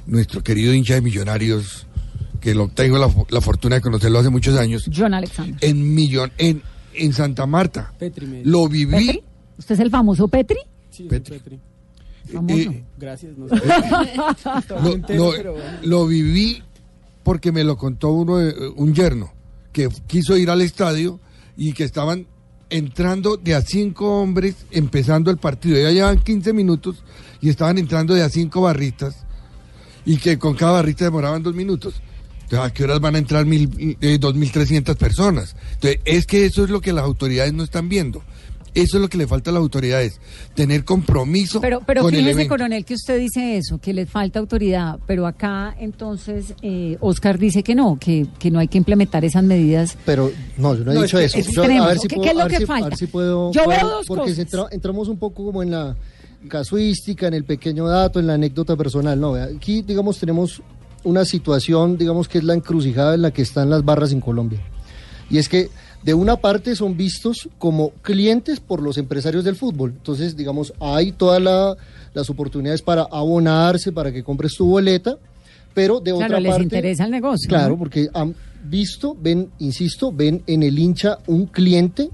nuestro 0.04 0.42
querido 0.42 0.74
hincha 0.74 0.92
de 0.92 1.00
Millonarios, 1.00 1.86
que 2.42 2.54
lo 2.54 2.68
tengo 2.68 2.98
la, 2.98 3.10
la 3.30 3.40
fortuna 3.40 3.76
de 3.76 3.80
conocerlo 3.80 4.18
hace 4.18 4.28
muchos 4.28 4.58
años, 4.58 4.90
John 4.94 5.14
Alexander. 5.14 5.56
en 5.62 5.94
Millón, 5.94 6.32
en, 6.36 6.60
en 6.98 7.12
Santa 7.12 7.46
Marta. 7.46 7.92
Petri 7.98 8.26
me- 8.26 8.44
Lo 8.44 8.68
viví. 8.68 8.92
¿Petri? 8.92 9.22
¿Usted 9.58 9.74
es 9.74 9.80
el 9.80 9.90
famoso 9.90 10.28
Petri? 10.28 10.58
Sí, 10.90 11.02
soy 11.02 11.08
Petri. 11.08 11.38
Petri. 11.38 11.60
Famoso. 12.32 12.70
eh, 12.70 12.84
Gracias, 12.98 13.36
no 13.38 13.48
sé. 13.48 13.54
Lo, 14.82 14.92
entero, 14.94 15.24
lo- 15.24 15.32
pero 15.36 15.52
bueno. 15.52 15.78
lo 15.82 16.06
viví 16.06 16.62
porque 17.22 17.52
me 17.52 17.64
lo 17.64 17.76
contó 17.76 18.10
uno 18.12 18.36
de- 18.38 18.68
un 18.76 18.94
yerno 18.94 19.32
que 19.72 19.88
quiso 20.06 20.36
ir 20.36 20.50
al 20.50 20.60
estadio 20.62 21.20
y 21.56 21.72
que 21.72 21.84
estaban 21.84 22.26
entrando 22.70 23.36
de 23.36 23.54
a 23.54 23.60
cinco 23.62 24.20
hombres 24.20 24.56
empezando 24.70 25.30
el 25.30 25.36
partido. 25.38 25.78
Ya 25.80 25.90
llevan 25.90 26.18
15 26.18 26.52
minutos 26.52 27.04
y 27.40 27.48
estaban 27.48 27.78
entrando 27.78 28.14
de 28.14 28.22
a 28.22 28.28
cinco 28.28 28.62
barristas 28.62 29.24
y 30.04 30.16
que 30.18 30.38
con 30.38 30.54
cada 30.54 30.72
barrista 30.72 31.04
demoraban 31.04 31.42
dos 31.42 31.54
minutos. 31.54 31.94
Entonces, 32.46 32.70
¿a 32.70 32.72
qué 32.72 32.84
horas 32.84 33.00
van 33.00 33.14
a 33.16 33.18
entrar 33.18 33.44
mil, 33.46 33.96
eh, 34.00 34.18
2.300 34.20 34.96
personas? 34.96 35.56
Entonces, 35.74 36.00
es 36.04 36.26
que 36.26 36.44
eso 36.46 36.64
es 36.64 36.70
lo 36.70 36.80
que 36.80 36.92
las 36.92 37.04
autoridades 37.04 37.52
no 37.52 37.62
están 37.64 37.88
viendo. 37.88 38.22
Eso 38.74 38.98
es 38.98 39.00
lo 39.00 39.08
que 39.08 39.16
le 39.16 39.26
falta 39.26 39.48
a 39.48 39.54
las 39.54 39.62
autoridades, 39.62 40.20
tener 40.54 40.84
compromiso 40.84 41.62
Pero, 41.62 41.80
pero 41.86 42.02
con 42.02 42.12
el 42.12 42.20
fíjese, 42.20 42.32
evento. 42.42 42.48
coronel, 42.50 42.84
que 42.84 42.92
usted 42.92 43.18
dice 43.18 43.56
eso, 43.56 43.78
que 43.78 43.94
le 43.94 44.04
falta 44.04 44.38
autoridad, 44.38 44.98
pero 45.06 45.26
acá 45.26 45.74
entonces 45.80 46.52
eh, 46.60 46.98
Oscar 47.00 47.38
dice 47.38 47.62
que 47.62 47.74
no, 47.74 47.98
que, 47.98 48.26
que 48.38 48.50
no 48.50 48.58
hay 48.58 48.68
que 48.68 48.76
implementar 48.76 49.24
esas 49.24 49.42
medidas. 49.44 49.96
Pero 50.04 50.30
no, 50.58 50.74
yo 50.74 50.84
no 50.84 50.92
he 50.92 50.94
No, 50.94 51.02
dicho 51.04 51.18
es 51.18 51.34
eso. 51.34 51.50
Yo, 51.52 51.62
a 51.64 51.86
ver 51.88 51.98
si 51.98 52.06
¿Qué- 52.06 52.16
puedo, 52.16 52.24
qué 52.26 52.30
es 52.36 52.36
lo 52.44 52.48
que 52.48 52.56
si- 52.58 52.66
falta? 52.66 52.86
a 52.86 52.88
ver 52.90 52.98
si 52.98 53.06
puedo- 53.06 53.50
Yo 53.52 53.64
puedo- 53.64 53.78
veo 53.80 53.88
dos 53.88 54.06
porque 54.06 54.22
cosas. 54.32 54.38
entra- 54.40 54.68
entramos 54.70 55.08
un 55.08 55.18
poco 55.18 55.46
como 55.46 55.62
en 55.62 55.70
la 55.70 55.96
casuística, 56.46 57.28
en 57.28 57.34
el 57.34 57.44
pequeño 57.44 57.86
dato, 57.86 58.20
en 58.20 58.26
la 58.26 58.34
anécdota 58.34 58.76
personal. 58.76 59.18
No, 59.18 59.34
aquí, 59.34 59.80
digamos, 59.82 60.18
tenemos 60.18 60.62
una 61.06 61.24
situación, 61.24 61.96
digamos, 61.96 62.28
que 62.28 62.38
es 62.38 62.44
la 62.44 62.54
encrucijada 62.54 63.14
en 63.14 63.22
la 63.22 63.30
que 63.30 63.42
están 63.42 63.70
las 63.70 63.84
barras 63.84 64.12
en 64.12 64.20
Colombia. 64.20 64.60
Y 65.30 65.38
es 65.38 65.48
que 65.48 65.68
de 66.02 66.14
una 66.14 66.36
parte 66.36 66.76
son 66.76 66.96
vistos 66.96 67.48
como 67.58 67.90
clientes 68.02 68.60
por 68.60 68.82
los 68.82 68.98
empresarios 68.98 69.44
del 69.44 69.56
fútbol. 69.56 69.92
Entonces, 69.96 70.36
digamos, 70.36 70.72
hay 70.80 71.12
todas 71.12 71.40
la- 71.42 71.76
las 72.14 72.28
oportunidades 72.30 72.82
para 72.82 73.02
abonarse, 73.10 73.92
para 73.92 74.12
que 74.12 74.22
compres 74.22 74.54
tu 74.54 74.66
boleta, 74.66 75.16
pero 75.74 76.00
de 76.00 76.12
Claro, 76.12 76.26
otra 76.26 76.40
les 76.40 76.50
parte... 76.50 76.62
interesa 76.64 77.04
el 77.04 77.10
negocio. 77.10 77.48
Claro, 77.48 77.70
¿no? 77.70 77.78
porque 77.78 78.08
han 78.14 78.34
visto, 78.64 79.16
ven, 79.20 79.48
insisto, 79.58 80.12
ven 80.12 80.42
en 80.46 80.62
el 80.62 80.78
hincha 80.78 81.18
un 81.26 81.46
cliente 81.46 82.08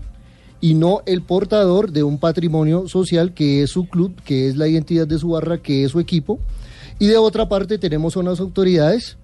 y 0.61 0.74
no 0.74 1.01
el 1.07 1.22
portador 1.22 1.93
de 1.93 2.03
un 2.03 2.18
patrimonio 2.18 2.88
social 2.88 3.32
que 3.34 3.62
es 3.62 3.70
su 3.70 3.86
club, 3.88 4.14
que 4.24 4.49
es 4.49 4.57
la 4.57 4.68
identidad 4.68 5.07
de 5.07 5.18
su 5.18 5.28
barra, 5.30 5.59
que 5.59 5.84
es 5.84 5.90
su 5.93 6.01
equipo. 6.01 6.38
Y 7.03 7.09
de 7.09 7.17
otra 7.17 7.49
parte 7.49 7.79
tenemos 7.79 8.15
unas 8.17 8.39
autoridades, 8.39 9.17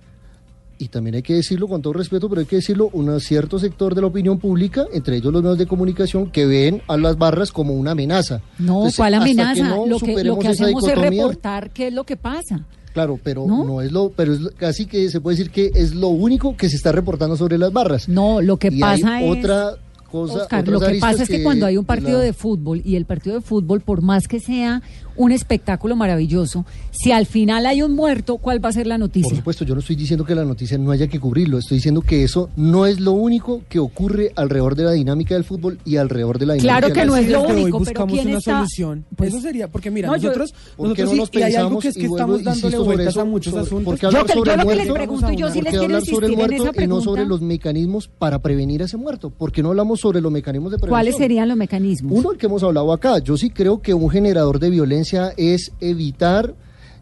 y 0.79 0.89
también 0.89 1.17
hay 1.17 1.23
que 1.23 1.35
decirlo 1.35 1.69
con 1.69 1.81
todo 1.83 1.93
respeto, 1.93 2.29
pero 2.29 2.41
hay 2.41 2.47
que 2.47 2.57
decirlo, 2.57 2.89
un 2.93 3.21
cierto 3.21 3.59
sector 3.59 3.95
de 3.95 4.01
la 4.01 4.07
opinión 4.09 4.39
pública, 4.39 4.87
entre 4.93 5.17
ellos 5.17 5.33
los 5.33 5.43
medios 5.43 5.59
de 5.59 5.67
comunicación, 5.67 6.31
que 6.31 6.47
ven 6.47 6.83
a 6.89 6.97
las 6.97 7.17
barras 7.19 7.53
como 7.53 7.75
una 7.75 7.93
amenaza. 7.93 8.41
No, 8.59 8.75
Entonces, 8.79 8.97
¿cuál 8.97 9.15
hasta 9.15 9.27
que 9.27 9.31
amenaza? 9.33 9.69
no 9.69 9.87
lo, 9.87 9.99
que, 9.99 10.25
lo 10.25 10.39
que 10.39 10.49
hacemos 10.49 10.89
es 10.89 10.99
reportar 10.99 11.71
qué 11.71 11.89
es 11.89 11.93
lo 11.95 12.05
que 12.05 12.17
pasa. 12.17 12.65
Claro, 12.95 13.19
pero 13.23 13.47
¿No? 13.47 13.63
¿No? 13.65 13.81
es 13.81 13.93
lo, 13.93 14.11
pero 14.11 14.33
es 14.33 14.41
casi 14.57 14.87
que 14.87 15.09
se 15.11 15.21
puede 15.21 15.37
decir 15.37 15.53
que 15.53 15.71
es 15.75 15.95
lo 15.95 16.09
único 16.09 16.57
que 16.57 16.69
se 16.69 16.77
está 16.77 16.91
reportando 16.91 17.37
sobre 17.37 17.59
las 17.59 17.73
barras. 17.73 18.09
No, 18.09 18.41
lo 18.41 18.57
que 18.57 18.69
Y 18.73 18.81
pasa 18.81 19.17
hay 19.17 19.31
es... 19.31 19.39
otra 19.39 19.75
cosa. 20.11 20.35
Oscar, 20.43 20.67
lo 20.67 20.81
que 20.81 20.95
pasa 20.99 21.23
es 21.23 21.29
que, 21.29 21.43
cuando 21.43 21.67
hay 21.67 21.77
un 21.77 21.85
partido 21.85 22.19
la- 22.19 22.25
de 22.25 22.33
fútbol 22.33 22.81
y 22.85 22.97
el 22.97 23.05
partido 23.05 23.37
de 23.37 23.43
fútbol, 23.43 23.83
por 23.83 24.01
más 24.03 24.27
que 24.27 24.41
sea 24.41 24.81
un 25.19 25.33
espectáculo 25.33 25.95
maravilloso, 25.97 26.65
si 26.91 27.13
al 27.13 27.27
final 27.27 27.67
hay 27.67 27.83
un 27.83 27.95
muerto, 27.95 28.39
¿cuál 28.39 28.65
va 28.65 28.71
a 28.71 28.73
ser 28.73 28.87
la 28.87 28.95
Por 28.95 29.01
noticia? 29.01 29.37
supuesto, 29.37 29.65
yo 29.65 29.75
no 29.75 29.81
estoy 29.81 29.97
diciendo 29.97 30.25
que 30.25 30.35
la 30.35 30.45
noticia 30.45 30.79
no 30.79 30.91
haya 30.91 31.07
que 31.09 31.21
cubrirlo, 31.21 31.59
estoy 31.59 31.77
diciendo 31.79 32.01
que 32.01 32.23
eso 32.25 32.49
no 32.57 32.87
es 32.87 33.01
lo 33.01 33.13
único 33.13 33.63
que 33.69 33.79
ocurre 33.79 34.33
alrededor 34.37 34.75
de 34.77 34.85
la 34.85 34.93
dinámica 34.93 35.35
del 35.35 35.45
fútbol 35.45 35.79
y 35.85 35.97
alrededor 35.97 36.39
de 36.39 36.47
la 36.47 36.55
dinámica 36.55 36.79
Claro 36.81 36.95
que 36.95 37.05
no 37.05 37.17
es 37.17 37.29
lo 37.29 37.43
hoy 37.43 37.53
único, 37.53 37.79
pero 37.79 37.79
buscamos 37.79 38.13
¿quién 38.15 38.29
una 38.29 38.39
está? 38.39 38.57
solución. 38.59 39.05
Pues- 39.17 39.29
Eso 39.35 39.41
sería, 39.43 39.69
porque 39.69 39.91
mira, 39.91 40.09
No, 40.09 40.17
nosotros, 40.17 40.55
¿Por 40.77 40.95
qué 40.95 41.03
nosotros 41.03 41.11
no 41.11 41.17
nos 41.17 41.31
y 41.35 41.43
hay 41.43 41.55
algo 41.55 41.81
pensamos 41.81 41.83
que 41.83 41.89
es 41.89 41.95
que 41.95 42.01
y 42.01 42.07
vuelvo, 42.07 42.37
estamos 42.37 42.45
dándole 42.63 42.79
vueltas 42.85 43.17
a 43.17 43.25
muchos 43.25 43.51
sobre- 43.53 43.67
asuntos. 43.67 43.85
porque 43.85 44.07
Yo, 44.17 44.25
que, 44.25 44.33
sobre 44.33 44.49
yo 44.49 44.55
el 44.55 44.59
lo 44.61 44.67
que 44.69 44.75
les 44.77 44.87
muerto, 44.89 44.95
pregunto, 44.95 45.33
yo 45.33 45.49
sí 45.49 45.55
¿Por 45.59 45.65
les 45.65 45.71
quiero 45.73 45.85
hablar 45.85 46.05
sobre 46.05 46.27
el 46.27 46.33
insistir 46.33 46.49
en 46.49 46.55
esa 46.55 46.63
muerto 46.65 46.83
y 46.83 46.87
no 46.87 47.01
sobre 47.01 47.27
los 47.27 47.41
mecanismos 47.43 48.09
para 48.09 48.39
prevenir 48.41 48.83
ese 48.83 48.97
muerto? 48.97 49.31
¿Por 49.31 49.51
qué 49.53 49.63
no 49.63 49.71
hablamos 49.71 50.01
sobre 50.01 50.21
los 50.21 50.31
mecanismos 50.31 50.71
de 50.73 50.79
prevención? 50.79 50.95
¿Cuáles 50.95 51.17
serían 51.17 51.49
los 51.49 51.57
mecanismos? 51.57 52.13
Uno, 52.17 52.33
el 52.33 52.39
que 52.39 52.47
hemos 52.47 52.63
hablado 52.63 52.93
acá. 52.93 53.19
Yo 53.19 53.37
sí 53.37 53.51
creo 53.51 53.81
que 53.81 53.95
un 53.95 54.11
generador 54.11 54.59
de 54.59 54.71
violencia 54.71 55.08
es 55.37 55.73
evitar 55.81 56.55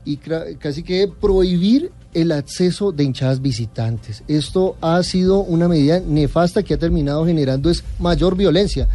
y 0.04 0.18
casi 0.18 0.82
que 0.82 1.08
prohibir 1.08 1.90
el 2.14 2.32
acceso 2.32 2.92
de 2.92 3.04
hinchadas 3.04 3.42
visitantes. 3.42 4.22
Esto 4.28 4.76
ha 4.80 5.02
sido 5.02 5.40
una 5.40 5.68
medida 5.68 6.00
nefasta 6.00 6.62
que 6.62 6.74
ha 6.74 6.78
terminado 6.78 7.26
generando 7.26 7.68
es 7.68 7.84
mayor 7.98 8.36
violencia. 8.36 8.88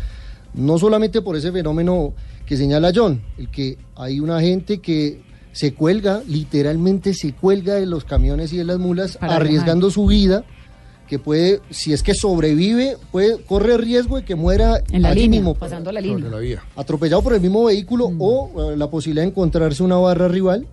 No 0.54 0.80
solamente 0.80 1.22
por 1.22 1.36
ese 1.36 1.52
fenómeno 1.52 2.14
que 2.46 2.58
señala 2.58 2.92
John, 2.96 3.22
el 3.38 3.50
que 3.50 3.78
hay 3.96 4.20
una 4.20 4.42
gente 4.42 4.80
que 4.80 5.22
se 5.52 5.74
cuelga, 5.74 6.24
literalmente 6.28 7.14
se 7.14 7.34
cuelga 7.34 7.76
de 7.76 7.86
los 7.86 8.06
camiones 8.06 8.54
y 8.54 8.58
de 8.58 8.64
las 8.64 8.80
mulas, 8.80 9.18
Para 9.18 9.36
arriesgando 9.36 9.92
su 9.92 10.08
vida, 10.08 10.46
que 11.12 11.20
puede, 11.20 11.60
si 11.72 11.92
es 11.92 12.04
que 12.04 12.14
sobrevive, 12.14 12.96
puede, 13.12 13.38
corre 13.44 13.76
riesgo 13.78 14.16
de 14.16 14.24
que 14.24 14.34
muera 14.36 14.82
En 14.94 15.02
la 15.02 15.10
allí 15.10 15.24
línea, 15.24 15.42
mismo, 15.42 15.56
pasando 15.56 15.92
la 15.92 16.00
línea. 16.00 16.30
la 16.30 16.38
vía. 16.40 16.64
atropellado 16.78 17.22
por 17.22 17.34
el 17.34 17.42
mismo 17.42 17.66
vehículo 17.66 18.10
Mm. 18.12 18.18
o 18.22 18.72
eh, 18.72 18.78
la 18.78 18.90
posibilidad 18.90 19.24
de 19.24 19.30
encontrarse 19.32 19.84
una 19.84 19.98
barra 19.98 20.30
rival. 20.30 20.66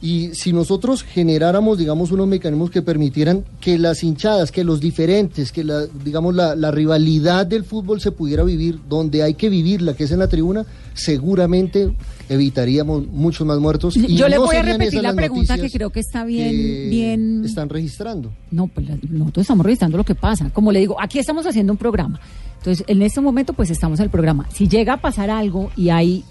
Y 0.00 0.34
si 0.34 0.52
nosotros 0.52 1.02
generáramos, 1.02 1.78
digamos, 1.78 2.12
unos 2.12 2.28
mecanismos 2.28 2.70
que 2.70 2.82
permitieran 2.82 3.44
que 3.60 3.78
las 3.78 4.02
hinchadas, 4.02 4.52
que 4.52 4.62
los 4.62 4.80
diferentes, 4.80 5.52
que 5.52 5.64
la, 5.64 5.86
digamos, 6.04 6.34
la, 6.34 6.54
la 6.54 6.70
rivalidad 6.70 7.46
del 7.46 7.64
fútbol 7.64 8.00
se 8.00 8.12
pudiera 8.12 8.42
vivir 8.44 8.78
donde 8.88 9.22
hay 9.22 9.34
que 9.34 9.48
vivirla, 9.48 9.94
que 9.94 10.04
es 10.04 10.10
en 10.12 10.18
la 10.18 10.28
tribuna, 10.28 10.66
seguramente 10.92 11.94
evitaríamos 12.28 13.06
muchos 13.08 13.46
más 13.46 13.58
muertos. 13.58 13.96
y 13.96 14.16
Yo 14.16 14.28
le 14.28 14.36
no 14.36 14.44
voy 14.44 14.56
a 14.56 14.62
repetir 14.62 15.02
la 15.02 15.14
pregunta 15.14 15.56
que 15.56 15.70
creo 15.70 15.90
que 15.90 16.00
está 16.00 16.24
bien, 16.24 16.50
que 16.50 16.88
bien. 16.88 17.44
Están 17.44 17.68
registrando. 17.68 18.32
No, 18.50 18.66
pues 18.66 18.86
nosotros 19.08 19.42
estamos 19.42 19.64
revisando 19.64 19.96
lo 19.96 20.04
que 20.04 20.14
pasa. 20.14 20.50
Como 20.50 20.72
le 20.72 20.80
digo, 20.80 21.00
aquí 21.00 21.18
estamos 21.18 21.46
haciendo 21.46 21.72
un 21.72 21.78
programa. 21.78 22.20
Entonces, 22.58 22.84
en 22.88 23.02
este 23.02 23.20
momento, 23.20 23.52
pues 23.52 23.70
estamos 23.70 24.00
en 24.00 24.04
el 24.04 24.10
programa. 24.10 24.48
Si 24.52 24.68
llega 24.68 24.94
a 24.94 25.00
pasar 25.00 25.30
algo 25.30 25.70
y 25.76 25.90
hay 25.90 26.24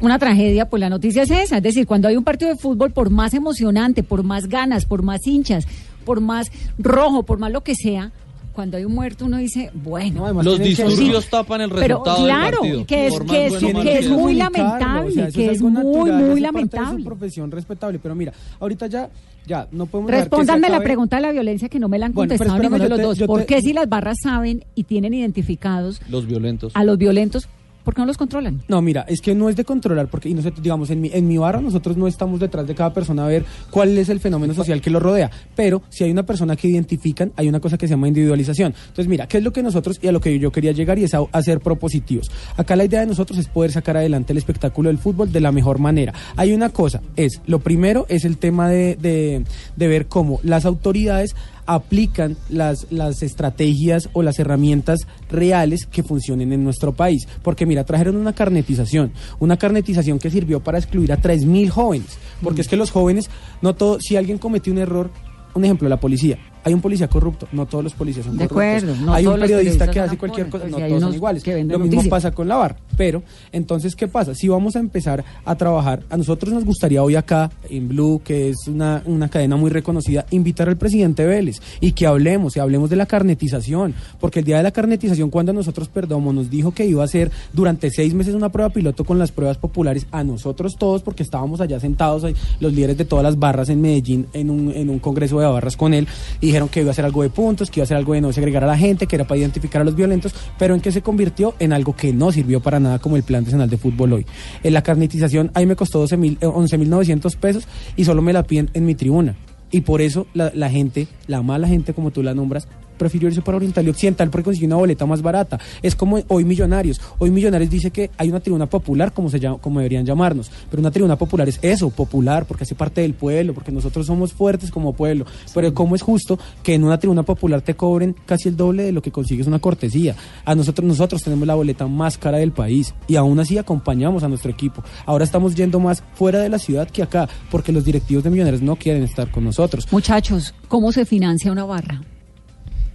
una 0.00 0.18
tragedia, 0.18 0.68
pues 0.68 0.80
la 0.80 0.88
noticia 0.90 1.22
es 1.22 1.30
esa. 1.30 1.56
Es 1.58 1.62
decir, 1.62 1.86
cuando 1.86 2.08
hay 2.08 2.16
un 2.16 2.24
partido 2.24 2.50
de 2.50 2.56
fútbol, 2.56 2.90
por 2.92 3.10
más 3.10 3.34
emocionante, 3.34 4.02
por 4.02 4.22
más 4.22 4.48
ganas, 4.48 4.84
por 4.86 5.02
más 5.02 5.26
hinchas, 5.26 5.66
por 6.04 6.20
más 6.20 6.48
rojo, 6.78 7.22
por 7.22 7.38
más 7.38 7.50
lo 7.52 7.62
que 7.62 7.74
sea, 7.74 8.12
cuando 8.52 8.76
hay 8.76 8.84
un 8.84 8.94
muerto 8.94 9.24
uno 9.24 9.38
dice, 9.38 9.70
bueno, 9.74 10.32
No, 10.32 10.42
Los 10.42 10.60
disturbios 10.60 11.26
tapan 11.28 11.62
el 11.62 11.70
pero 11.70 11.80
resultado 12.04 12.24
claro, 12.24 12.60
del 12.62 12.84
partido. 12.84 12.86
que 12.86 13.06
es, 13.08 13.20
que 13.20 13.46
es, 13.46 13.60
bueno 13.62 13.82
que 13.82 14.08
muy 14.10 14.34
lamentable, 14.34 15.08
o 15.08 15.10
sea, 15.12 15.26
eso 15.26 15.36
que 15.38 15.50
es 15.50 15.60
muy, 15.60 15.72
natural, 15.72 15.94
muy 16.04 16.06
hace 16.12 16.20
parte 16.20 16.34
de 16.34 16.40
lamentable. 16.40 16.98
su 17.02 17.04
profesión 17.08 17.50
respetable, 17.50 17.98
pero 18.00 18.14
mira, 18.14 18.32
ahorita 18.60 18.86
ya, 18.86 19.08
ya, 19.44 19.66
no 19.72 19.86
podemos 19.86 20.12
Respóndanme 20.12 20.68
la 20.68 20.80
pregunta 20.80 21.16
de 21.16 21.22
la 21.22 21.32
violencia 21.32 21.68
que 21.68 21.80
no 21.80 21.88
me 21.88 21.98
la 21.98 22.06
han 22.06 22.12
Bueno, 22.12 22.28
pero 22.28 22.38
contestado 22.38 22.62
espérame, 22.62 22.72
ninguno 22.80 22.96
de 22.96 23.02
los 23.08 23.16
te- 23.18 23.22
dos. 23.24 23.26
¿Por 23.26 23.40
te- 23.40 23.46
qué 23.46 23.60
si 23.60 23.72
las 23.72 23.88
barras 23.88 24.18
saben 24.22 24.64
y 24.76 24.84
tienen 24.84 25.14
identificados 25.14 26.00
Los 26.08 26.26
violentos. 26.26 26.70
a 26.76 26.84
los 26.84 26.96
violentos, 26.96 27.48
por 27.84 27.94
qué 27.94 28.00
no 28.00 28.06
los 28.06 28.16
controlan? 28.16 28.62
No, 28.68 28.82
mira, 28.82 29.04
es 29.06 29.20
que 29.20 29.34
no 29.34 29.48
es 29.48 29.56
de 29.56 29.64
controlar, 29.64 30.08
porque, 30.08 30.28
y 30.28 30.34
nosotros, 30.34 30.62
digamos, 30.62 30.90
en 30.90 31.00
mi, 31.00 31.10
en 31.12 31.28
mi 31.28 31.36
barra 31.38 31.60
nosotros 31.60 31.96
no 31.96 32.08
estamos 32.08 32.40
detrás 32.40 32.66
de 32.66 32.74
cada 32.74 32.92
persona 32.92 33.24
a 33.24 33.28
ver 33.28 33.44
cuál 33.70 33.96
es 33.96 34.08
el 34.08 34.20
fenómeno 34.20 34.54
social 34.54 34.80
que 34.80 34.90
lo 34.90 35.00
rodea, 35.00 35.30
pero 35.54 35.82
si 35.90 36.04
hay 36.04 36.10
una 36.10 36.24
persona 36.24 36.56
que 36.56 36.68
identifican, 36.68 37.32
hay 37.36 37.48
una 37.48 37.60
cosa 37.60 37.78
que 37.78 37.86
se 37.86 37.92
llama 37.92 38.08
individualización. 38.08 38.74
Entonces, 38.88 39.08
mira, 39.08 39.26
¿qué 39.26 39.38
es 39.38 39.44
lo 39.44 39.52
que 39.52 39.62
nosotros, 39.62 39.98
y 40.02 40.08
a 40.08 40.12
lo 40.12 40.20
que 40.20 40.38
yo 40.38 40.50
quería 40.50 40.72
llegar, 40.72 40.98
y 40.98 41.04
es 41.04 41.14
a, 41.14 41.20
a 41.30 41.42
ser 41.42 41.60
propositivos? 41.60 42.30
Acá 42.56 42.74
la 42.76 42.84
idea 42.84 43.00
de 43.00 43.06
nosotros 43.06 43.38
es 43.38 43.48
poder 43.48 43.70
sacar 43.70 43.96
adelante 43.96 44.32
el 44.32 44.38
espectáculo 44.38 44.88
del 44.88 44.98
fútbol 44.98 45.30
de 45.30 45.40
la 45.40 45.52
mejor 45.52 45.78
manera. 45.78 46.14
Hay 46.36 46.52
una 46.52 46.70
cosa, 46.70 47.02
es, 47.16 47.40
lo 47.46 47.58
primero 47.58 48.06
es 48.08 48.24
el 48.24 48.38
tema 48.38 48.68
de, 48.68 48.96
de, 48.96 49.44
de 49.76 49.88
ver 49.88 50.06
cómo 50.06 50.40
las 50.42 50.64
autoridades 50.64 51.36
aplican 51.66 52.36
las, 52.48 52.86
las 52.90 53.22
estrategias 53.22 54.08
o 54.12 54.22
las 54.22 54.38
herramientas 54.38 55.00
reales 55.30 55.86
que 55.86 56.02
funcionen 56.02 56.52
en 56.52 56.64
nuestro 56.64 56.92
país. 56.92 57.26
Porque 57.42 57.66
mira, 57.66 57.84
trajeron 57.84 58.16
una 58.16 58.32
carnetización, 58.32 59.12
una 59.38 59.56
carnetización 59.56 60.18
que 60.18 60.30
sirvió 60.30 60.60
para 60.60 60.78
excluir 60.78 61.12
a 61.12 61.20
3.000 61.20 61.68
jóvenes. 61.68 62.18
Porque 62.42 62.60
es 62.60 62.68
que 62.68 62.76
los 62.76 62.90
jóvenes, 62.90 63.30
no 63.62 63.74
todo, 63.74 63.98
si 64.00 64.16
alguien 64.16 64.38
cometió 64.38 64.72
un 64.72 64.78
error, 64.78 65.10
un 65.54 65.64
ejemplo, 65.64 65.88
la 65.88 65.98
policía. 66.00 66.38
Hay 66.64 66.72
un 66.72 66.80
policía 66.80 67.08
corrupto, 67.08 67.46
no 67.52 67.66
todos 67.66 67.84
los 67.84 67.92
policías 67.92 68.24
son 68.24 68.38
De 68.38 68.48
corruptos. 68.48 68.82
acuerdo, 68.82 69.06
no 69.06 69.12
Hay 69.14 69.26
un 69.26 69.38
periodista 69.38 69.90
que 69.90 70.00
hace 70.00 70.16
cualquier 70.16 70.48
cosa, 70.48 70.66
no 70.66 70.78
todos 70.78 71.00
son 71.00 71.14
iguales. 71.14 71.46
Lo 71.46 71.54
mismo 71.54 71.78
noticias. 71.78 72.08
pasa 72.08 72.30
con 72.32 72.48
la 72.48 72.56
barra. 72.56 72.76
Pero, 72.96 73.22
entonces, 73.52 73.94
¿qué 73.96 74.08
pasa? 74.08 74.34
Si 74.34 74.48
vamos 74.48 74.76
a 74.76 74.80
empezar 74.80 75.24
a 75.44 75.54
trabajar, 75.54 76.02
a 76.10 76.16
nosotros 76.16 76.52
nos 76.52 76.64
gustaría 76.64 77.02
hoy 77.02 77.16
acá, 77.16 77.50
en 77.68 77.88
Blue, 77.88 78.20
que 78.24 78.50
es 78.50 78.66
una, 78.66 79.02
una 79.06 79.28
cadena 79.28 79.56
muy 79.56 79.70
reconocida, 79.70 80.26
invitar 80.30 80.68
al 80.68 80.76
presidente 80.76 81.24
Vélez 81.24 81.60
y 81.80 81.92
que 81.92 82.06
hablemos, 82.06 82.56
y 82.56 82.60
hablemos 82.60 82.90
de 82.90 82.96
la 82.96 83.06
carnetización. 83.06 83.94
Porque 84.20 84.40
el 84.40 84.44
día 84.44 84.58
de 84.58 84.62
la 84.62 84.70
carnetización, 84.70 85.30
cuando 85.30 85.52
nosotros, 85.52 85.88
perdón, 85.88 86.24
nos 86.34 86.50
dijo 86.50 86.72
que 86.72 86.86
iba 86.86 87.02
a 87.02 87.04
hacer 87.04 87.30
durante 87.52 87.90
seis 87.90 88.14
meses 88.14 88.34
una 88.34 88.50
prueba 88.50 88.70
piloto 88.70 89.04
con 89.04 89.18
las 89.18 89.32
pruebas 89.32 89.58
populares, 89.58 90.06
a 90.10 90.24
nosotros 90.24 90.76
todos, 90.76 91.02
porque 91.02 91.22
estábamos 91.22 91.60
allá 91.60 91.80
sentados, 91.80 92.24
los 92.60 92.72
líderes 92.72 92.96
de 92.96 93.04
todas 93.04 93.22
las 93.22 93.38
barras 93.38 93.68
en 93.68 93.80
Medellín, 93.80 94.26
en 94.32 94.50
un, 94.50 94.72
en 94.72 94.90
un 94.90 94.98
congreso 94.98 95.38
de 95.40 95.46
barras 95.46 95.76
con 95.76 95.94
él, 95.94 96.06
dijeron 96.40 96.68
que 96.68 96.80
iba 96.80 96.90
a 96.90 96.92
hacer 96.92 97.04
algo 97.04 97.22
de 97.22 97.30
puntos, 97.30 97.70
que 97.70 97.80
iba 97.80 97.84
a 97.84 97.86
hacer 97.86 97.96
algo 97.96 98.14
de 98.14 98.20
no 98.20 98.32
segregar 98.32 98.64
a 98.64 98.66
la 98.66 98.78
gente, 98.78 99.06
que 99.06 99.16
era 99.16 99.26
para 99.26 99.38
identificar 99.38 99.82
a 99.82 99.84
los 99.84 99.94
violentos, 99.94 100.34
pero 100.58 100.74
en 100.74 100.80
que 100.80 100.92
se 100.92 101.02
convirtió 101.02 101.54
en 101.58 101.72
algo 101.72 101.94
que 101.94 102.12
no 102.12 102.32
sirvió 102.32 102.60
para 102.60 102.80
nada 102.80 102.83
como 103.00 103.16
el 103.16 103.22
Plan 103.22 103.44
Nacional 103.44 103.70
de 103.70 103.76
Fútbol 103.76 104.12
hoy. 104.12 104.26
En 104.62 104.72
la 104.72 104.82
carnetización 104.82 105.50
ahí 105.54 105.66
me 105.66 105.76
costó 105.76 106.00
12 106.00 106.16
mil, 106.16 106.38
eh, 106.40 106.46
11.900 106.46 107.36
pesos 107.36 107.66
y 107.96 108.04
solo 108.04 108.22
me 108.22 108.32
la 108.32 108.44
piden 108.44 108.70
en 108.74 108.86
mi 108.86 108.94
tribuna. 108.94 109.36
Y 109.70 109.80
por 109.80 110.00
eso 110.00 110.26
la 110.34 110.70
gente, 110.70 111.08
la 111.26 111.42
mala 111.42 111.66
gente 111.66 111.94
como 111.94 112.12
tú 112.12 112.22
la 112.22 112.32
nombras, 112.32 112.68
prefirió 112.96 113.28
irse 113.28 113.42
para 113.42 113.56
Oriental 113.56 113.86
y 113.86 113.90
Occidental 113.90 114.30
porque 114.30 114.44
consiguió 114.44 114.68
una 114.68 114.76
boleta 114.76 115.06
más 115.06 115.22
barata. 115.22 115.58
Es 115.82 115.94
como 115.94 116.18
hoy 116.28 116.44
Millonarios. 116.44 117.00
Hoy 117.18 117.30
Millonarios 117.30 117.70
dice 117.70 117.90
que 117.90 118.10
hay 118.16 118.28
una 118.28 118.40
tribuna 118.40 118.66
popular, 118.66 119.12
como, 119.12 119.30
se 119.30 119.40
llama, 119.40 119.58
como 119.58 119.80
deberían 119.80 120.04
llamarnos. 120.04 120.50
Pero 120.70 120.80
una 120.80 120.90
tribuna 120.90 121.16
popular 121.16 121.48
es 121.48 121.58
eso, 121.62 121.90
popular, 121.90 122.46
porque 122.46 122.64
hace 122.64 122.74
parte 122.74 123.00
del 123.00 123.14
pueblo, 123.14 123.54
porque 123.54 123.72
nosotros 123.72 124.06
somos 124.06 124.32
fuertes 124.32 124.70
como 124.70 124.92
pueblo. 124.92 125.26
Pero 125.52 125.74
¿cómo 125.74 125.94
es 125.94 126.02
justo 126.02 126.38
que 126.62 126.74
en 126.74 126.84
una 126.84 126.98
tribuna 126.98 127.22
popular 127.22 127.62
te 127.62 127.74
cobren 127.74 128.14
casi 128.26 128.48
el 128.48 128.56
doble 128.56 128.84
de 128.84 128.92
lo 128.92 129.02
que 129.02 129.10
consigues 129.10 129.46
una 129.46 129.58
cortesía? 129.58 130.14
A 130.44 130.54
nosotros, 130.54 130.86
nosotros 130.86 131.22
tenemos 131.22 131.46
la 131.46 131.54
boleta 131.54 131.86
más 131.86 132.18
cara 132.18 132.38
del 132.38 132.52
país 132.52 132.94
y 133.06 133.16
aún 133.16 133.38
así 133.40 133.58
acompañamos 133.58 134.22
a 134.22 134.28
nuestro 134.28 134.50
equipo. 134.50 134.82
Ahora 135.06 135.24
estamos 135.24 135.54
yendo 135.54 135.80
más 135.80 136.02
fuera 136.14 136.40
de 136.40 136.48
la 136.48 136.58
ciudad 136.58 136.88
que 136.88 137.02
acá, 137.02 137.28
porque 137.50 137.72
los 137.72 137.84
directivos 137.84 138.24
de 138.24 138.30
Millonarios 138.30 138.62
no 138.62 138.76
quieren 138.76 139.02
estar 139.02 139.30
con 139.30 139.44
nosotros. 139.44 139.86
Muchachos, 139.90 140.54
¿cómo 140.68 140.92
se 140.92 141.04
financia 141.04 141.52
una 141.52 141.64
barra? 141.64 142.00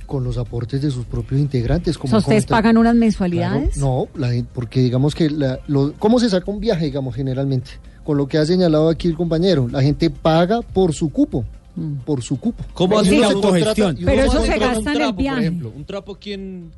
Con 0.09 0.23
los 0.25 0.37
aportes 0.37 0.81
de 0.81 0.89
sus 0.91 1.05
propios 1.05 1.39
integrantes. 1.39 1.95
O 1.95 1.99
Como 2.01 2.09
sea, 2.11 2.17
¿ustedes 2.19 2.45
pagan 2.47 2.75
unas 2.77 2.91
Claro, 2.93 2.99
mensualidades? 2.99 3.77
no, 3.77 4.07
la 4.15 4.29
porque 4.53 4.81
digamos 4.81 5.15
que 5.15 5.29
la- 5.29 5.59
lo- 5.67 5.93
¿cómo 5.99 6.19
se 6.19 6.29
saca 6.29 6.49
un 6.51 6.59
viaje, 6.59 6.85
digamos, 6.85 7.15
generalmente? 7.15 7.71
Con 8.03 8.17
lo 8.17 8.27
que 8.27 8.39
ha 8.39 8.45
señalado 8.45 8.89
aquí 8.89 9.07
el 9.07 9.15
compañero, 9.15 9.67
la 9.71 9.81
gente 9.83 10.09
paga 10.09 10.61
por 10.61 10.93
su 10.93 11.09
cupo, 11.11 11.45
Mm. 11.75 11.93
por 12.05 12.23
su 12.23 12.39
cupo. 12.39 12.63
¿Cómo 12.73 12.97
hace 12.99 13.17
una 13.19 13.27
autogestión? 13.27 13.97
Pero 14.03 14.23
eso 14.23 14.43
se 14.43 14.57
gasta 14.57 14.93
en 14.93 15.01
el 15.01 15.13
viaje. 15.13 15.35
Por 15.37 15.43
ejemplo, 15.43 15.73
un 15.75 15.85
trapo 15.85 16.17
quién... 16.19 16.71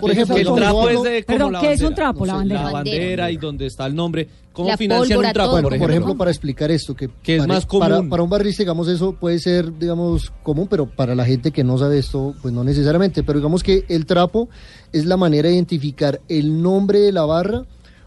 Por 0.00 0.10
ejemplo, 0.10 0.36
el 0.38 0.44
trapo 0.54 0.88
es 0.88 1.02
de 1.02 1.22
como 1.24 1.36
Perdón, 1.36 1.52
la 1.52 1.60
¿qué 1.60 1.72
es 1.74 1.82
un 1.82 1.94
trapo? 1.94 2.24
La 2.24 2.32
No 2.32 2.38
bandera. 2.38 2.62
La 2.64 2.72
bandera 2.72 3.30
y 3.30 3.36
donde 3.36 3.66
está 3.66 3.84
el 3.84 3.94
nombre. 3.94 4.26
¿Cómo 4.52 4.68
La 4.68 4.76
financian 4.76 5.16
pólvora, 5.16 5.28
un 5.28 5.32
trapo, 5.32 5.46
todo. 5.46 5.52
Bueno, 5.52 5.68
por 5.68 5.70
por 5.70 5.76
ejemplo? 5.76 5.94
ejemplo, 5.94 6.18
para 6.18 6.30
explicar 6.30 6.70
esto, 6.70 6.94
que, 6.94 7.08
Que 7.22 7.36
es 7.36 7.46
más 7.46 7.64
para, 7.66 7.96
común. 7.96 8.10
para 8.10 8.22
un 8.22 8.30
barrista, 8.30 8.62
digamos, 8.62 8.88
eso 8.88 9.14
puede 9.14 9.38
ser, 9.38 9.78
digamos, 9.78 10.30
común, 10.42 10.66
pero 10.68 10.86
para 10.86 11.14
la 11.14 11.24
gente 11.24 11.52
que 11.52 11.64
no 11.64 11.78
sabe 11.78 11.98
esto, 11.98 12.34
pues 12.42 12.52
no 12.52 12.62
necesariamente. 12.62 13.22
Pero 13.22 13.38
digamos 13.38 13.62
que 13.62 13.84
el 13.88 14.04
trapo 14.04 14.48
es 14.92 15.06
la 15.06 15.16
manera 15.16 15.48
de 15.48 15.54
identificar 15.54 16.20
el 16.28 16.62
nombre 16.62 17.00
de 17.00 17.12
la 17.12 17.24
barra 17.24 17.64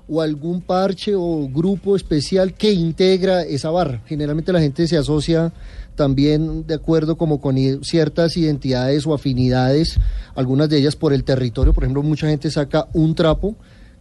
o 0.07 0.21
algún 0.21 0.61
parche 0.61 1.13
o 1.15 1.47
grupo 1.49 1.95
especial 1.95 2.53
que 2.53 2.71
integra 2.71 3.41
esa 3.41 3.71
barra. 3.71 4.01
Generalmente 4.05 4.53
la 4.53 4.59
gente 4.59 4.87
se 4.87 4.97
asocia 4.97 5.51
también 5.95 6.67
de 6.67 6.75
acuerdo 6.75 7.17
como 7.17 7.39
con 7.39 7.55
ciertas 7.83 8.37
identidades 8.37 9.07
o 9.07 9.13
afinidades, 9.13 9.97
algunas 10.35 10.69
de 10.69 10.77
ellas 10.77 10.95
por 10.95 11.13
el 11.13 11.23
territorio. 11.23 11.73
Por 11.73 11.85
ejemplo, 11.85 12.03
mucha 12.03 12.27
gente 12.27 12.51
saca 12.51 12.87
un 12.93 13.15
trapo 13.15 13.55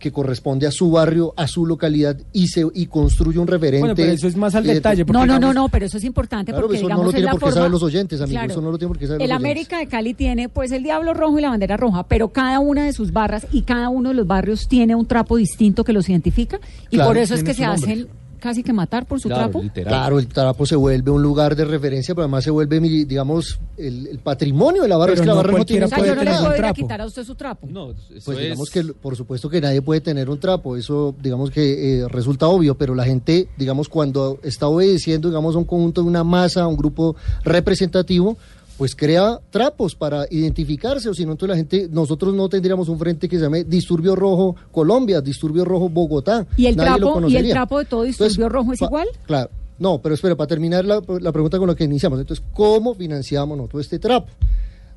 que 0.05 0.13
corresponde 0.13 0.67
a 0.67 0.71
su 0.71 0.91
barrio, 0.91 1.33
a 1.35 1.47
su 1.49 1.65
localidad 1.65 2.19
y 2.35 2.49
se 2.49 2.63
y 2.75 2.85
construye 2.89 3.39
un 3.39 3.47
referente. 3.47 3.81
Bueno, 3.81 3.95
pero 3.95 4.13
eso 4.13 4.29
es 4.29 4.37
más 4.37 4.55
al 4.55 4.69
eh, 4.69 4.75
detalle. 4.75 5.07
porque 5.07 5.19
No, 5.19 5.25
no, 5.25 5.33
no, 5.33 5.39
digamos- 5.39 5.55
no, 5.55 5.69
pero 5.71 5.87
eso 5.87 5.97
es 5.97 6.05
importante 6.05 6.53
Claro, 6.53 6.67
porque 6.67 6.77
eso 6.77 6.83
no 6.83 6.89
digamos 6.89 7.05
lo 7.07 7.11
es 7.11 7.15
tienen 7.15 7.25
la 7.27 7.31
por 7.33 7.41
qué 7.41 7.45
forma- 7.47 7.55
saber 7.55 7.71
los 7.71 7.83
oyentes, 7.83 8.21
amigos, 8.21 8.33
Claro. 8.43 8.53
eso 8.53 8.61
no 8.61 8.71
lo 8.71 8.77
tienen 8.77 8.91
por 8.91 8.99
qué 8.99 9.07
saber 9.07 9.23
El 9.23 9.29
los 9.31 9.37
oyentes. 9.39 9.51
América 9.51 9.79
de 9.79 9.87
Cali 9.87 10.13
tiene 10.13 10.49
pues 10.51 10.73
el 10.73 10.83
Diablo 10.83 11.15
Rojo 11.15 11.39
y 11.39 11.43
la 11.43 11.49
bandera 11.49 11.79
roja, 11.79 12.03
pero 12.07 12.29
cada 12.29 12.59
una 12.61 12.85
de 12.85 12.93
sus 12.93 13.13
barras 13.15 13.47
y 13.51 13.63
cada 13.63 13.89
uno 13.89 14.11
de 14.11 14.15
los 14.17 14.27
barrios 14.27 14.69
tiene 14.69 14.95
un 14.95 15.07
trapo 15.07 15.39
distinto 15.39 15.85
que 15.85 15.95
los 15.95 16.07
identifica 16.11 16.61
y 16.91 16.97
Claro, 16.97 17.09
por 17.09 17.17
eso 17.17 17.33
es 17.33 17.41
tiene 17.41 17.51
que 17.51 17.55
se 17.57 17.67
nombre. 17.67 17.93
hacen 17.93 18.09
casi 18.45 18.63
que 18.63 18.75
matar 18.75 19.07
por 19.07 19.19
su 19.21 19.29
Claro, 19.29 19.45
trapo. 19.45 19.63
literal. 19.63 19.89
Claro, 19.91 20.19
el 20.19 20.27
trapo 20.29 20.67
se 20.67 20.77
vuelve 20.77 21.11
un 21.11 21.23
lugar 21.23 21.57
de 21.57 21.65
referencia, 21.65 22.15
pero 22.15 22.25
además 22.25 22.45
se 22.45 22.51
vuelve, 22.51 22.79
mi- 22.79 23.05
digamos, 23.07 23.59
el, 23.79 24.07
el 24.07 24.19
patrimonio 24.19 24.83
de 24.83 24.89
la 24.89 24.99
barra. 24.99 25.13
Pero 25.13 25.15
es 25.15 25.21
que 25.23 25.27
la 25.27 25.33
no 25.33 25.37
barra 25.39 25.51
no 25.53 25.57
cualquiera 25.57 25.87
O 25.87 25.89
tiene 25.89 25.89
sea, 25.89 25.99
puede 25.99 26.09
yo 26.11 26.15
no 26.15 26.21
le 26.21 26.27
tener 26.27 26.41
un 26.41 26.45
puedo 26.47 26.55
a 26.55 26.57
trapo. 26.59 26.75
quitar 26.75 27.01
a 27.01 27.07
usted 27.07 27.25
su 27.25 27.35
trapo. 27.35 27.67
No, 27.71 27.91
eso 27.93 28.23
Pues 28.27 28.39
digamos 28.39 28.69
es- 28.69 28.87
que, 28.87 28.93
por 28.93 29.17
supuesto 29.17 29.49
que 29.49 29.61
nadie 29.63 29.81
puede 29.81 30.03
tener 30.03 30.29
un 30.29 30.39
trapo, 30.39 30.77
eso 30.77 31.15
digamos 31.23 31.51
que 31.51 32.01
eh, 32.03 32.09
resulta 32.09 32.47
obvio, 32.47 32.77
pero 32.77 32.95
la 32.95 33.05
gente, 33.05 33.49
digamos, 33.57 33.89
cuando 33.89 34.39
está 34.43 34.69
obedeciendo, 34.69 35.29
digamos, 35.29 35.55
a 35.55 35.59
un 35.59 35.65
conjunto 35.65 36.03
de 36.03 36.09
una 36.09 36.23
masa, 36.23 36.65
a 36.65 36.67
un 36.69 36.77
grupo 36.77 37.17
representativo, 37.45 38.37
pues 38.77 38.97
crea 38.97 39.41
trapos 39.51 39.95
para 39.95 40.27
identificarse, 40.31 41.09
o 41.09 41.15
si 41.15 41.25
no, 41.25 41.33
entonces 41.33 41.51
la 41.51 41.57
gente, 41.57 41.89
nosotros 41.91 42.35
no 42.35 42.49
tendríamos 42.49 42.89
un 42.89 42.99
frente 42.99 43.29
que 43.29 43.37
se 43.37 43.43
llame 43.43 43.65
Disturbio 43.65 44.17
Rojo 44.17 44.57
Colombia, 44.73 45.21
Disturbio 45.21 45.65
Rojo 45.65 45.89
Bogotá. 45.89 46.47
¿Y 46.57 46.67
el 46.67 46.77
Nadie 46.77 47.01
lo 47.01 47.13
trapo 47.13 47.29
y 47.29 47.37
el 47.37 47.51
trapo 47.51 47.79
de 47.79 47.85
todo 47.85 48.03
disturbio 48.03 48.49
rojo 48.49 48.73
es 48.73 48.83
igual? 48.83 49.09
Claro. 49.27 49.51
No, 49.79 50.01
pero 50.01 50.15
espera, 50.15 50.37
para 50.37 50.47
terminar 50.47 50.85
la, 50.85 51.03
la 51.21 51.33
pregunta 51.33 51.59
con 51.59 51.69
la 51.69 51.75
que 51.75 51.85
iniciamos, 51.85 52.21
entonces, 52.21 52.45
¿cómo 52.53 52.95
financiamos 52.95 53.57
nosotros 53.57 53.83
este 53.83 53.99
trapo? 53.99 54.29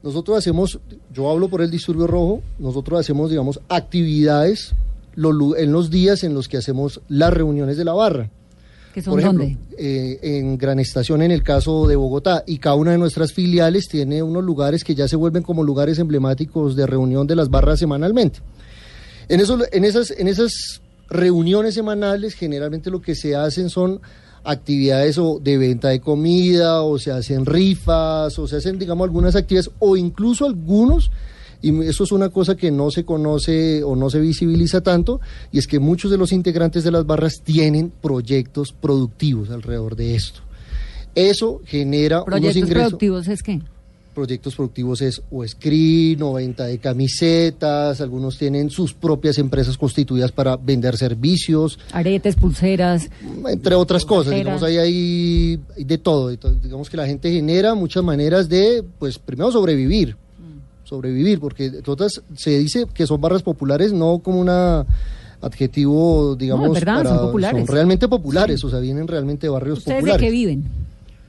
Nosotros 0.04 0.38
hacemos, 0.38 0.80
yo 1.12 1.30
hablo 1.30 1.50
por 1.50 1.62
el 1.62 1.72
disturbio 1.72 2.06
rojo, 2.06 2.42
nosotros 2.60 3.00
hacemos, 3.00 3.32
digamos, 3.32 3.60
actividades 3.68 4.76
en 5.16 5.72
los 5.72 5.90
días 5.90 6.24
en 6.24 6.36
los 6.36 6.48
que 6.48 6.58
hacemos 6.58 7.02
las 7.08 7.34
reuniones 7.34 7.78
de 7.78 7.86
la 7.86 7.94
barra. 7.94 8.30
Que 8.98 9.04
son 9.04 9.12
Por 9.12 9.20
ejemplo, 9.20 9.44
dónde? 9.44 9.60
eh, 9.78 10.18
en 10.24 10.58
Gran 10.58 10.80
Estación 10.80 11.22
en 11.22 11.30
el 11.30 11.44
caso 11.44 11.86
de 11.86 11.96
Bogotá 11.96 12.44
y 12.48 12.58
cada 12.58 12.78
una 12.78 12.94
de 12.94 12.98
nuestras 12.98 13.32
filiales 13.32 13.88
tiene 13.88 14.24
unos 14.24 14.44
lugares 14.44 14.84
que 14.84 14.96
ya 14.96 15.08
se 15.08 15.16
vuelven 15.16 15.44
como 15.44 15.64
lugares 15.64 16.00
emblemáticos 16.00 16.76
de 16.76 16.88
reunión 16.88 17.28
de 17.28 17.36
las 17.36 17.52
barras 17.52 17.78
semanalmente. 17.78 18.40
En, 19.30 19.40
eso, 19.40 19.60
en, 19.72 19.86
esas, 19.86 20.10
en 20.10 20.28
esas 20.28 20.82
reuniones 21.12 21.76
semanales 21.76 22.34
generalmente 22.34 22.90
lo 22.90 23.00
que 23.00 23.14
se 23.14 23.36
hacen 23.36 23.70
son 23.70 24.02
actividades 24.44 25.20
o 25.20 25.40
de 25.40 25.60
venta 25.60 25.90
de 25.90 26.00
comida 26.00 26.82
o 26.82 26.98
se 26.98 27.12
hacen 27.12 27.46
rifas 27.46 28.40
o 28.40 28.48
se 28.48 28.56
hacen 28.56 28.80
digamos 28.80 29.06
algunas 29.06 29.36
actividades 29.36 29.70
o 29.78 29.96
incluso 29.96 30.48
algunos 30.48 31.12
y 31.62 31.82
eso 31.86 32.04
es 32.04 32.12
una 32.12 32.30
cosa 32.30 32.56
que 32.56 32.72
no 32.72 32.92
se 32.92 33.06
conoce 33.06 33.84
o 33.84 33.96
no 33.96 34.10
se 34.10 34.20
visibiliza 34.20 34.82
tanto 34.82 35.20
y 35.52 35.60
es 35.60 35.68
que 35.68 35.80
muchos 35.80 36.12
de 36.12 36.18
los 36.18 36.32
integrantes 36.32 36.84
de 36.84 36.92
las 36.92 37.06
barras 37.06 37.42
tienen 37.44 37.92
proyectos 38.02 38.74
productivos 38.74 39.50
alrededor 39.50 39.96
de 39.96 40.16
esto. 40.16 40.42
Eso 41.16 41.62
genera 41.66 42.18
unos 42.18 42.26
Proyectos 42.28 42.56
ingresos 42.56 42.90
productivos 42.90 43.28
es 43.28 43.42
que 43.42 43.62
proyectos 44.18 44.56
productivos 44.56 45.00
es 45.04 45.22
o 45.30 45.48
screen 45.48 46.24
o 46.24 46.34
venta 46.34 46.66
de 46.66 46.80
camisetas, 46.80 48.02
algunos 48.02 48.36
tienen 48.36 48.72
sus 48.72 48.96
propias 48.96 49.38
empresas 49.38 49.78
constituidas 49.78 50.32
para 50.32 50.58
vender 50.58 50.98
servicios, 50.98 51.78
aretes, 51.92 52.36
pulseras. 52.36 53.12
entre 53.48 53.76
otras 53.76 54.06
cosas, 54.06 54.34
digamos, 54.34 54.64
ahí 54.64 54.78
hay 54.80 55.60
de 55.78 55.98
todo. 56.00 56.32
digamos 56.32 56.90
que 56.90 56.98
la 56.98 57.06
gente 57.06 57.32
genera 57.32 57.76
muchas 57.76 58.04
maneras 58.04 58.50
de, 58.50 58.84
pues, 58.98 59.20
primero 59.20 59.52
sobrevivir, 59.52 60.18
sobrevivir, 60.88 61.40
porque 61.40 61.70
todas 61.70 62.22
se 62.36 62.58
dice 62.58 62.86
que 62.94 63.06
son 63.06 63.20
barras 63.20 63.44
populares, 63.44 63.92
no 63.94 64.20
como 64.20 64.40
una 64.40 64.86
adjetivo, 65.42 66.36
digamos, 66.36 66.74
verdad, 66.74 67.04
son 67.04 67.18
populares. 67.28 67.68
realmente 67.68 68.08
populares, 68.08 68.64
o 68.64 68.70
sea, 68.70 68.80
vienen 68.80 69.08
realmente 69.08 69.48
de 69.48 69.52
barrios 69.52 69.80
¿Ustedes 69.80 69.98
de 69.98 70.02
populares. 70.02 70.26
qué 70.26 70.32
viven? 70.32 70.64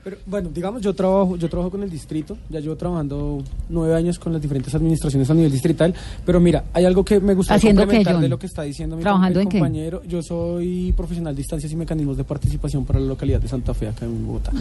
Pero, 0.09 0.21
bueno, 0.25 0.49
digamos, 0.53 0.81
yo 0.81 0.93
trabajo, 0.95 1.35
yo 1.37 1.47
trabajo 1.49 1.69
con 1.69 1.83
el 1.83 1.89
distrito, 1.89 2.35
ya 2.49 2.59
llevo 2.59 2.75
trabajando 2.75 3.43
nueve 3.69 3.93
años 3.95 4.17
con 4.17 4.33
las 4.33 4.41
diferentes 4.41 4.73
administraciones 4.73 5.29
a 5.29 5.33
nivel 5.35 5.51
distrital, 5.51 5.93
pero 6.25 6.39
mira, 6.39 6.63
hay 6.73 6.85
algo 6.85 7.05
que 7.05 7.19
me 7.19 7.35
gusta 7.35 7.53
¿Haciendo 7.53 7.81
qué, 7.81 7.85
complementar 7.85 8.13
John? 8.15 8.21
de 8.23 8.29
lo 8.29 8.39
que 8.39 8.47
está 8.47 8.63
diciendo 8.63 8.95
mi, 8.95 9.03
¿Trabajando 9.03 9.39
mi 9.39 9.43
en 9.43 9.49
qué? 9.49 9.59
compañero. 9.59 10.01
Yo 10.07 10.23
soy 10.23 10.93
profesional 10.97 11.35
de 11.35 11.41
instancias 11.41 11.71
y 11.71 11.75
mecanismos 11.75 12.17
de 12.17 12.23
participación 12.23 12.85
para 12.85 12.99
la 12.99 13.05
localidad 13.05 13.39
de 13.39 13.47
Santa 13.47 13.73
Fe, 13.75 13.87
acá 13.87 14.05
en 14.05 14.25
Bogotá. 14.25 14.51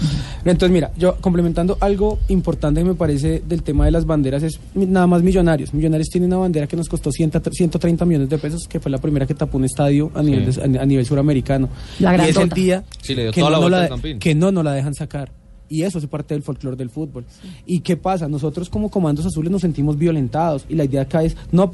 Entonces, 0.45 0.71
mira, 0.71 0.91
yo 0.99 1.17
complementando 1.17 1.79
algo 1.81 2.19
importante 2.29 2.81
que 2.83 2.89
me 2.89 2.95
parece 2.95 3.43
del 3.49 3.63
tema 3.63 3.87
de 3.87 3.91
las 3.93 4.05
banderas 4.05 4.43
es 4.43 4.61
nada 4.75 5.07
más 5.07 5.23
Millonarios. 5.23 5.73
Millonarios 5.73 6.09
tiene 6.11 6.27
una 6.27 6.37
bandera 6.37 6.67
que 6.67 6.77
nos 6.77 6.89
costó 6.89 7.11
100 7.11 7.29
130 7.53 8.05
millones 8.05 8.29
de 8.29 8.37
pesos, 8.39 8.67
que 8.69 8.81
fue 8.81 8.91
la 8.91 8.99
primera 8.99 9.27
que 9.27 9.35
tapó 9.35 9.57
un 9.59 9.65
estadio 9.65 10.11
a 10.15 10.23
nivel, 10.23 10.53
Sí. 10.53 10.61
de- 10.61 10.79
a, 10.79 10.83
a 10.83 10.87
nivel 10.87 11.07
suramericano. 11.07 11.69
La 12.01 12.17
y 12.27 12.31
es 12.31 12.37
el 12.37 12.49
día 12.51 12.85
Sí, 13.03 13.15
le 13.15 13.23
dio 13.23 13.33
que 13.33 13.41
toda 13.41 13.59
no, 13.61 13.69
la, 13.69 13.89
que 14.19 14.35
no 14.35 14.51
nos 14.53 14.65
la 14.65 14.73
dejan 14.73 14.95
sacar. 14.95 15.31
Y 15.69 15.83
eso 15.83 15.99
hace 15.99 16.09
parte 16.09 16.35
del 16.35 16.43
folclore 16.43 16.77
del 16.77 16.91
fútbol. 16.91 17.25
¿Y 17.67 17.81
qué 17.81 17.97
pasa? 17.97 18.27
Nosotros 18.29 18.71
como 18.71 18.91
comandos 18.91 19.27
azules 19.27 19.51
nos 19.53 19.61
sentimos 19.61 19.99
violentados 19.99 20.65
y 20.69 20.75
la 20.75 20.85
idea 20.85 21.03
acá 21.03 21.23
es 21.23 21.37
no, 21.53 21.71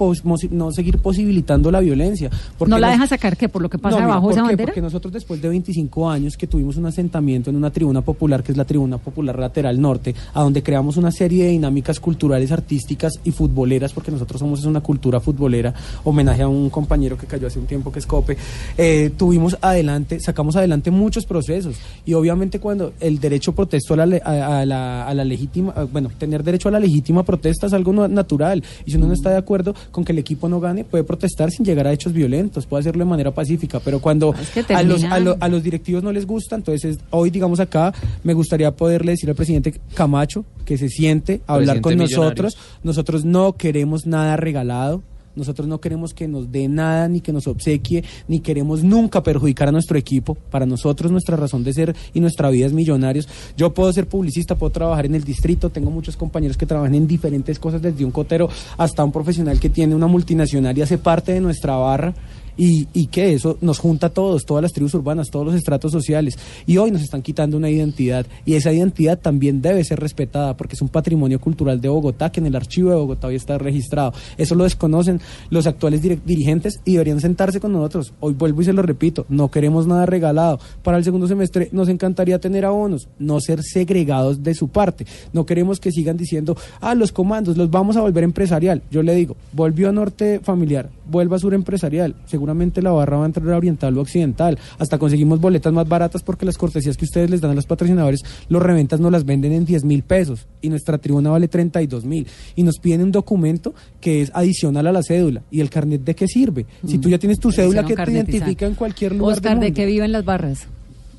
no 0.50 0.72
seguir 0.72 0.98
posibilitando 0.98 1.70
la 1.70 1.80
violencia. 1.80 2.30
porque 2.58 2.70
¿No 2.70 2.78
la 2.78 2.88
nos- 2.88 2.94
dejan 2.96 3.08
sacar 3.08 3.36
qué? 3.36 3.48
¿Por 3.48 3.62
lo 3.62 3.70
que 3.70 3.78
pasa 3.78 3.96
no, 4.00 4.06
debajo 4.06 4.20
de 4.20 4.24
¿por 4.26 4.32
esa 4.32 4.40
qué? 4.42 4.46
bandera? 4.48 4.66
Porque 4.66 4.80
nosotros 4.82 5.12
después 5.12 5.40
de 5.40 5.48
25 5.48 6.10
años 6.10 6.36
que 6.36 6.46
tuvimos 6.46 6.76
un 6.76 6.86
asentamiento 6.86 7.50
en 7.50 7.56
una 7.56 7.70
tribuna 7.70 8.00
popular, 8.02 8.42
que 8.42 8.52
es 8.52 8.58
la 8.58 8.64
tribuna 8.64 8.98
popular 8.98 9.38
lateral 9.38 9.80
norte, 9.80 10.14
a 10.32 10.42
donde 10.42 10.62
creamos 10.62 10.96
una 10.96 11.10
serie 11.12 11.44
de 11.44 11.50
dinámicas 11.50 12.00
culturales, 12.00 12.50
artísticas 12.52 13.12
y 13.24 13.30
futboleras, 13.30 13.92
porque 13.92 14.10
nosotros 14.10 14.40
somos 14.40 14.64
una 14.64 14.80
cultura 14.80 15.20
futbolera, 15.20 15.72
homenaje 16.04 16.42
a 16.42 16.48
un 16.48 16.68
compañero 16.70 17.16
que 17.16 17.26
cayó 17.26 17.46
hace 17.46 17.58
un 17.58 17.66
tiempo 17.66 17.92
que 17.92 18.00
es 18.00 18.06
Cope, 18.06 18.36
eh, 18.76 19.12
tuvimos 19.16 19.56
adelante, 19.60 20.18
sacamos 20.20 20.56
adelante 20.56 20.90
muchos 20.90 21.26
procesos 21.26 21.76
y 22.04 22.14
obviamente 22.14 22.58
cuando 22.58 22.92
el 23.00 23.20
derecho 23.20 23.54
a 23.92 23.96
la, 23.98 24.06
le- 24.06 24.22
a, 24.24 24.60
a 24.60 24.64
la, 24.64 25.06
a 25.06 25.12
la 25.12 25.24
legítima, 25.24 25.74
bueno, 25.92 26.10
tener 26.18 26.42
derecho 26.42 26.68
a 26.68 26.72
la 26.72 26.80
legítima 26.80 27.22
protesta 27.24 27.66
es 27.66 27.74
algo 27.74 27.92
no- 27.92 28.08
natural. 28.08 28.62
Y 28.86 28.90
si 28.92 28.96
uno 28.96 29.08
no 29.08 29.12
está 29.12 29.28
de 29.30 29.36
acuerdo 29.36 29.74
con 29.90 30.02
que 30.04 30.12
el 30.12 30.18
equipo 30.18 30.48
no 30.48 30.60
gane, 30.60 30.84
puede 30.84 31.04
protestar 31.04 31.50
sin 31.50 31.66
llegar 31.66 31.86
a 31.86 31.92
hechos 31.92 32.14
violentos, 32.14 32.64
puede 32.64 32.80
hacerlo 32.80 33.04
de 33.04 33.10
manera 33.10 33.30
pacífica, 33.32 33.80
pero 33.80 34.00
cuando 34.00 34.32
Es 34.34 34.48
que 34.64 34.74
a, 34.74 34.82
los, 34.82 35.04
a, 35.04 35.20
lo- 35.20 35.36
a 35.38 35.48
los 35.48 35.62
directivos 35.62 36.02
no 36.02 36.12
les 36.12 36.26
gusta, 36.26 36.56
entonces 36.56 36.98
hoy 37.10 37.28
digamos 37.28 37.60
acá 37.60 37.92
me 38.22 38.32
gustaría 38.32 38.70
poderle 38.70 39.12
decir 39.12 39.28
al 39.28 39.36
presidente 39.36 39.74
Camacho 39.94 40.46
que 40.64 40.78
se 40.78 40.88
siente 40.88 41.42
a 41.46 41.54
hablar 41.54 41.80
con 41.82 41.92
nosotros, 41.98 42.56
nosotros 42.82 43.24
no 43.26 43.52
queremos 43.54 44.06
nada 44.06 44.36
regalado. 44.38 45.02
Nosotros 45.36 45.66
no 45.68 45.80
queremos 45.80 46.14
que 46.14 46.28
nos 46.28 46.50
dé 46.50 46.68
nada, 46.68 47.08
ni 47.08 47.20
que 47.20 47.32
nos 47.32 47.46
obsequie, 47.46 48.04
ni 48.28 48.40
queremos 48.40 48.82
nunca 48.82 49.22
perjudicar 49.22 49.68
a 49.68 49.72
nuestro 49.72 49.98
equipo. 49.98 50.34
Para 50.34 50.66
nosotros 50.66 51.10
nuestra 51.10 51.36
razón 51.36 51.64
de 51.64 51.72
ser 51.72 51.96
y 52.12 52.20
nuestra 52.20 52.50
vida 52.50 52.66
es 52.66 52.72
millonarios. 52.72 53.28
Yo 53.56 53.74
puedo 53.74 53.92
ser 53.92 54.08
publicista, 54.08 54.56
puedo 54.56 54.70
trabajar 54.70 55.06
en 55.06 55.14
el 55.14 55.24
distrito, 55.24 55.70
tengo 55.70 55.90
muchos 55.90 56.16
compañeros 56.16 56.56
que 56.56 56.66
trabajan 56.66 56.94
en 56.94 57.06
diferentes 57.06 57.58
cosas, 57.58 57.82
desde 57.82 58.04
un 58.04 58.10
cotero 58.10 58.48
hasta 58.76 59.04
un 59.04 59.12
profesional 59.12 59.60
que 59.60 59.70
tiene 59.70 59.94
una 59.94 60.06
multinacional 60.06 60.76
y 60.76 60.82
hace 60.82 60.98
parte 60.98 61.32
de 61.32 61.40
nuestra 61.40 61.76
barra. 61.76 62.14
Y, 62.56 62.88
y 62.92 63.06
que 63.06 63.32
eso 63.32 63.58
nos 63.60 63.78
junta 63.78 64.08
a 64.08 64.10
todos, 64.10 64.44
todas 64.44 64.62
las 64.62 64.72
tribus 64.72 64.94
urbanas, 64.94 65.30
todos 65.30 65.46
los 65.46 65.54
estratos 65.54 65.92
sociales. 65.92 66.38
Y 66.66 66.76
hoy 66.76 66.90
nos 66.90 67.02
están 67.02 67.22
quitando 67.22 67.56
una 67.56 67.70
identidad 67.70 68.26
y 68.44 68.54
esa 68.54 68.72
identidad 68.72 69.18
también 69.18 69.62
debe 69.62 69.84
ser 69.84 70.00
respetada 70.00 70.56
porque 70.56 70.74
es 70.74 70.82
un 70.82 70.88
patrimonio 70.88 71.40
cultural 71.40 71.80
de 71.80 71.88
Bogotá 71.88 72.30
que 72.30 72.40
en 72.40 72.46
el 72.46 72.56
archivo 72.56 72.90
de 72.90 72.96
Bogotá 72.96 73.28
hoy 73.28 73.36
está 73.36 73.58
registrado. 73.58 74.12
Eso 74.36 74.54
lo 74.54 74.64
desconocen 74.64 75.20
los 75.50 75.66
actuales 75.66 76.02
dirigentes 76.02 76.80
y 76.84 76.92
deberían 76.92 77.20
sentarse 77.20 77.60
con 77.60 77.72
nosotros. 77.72 78.12
Hoy 78.20 78.34
vuelvo 78.34 78.62
y 78.62 78.64
se 78.64 78.72
lo 78.72 78.82
repito, 78.82 79.26
no 79.28 79.50
queremos 79.50 79.86
nada 79.86 80.06
regalado. 80.06 80.58
Para 80.82 80.98
el 80.98 81.04
segundo 81.04 81.26
semestre 81.26 81.68
nos 81.72 81.88
encantaría 81.88 82.38
tener 82.38 82.64
abonos, 82.64 83.08
no 83.18 83.40
ser 83.40 83.62
segregados 83.62 84.42
de 84.42 84.54
su 84.54 84.68
parte. 84.68 85.06
No 85.32 85.46
queremos 85.46 85.80
que 85.80 85.92
sigan 85.92 86.16
diciendo, 86.16 86.56
ah, 86.80 86.94
los 86.94 87.12
comandos 87.12 87.56
los 87.56 87.70
vamos 87.70 87.96
a 87.96 88.00
volver 88.00 88.24
empresarial. 88.24 88.82
Yo 88.90 89.02
le 89.02 89.14
digo, 89.14 89.36
volvió 89.52 89.88
a 89.88 89.92
norte 89.92 90.40
familiar, 90.40 90.90
vuelva 91.10 91.36
a 91.36 91.40
sur 91.40 91.54
empresarial. 91.54 92.14
Seguramente 92.44 92.82
la 92.82 92.92
barra 92.92 93.16
va 93.16 93.22
a 93.22 93.26
entrar 93.26 93.50
a 93.50 93.56
oriental 93.56 93.96
o 93.96 94.02
occidental. 94.02 94.58
Hasta 94.78 94.98
conseguimos 94.98 95.40
boletas 95.40 95.72
más 95.72 95.88
baratas 95.88 96.22
porque 96.22 96.44
las 96.44 96.58
cortesías 96.58 96.94
que 96.98 97.06
ustedes 97.06 97.30
les 97.30 97.40
dan 97.40 97.52
a 97.52 97.54
los 97.54 97.64
patrocinadores, 97.64 98.20
los 98.50 98.62
reventas 98.62 99.00
nos 99.00 99.10
las 99.10 99.24
venden 99.24 99.52
en 99.52 99.64
10 99.64 99.84
mil 99.84 100.02
pesos 100.02 100.46
y 100.60 100.68
nuestra 100.68 100.98
tribuna 100.98 101.30
vale 101.30 101.48
32 101.48 102.04
mil. 102.04 102.26
Y 102.54 102.62
nos 102.62 102.78
piden 102.80 103.00
un 103.00 103.12
documento 103.12 103.72
que 103.98 104.20
es 104.20 104.30
adicional 104.34 104.86
a 104.86 104.92
la 104.92 105.02
cédula. 105.02 105.42
¿Y 105.50 105.62
el 105.62 105.70
carnet 105.70 106.02
de 106.04 106.14
qué 106.14 106.28
sirve? 106.28 106.66
Si 106.86 106.98
tú 106.98 107.08
ya 107.08 107.16
tienes 107.16 107.40
tu 107.40 107.50
cédula 107.50 107.82
que 107.82 107.96
te 107.96 108.10
identifica 108.12 108.66
en 108.66 108.74
cualquier 108.74 109.14
lugar 109.14 109.38
Oscar, 109.38 109.58
del 109.58 109.70
¿de 109.70 109.72
qué 109.72 109.86
viven 109.86 110.12
las 110.12 110.26
barras? 110.26 110.66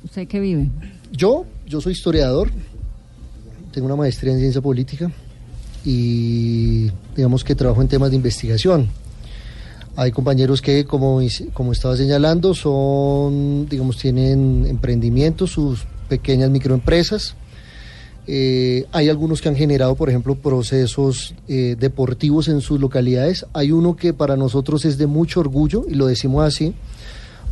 ¿Usted 0.03 0.28
qué 0.28 0.39
vive? 0.39 0.69
Yo, 1.11 1.47
yo 1.65 1.82
soy 1.82 1.93
historiador, 1.93 2.51
tengo 3.71 3.88
una 3.88 3.95
maestría 3.95 4.32
en 4.32 4.39
ciencia 4.41 4.61
política 4.61 5.11
y 5.84 6.91
digamos 7.15 7.43
que 7.43 7.55
trabajo 7.55 7.82
en 7.82 7.88
temas 7.88 8.11
de 8.11 8.15
investigación. 8.17 8.88
Hay 9.98 10.12
compañeros 10.12 10.62
que, 10.62 10.84
como, 10.84 11.22
como 11.54 11.72
estaba 11.72 11.96
señalando, 11.96 12.54
son, 12.54 13.68
digamos, 13.70 13.98
tienen 13.98 14.66
emprendimientos, 14.68 15.52
sus 15.52 15.86
pequeñas 16.10 16.50
microempresas. 16.50 17.36
Eh, 18.28 18.86
hay 18.91 19.08
algunos 19.08 19.41
que 19.41 19.48
han 19.48 19.56
generado, 19.56 19.96
por 19.96 20.10
ejemplo, 20.10 20.36
procesos 20.36 21.34
eh, 21.48 21.78
deportivos 21.80 22.50
en 22.50 22.60
sus 22.60 22.80
localidades. 22.80 23.46
Hay 23.54 23.72
uno 23.72 23.96
que 23.96 24.14
para 24.14 24.36
nosotros 24.36 24.84
es 24.84 24.98
de 24.98 25.08
mucho 25.08 25.39
orgullo, 25.39 25.86
y 25.88 25.93
lo 25.93 26.08
decimos 26.08 26.43
así, 26.43 26.74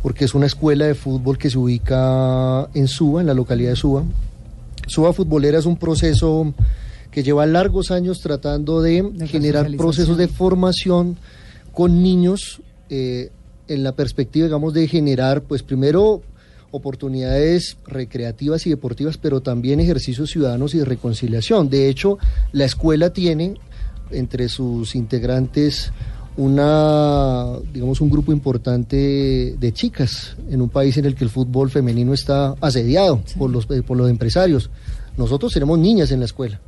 porque 0.02 0.26
es 0.26 0.34
una 0.34 0.46
escuela 0.46 0.84
de 0.84 0.94
fútbol 0.94 1.38
que 1.38 1.48
se 1.48 1.56
ubica 1.56 2.68
en 2.74 2.88
Suba, 2.88 3.22
en 3.22 3.26
la 3.26 3.34
localidad 3.34 3.70
de 3.70 3.76
Suba. 3.76 4.02
Suba 4.86 5.14
Futbolera 5.14 5.58
es 5.58 5.64
un 5.64 5.78
proceso 5.78 6.52
que 7.10 7.22
lleva 7.22 7.46
largos 7.46 7.90
años 7.90 8.20
tratando 8.20 8.82
de, 8.82 9.02
De 9.02 9.28
generar 9.28 9.70
procesos 9.76 10.18
de 10.18 10.28
formación 10.28 11.16
con 11.74 12.02
niños 12.02 12.62
eh, 12.88 13.30
en 13.68 13.82
la 13.82 13.92
perspectiva, 13.92 14.46
digamos, 14.46 14.72
de 14.74 14.86
generar, 14.88 15.42
pues 15.42 15.62
primero 15.62 16.22
oportunidades 16.70 17.76
recreativas 17.86 18.66
y 18.66 18.70
deportivas, 18.70 19.16
pero 19.16 19.40
también 19.40 19.80
ejercicios 19.80 20.30
ciudadanos 20.30 20.74
y 20.74 20.78
de 20.78 20.84
reconciliación. 20.84 21.68
De 21.68 21.88
hecho, 21.88 22.18
la 22.52 22.64
escuela 22.64 23.10
tiene 23.10 23.54
entre 24.10 24.48
sus 24.48 24.94
integrantes 24.94 25.92
una, 26.36 27.58
digamos, 27.72 28.00
un 28.00 28.10
grupo 28.10 28.32
importante 28.32 29.56
de 29.58 29.72
chicas 29.72 30.36
en 30.50 30.62
un 30.62 30.68
país 30.68 30.96
en 30.96 31.04
el 31.04 31.14
que 31.14 31.24
el 31.24 31.30
fútbol 31.30 31.70
femenino 31.70 32.12
está 32.12 32.54
asediado 32.60 33.22
por 33.38 33.50
los 33.50 33.70
eh, 33.70 33.82
por 33.82 33.96
los 33.96 34.10
empresarios. 34.10 34.70
Nosotros 35.16 35.52
tenemos 35.52 35.78
niñas 35.78 36.10
en 36.10 36.18
la 36.18 36.26
escuela, 36.26 36.60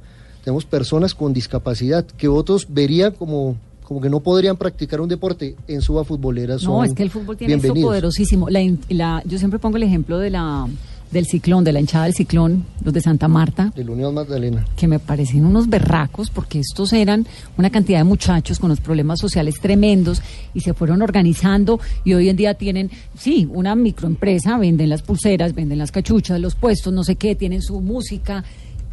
tenemos 0.45 0.65
personas 0.65 1.15
con 1.15 1.33
discapacidad 1.33 2.05
que 2.05 2.29
otros 2.29 2.69
verían 2.71 3.13
como 3.13 3.57
como 3.87 4.01
que 4.01 4.11
no 4.11 4.19
podrían 4.19 4.57
practicar 4.57 5.01
un 5.01 5.09
deporte 5.09 5.55
en 5.69 5.81
suba 5.81 6.03
futbolera. 6.05 6.57
No, 6.65 6.83
es 6.83 6.93
que 6.93 7.05
el 7.05 7.11
fútbol 7.11 7.37
tiene 7.37 7.55
esto 7.55 7.63
bienvenidos. 7.63 7.89
poderosísimo. 7.91 8.51
La, 8.51 8.61
la- 8.89 9.23
yo 9.25 9.39
siempre 9.39 9.61
pongo 9.61 9.77
el 9.77 9.85
ejemplo 9.85 10.19
de 10.19 10.31
la 10.31 10.67
del 11.13 11.25
ciclón, 11.27 11.63
de 11.63 11.73
la 11.73 11.79
hinchada 11.79 12.07
del 12.07 12.15
ciclón, 12.15 12.65
los 12.85 12.93
de 12.93 13.01
Santa 13.01 13.29
Marta, 13.29 13.73
De 13.77 13.85
la 13.85 13.93
Unión 13.93 14.13
Magdalena. 14.13 14.65
que 14.75 14.89
me 14.89 14.99
parecen 14.99 15.45
unos 15.45 15.69
berracos 15.69 16.31
porque 16.31 16.59
estos 16.59 16.93
eran 16.93 17.25
una 17.57 17.71
cantidad 17.71 17.99
de 18.01 18.05
muchachos 18.05 18.59
con 18.59 18.73
unos 18.73 18.81
problemas 18.81 19.21
sociales 19.21 19.61
tremendos 19.61 20.21
y 20.53 20.63
se 20.63 20.75
fueron 20.75 21.03
organizando 21.03 21.79
y 22.03 22.15
hoy 22.15 22.29
en 22.29 22.35
día 22.37 22.55
tienen, 22.55 22.91
sí, 23.17 23.49
una 23.53 23.77
microempresa, 23.77 24.59
venden 24.59 24.89
las 24.89 25.03
pulseras, 25.03 25.55
venden 25.55 25.79
las 25.79 25.93
cachuchas, 25.93 26.41
los 26.41 26.57
puestos, 26.57 26.93
no 26.93 27.05
sé 27.05 27.15
qué, 27.15 27.37
tienen 27.37 27.63
su 27.63 27.81
música 27.81 28.43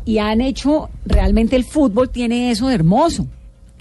y 0.06 0.20
han 0.20 0.40
hecho, 0.40 0.90
realmente 1.08 1.56
el 1.56 1.64
fútbol 1.64 2.10
tiene 2.12 2.52
eso 2.52 2.68
de 2.68 2.76
hermoso 2.76 3.26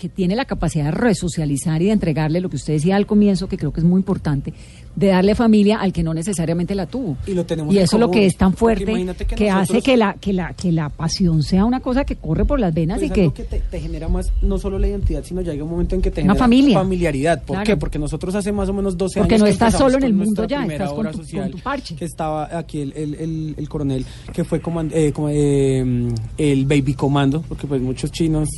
que 0.02 0.08
tiene 0.08 0.34
la 0.34 0.44
capacidad 0.46 0.86
de 0.86 0.90
resocializar 0.90 1.80
y 1.80 1.84
de 1.86 1.92
entregarle 1.92 2.40
lo 2.40 2.50
que 2.50 2.56
usted 2.56 2.72
decía 2.72 2.96
al 2.96 3.06
comienzo, 3.06 3.48
que 3.48 3.56
creo 3.56 3.72
que 3.72 3.78
es 3.78 3.86
muy 3.86 3.98
importante, 4.00 4.52
de 4.96 5.06
darle 5.06 5.36
familia 5.36 5.78
al 5.80 5.92
que 5.92 6.02
no 6.02 6.12
necesariamente 6.12 6.74
la 6.74 6.86
tuvo. 6.86 7.16
Y 7.24 7.34
lo 7.34 7.46
tenemos 7.46 7.72
Y 7.72 7.78
eso 7.78 7.96
es 7.96 8.00
lo 8.00 8.10
que 8.10 8.26
es 8.26 8.36
tan 8.36 8.50
porque 8.52 8.84
fuerte, 8.84 9.26
que, 9.36 9.48
hace 9.48 9.80
que 9.80 9.96
la, 9.96 10.14
que, 10.14 10.32
la, 10.32 10.54
que 10.54 10.72
la 10.72 10.88
pasión 10.88 11.44
sea 11.44 11.64
una 11.64 11.78
cosa 11.78 12.04
que 12.04 12.16
corre 12.16 12.44
por 12.44 12.58
las 12.58 12.74
venas 12.74 12.98
Pues 12.98 13.04
y 13.04 13.06
es 13.06 13.12
que... 13.12 13.20
algo 13.20 13.34
que 13.34 13.44
te, 13.44 13.60
te 13.60 13.78
genera 13.80 14.08
más, 14.08 14.32
no 14.42 14.58
solo 14.58 14.76
la 14.80 14.88
identidad, 14.88 15.22
sino 15.22 15.40
llega 15.40 15.62
un 15.62 15.70
momento 15.70 15.94
en 15.94 16.02
que 16.02 16.10
te 16.10 16.20
Una 16.22 16.32
genera 16.32 16.44
familia. 16.44 16.78
familiaridad. 16.80 17.38
¿Por 17.44 17.54
Claro. 17.54 17.66
qué? 17.66 17.76
Porque 17.76 18.00
nosotros 18.00 18.34
hace 18.34 18.50
más 18.50 18.68
o 18.68 18.72
menos 18.72 18.96
12 18.98 19.20
Porque 19.20 19.34
años. 19.36 19.40
no 19.42 19.46
que 19.46 19.52
estás 19.52 19.74
solo 19.78 19.98
en 19.98 20.02
el 20.02 20.14
mundo 20.14 20.44
ya, 20.48 20.66
estás 20.66 20.90
con 20.92 21.06
tu- 21.06 21.12
con 21.12 21.24
social, 21.24 21.50
tu 21.52 21.58
parche. 21.60 21.94
Que 21.94 22.06
estaba 22.06 22.58
aquí 22.58 22.80
el, 22.80 22.92
el, 22.96 23.14
el- 23.14 23.54
el 23.56 23.68
coronel, 23.68 24.04
que 24.32 24.42
fue 24.42 24.60
coman- 24.60 24.90
eh, 24.92 25.12
como, 25.12 25.28
eh, 25.30 26.08
el 26.38 26.66
baby 26.66 26.94
comando, 26.94 27.42
porque 27.48 27.68
pues 27.68 27.80
muchos 27.80 28.10
chinos 28.10 28.48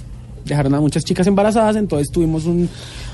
dejaron 0.45 0.75
a 0.75 0.81
muchas 0.81 1.05
chicas 1.05 1.27
embarazadas, 1.27 1.77
entonces 1.77 2.11
tuvimos 2.13 2.45
un, 2.47 2.69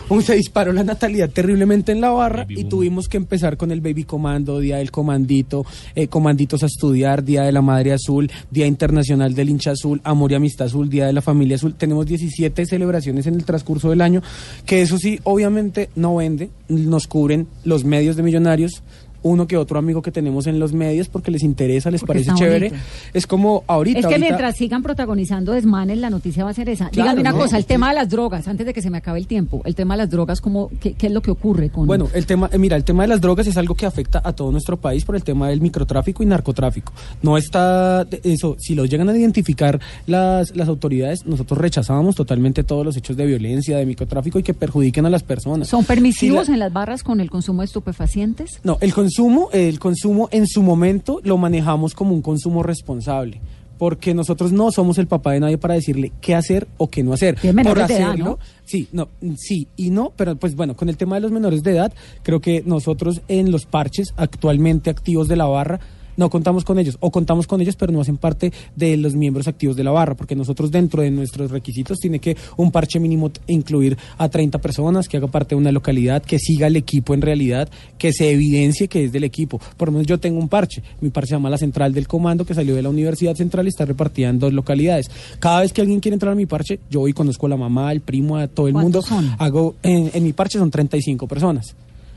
un- 0.09 0.23
se 0.31 0.35
disparó 0.35 0.73
la 0.73 0.83
natalidad 0.85 1.31
terriblemente 1.31 1.93
en 1.93 2.01
la 2.01 2.11
barra 2.11 2.45
y 2.49 2.65
tuvimos 2.65 3.09
que 3.09 3.17
empezar 3.17 3.57
con 3.57 3.71
el 3.71 3.81
baby 3.81 4.05
comando, 4.05 4.59
día 4.59 4.79
del 4.79 4.91
comandito, 4.91 5.65
eh, 5.95 6.09
comanditos 6.09 6.63
a 6.63 6.67
estudiar, 6.67 7.25
día 7.25 7.43
de 7.43 7.53
la 7.53 7.63
madre 7.63 7.93
azul, 7.93 8.31
día 8.51 8.67
internacional 8.67 9.35
del 9.35 9.51
hincha 9.51 9.71
azul, 9.73 10.01
amor 10.05 10.33
y 10.33 10.35
amistad 10.35 10.67
azul, 10.67 10.89
día 10.91 11.07
de 11.07 11.13
la 11.13 11.23
familia 11.23 11.57
azul. 11.57 11.75
Tenemos 11.75 12.07
17 12.07 12.67
celebraciones 12.67 13.27
en 13.27 13.35
el 13.35 13.45
transcurso 13.45 13.91
del 13.91 14.01
año, 14.01 14.23
que 14.67 14.83
eso 14.83 14.99
sí, 14.99 15.21
obviamente 15.25 15.91
no 15.97 16.17
vende, 16.17 16.51
nos 16.69 17.07
cubren 17.07 17.47
los 17.65 17.85
medios 17.85 18.17
de 18.17 18.23
millonarios. 18.23 18.83
Uno 19.23 19.47
que 19.47 19.57
otro 19.57 19.79
amigo 19.79 20.03
que 20.03 20.11
tenemos 20.11 20.47
en 20.47 20.59
los 20.59 20.73
medios 20.73 21.09
porque 21.09 21.31
les 21.31 21.43
interesa, 21.43 21.91
les 21.91 22.01
Porque 22.01 22.23
parece 22.25 22.35
chévere. 22.35 22.69
bonito. 22.71 22.85
Es 23.13 23.27
como 23.27 23.65
ahorita. 23.67 23.99
Es 23.99 24.07
que 24.07 24.15
ahorita- 24.15 24.27
mientras 24.29 24.57
sigan 24.57 24.83
protagonizando 24.83 25.53
desmanes, 25.53 25.99
la 25.99 26.11
noticia 26.11 26.45
va 26.45 26.51
a 26.51 26.55
ser 26.55 26.69
esa. 26.69 26.89
Claro, 26.91 27.11
Dígame 27.11 27.21
una 27.21 27.33
no, 27.33 27.39
cosa, 27.39 27.59
el 27.59 27.67
tema 27.67 27.89
de 27.91 27.95
las 27.97 28.09
drogas, 28.09 28.49
antes 28.49 28.67
de 28.67 28.73
que 28.73 28.83
se 28.83 28.91
me 28.91 28.99
acabe 28.99 29.19
el 29.19 29.27
tiempo, 29.27 29.61
el 29.65 29.75
tema 29.75 29.95
de 29.95 29.99
las 29.99 30.11
drogas, 30.11 30.41
¿cómo, 30.41 30.71
qué, 30.81 30.95
qué 30.95 31.07
es 31.09 31.13
lo 31.13 31.21
que 31.23 31.31
ocurre 31.31 31.71
con...? 31.71 31.87
Bueno, 31.87 32.09
el 32.15 32.27
tema, 32.27 32.49
eh, 32.53 32.59
mira, 32.59 32.77
el 32.77 32.85
tema 32.85 33.03
de 33.03 33.09
las 33.09 33.21
drogas 33.21 33.47
es 33.47 33.57
algo 33.57 33.75
que 33.75 33.87
afecta 33.87 34.21
a 34.25 34.33
todo 34.33 34.51
nuestro 34.53 34.77
país 34.79 35.05
por 35.05 35.17
el 35.17 35.23
tema 35.25 35.49
del 35.49 35.61
microtráfico 35.61 36.23
y 36.23 36.27
narcotráfico. 36.27 36.93
No 37.23 37.37
está 37.37 38.07
eso, 38.23 38.57
si 38.59 38.75
lo 38.75 38.85
llegan 38.87 39.09
a 39.09 39.17
identificar 39.17 39.81
las, 40.07 40.55
las 40.57 40.69
autoridades, 40.69 41.27
nosotros 41.27 41.59
rechazábamos 41.59 42.15
totalmente 42.17 42.65
todos 42.65 42.85
los 42.85 42.97
hechos 42.97 43.17
de 43.17 43.27
violencia, 43.27 43.77
de 43.77 43.87
microtráfico 43.87 44.39
y 44.39 44.43
que 44.43 44.55
perjudiquen 44.55 45.07
a 45.07 45.11
las 45.11 45.23
personas. 45.23 45.69
¿Son 45.69 45.85
permisivos 45.85 46.47
Si 46.47 46.53
la- 46.53 46.55
en 46.57 46.61
las 46.61 46.73
barras 46.73 47.03
con 47.03 47.21
el 47.21 47.31
consumo 47.31 47.63
de 47.63 47.67
estupefacientes? 47.67 48.61
No, 48.65 48.79
el 48.81 48.93
consumo, 48.95 49.10
el 49.53 49.79
consumo 49.79 50.29
en 50.33 50.47
su 50.47 50.63
momento 50.63 51.21
lo 51.23 51.37
manejamos 51.37 51.95
como 51.95 52.15
un 52.15 52.23
consumo 52.23 52.63
responsable. 52.63 53.41
Porque 53.79 54.13
nosotros 54.13 54.53
no 54.53 54.71
somos 54.73 54.99
el 54.99 55.07
papá 55.07 55.33
de 55.33 55.41
nadie 55.41 55.57
para 55.57 55.73
decirle 55.73 56.13
qué 56.21 56.35
hacer 56.35 56.69
o 56.77 56.91
qué 56.91 57.03
no 57.03 57.15
hacer. 57.15 57.37
Por 57.37 57.55
de 57.55 57.63
edad, 57.63 57.85
hacerlo, 57.85 58.25
¿no? 58.25 58.39
sí, 58.67 58.89
no, 58.93 59.09
sí 59.39 59.69
y 59.75 59.89
no, 59.89 60.13
pero 60.17 60.37
pues 60.37 60.55
bueno, 60.55 60.77
con 60.77 60.91
el 60.91 60.99
tema 60.99 61.17
de 61.17 61.23
los 61.23 61.33
menores 61.33 61.63
de 61.63 61.71
edad, 61.71 61.93
creo 62.23 62.43
que 62.43 62.63
nosotros 62.67 63.23
en 63.29 63.51
los 63.51 63.65
parches 63.65 64.13
actualmente 64.19 64.91
activos 64.91 65.29
de 65.29 65.37
la 65.37 65.47
barra 65.47 65.81
no 66.21 66.29
contamos 66.29 66.65
con 66.65 66.79
ellos, 66.79 66.99
o 67.01 67.11
contamos 67.11 67.47
con 67.47 67.63
ellos, 67.63 67.77
pero 67.77 67.93
no 67.93 68.03
hacen 68.03 68.19
parte 68.19 68.53
de 68.77 68.99
los 68.99 69.15
miembros 69.15 69.49
activos 69.49 69.75
de 69.75 69.83
la 69.83 69.91
barra, 69.91 70.15
porque 70.15 70.37
nosotros 70.37 70.71
dentro 70.71 71.03
de 71.03 71.11
nuestros 71.11 71.51
requisitos 71.51 71.99
tiene 71.99 72.19
que 72.19 72.37
un 72.59 72.71
parche 72.71 73.01
mínimo 73.01 73.31
incluir 73.47 73.97
a 74.19 74.29
30 74.29 74.59
personas, 74.59 75.09
que 75.09 75.17
haga 75.17 75.29
parte 75.29 75.55
de 75.55 75.61
una 75.61 75.73
localidad, 75.73 76.23
que 76.23 76.39
siga 76.39 76.67
el 76.67 76.77
equipo 76.77 77.15
en 77.15 77.23
realidad, 77.23 77.71
que 77.97 78.13
se 78.13 78.31
evidencie 78.31 78.87
que 78.87 79.05
es 79.05 79.13
del 79.13 79.25
equipo. 79.25 79.59
Por 79.79 79.89
lo 79.89 79.93
menos 79.93 80.07
yo 80.07 80.21
tengo 80.21 80.39
un 80.39 80.51
parche, 80.51 80.83
mi 81.01 81.09
parche 81.09 81.31
se 81.31 81.35
llama 81.37 81.49
la 81.49 81.57
Central 81.57 81.95
del 81.95 82.07
Comando, 82.07 82.45
que 82.45 82.53
salió 82.53 82.75
de 82.75 82.83
la 82.83 82.91
Universidad 82.91 83.35
Central 83.35 83.65
y 83.65 83.71
está 83.71 83.87
repartida 83.87 84.29
en 84.29 84.39
dos 84.39 84.53
localidades. 84.53 85.11
Cada 85.39 85.61
vez 85.61 85.73
que 85.73 85.81
alguien 85.81 86.01
quiere 86.01 86.17
entrar 86.17 86.33
a 86.33 86.37
mi 86.37 86.45
parche, 86.45 86.81
yo 86.91 87.01
voy, 87.01 87.15
conozco 87.15 87.47
a 87.47 87.49
la 87.49 87.57
mamá, 87.57 87.89
al 87.89 88.03
primo, 88.03 88.37
a 88.37 88.47
todo 88.47 88.69
el 88.69 88.75
mundo. 88.75 89.03
Hago, 89.39 89.77
en, 89.83 90.11
en 90.13 90.23
mi 90.23 90.35
parche 90.35 90.59
son 90.59 90.71
35 90.71 91.27
personas. 91.27 91.75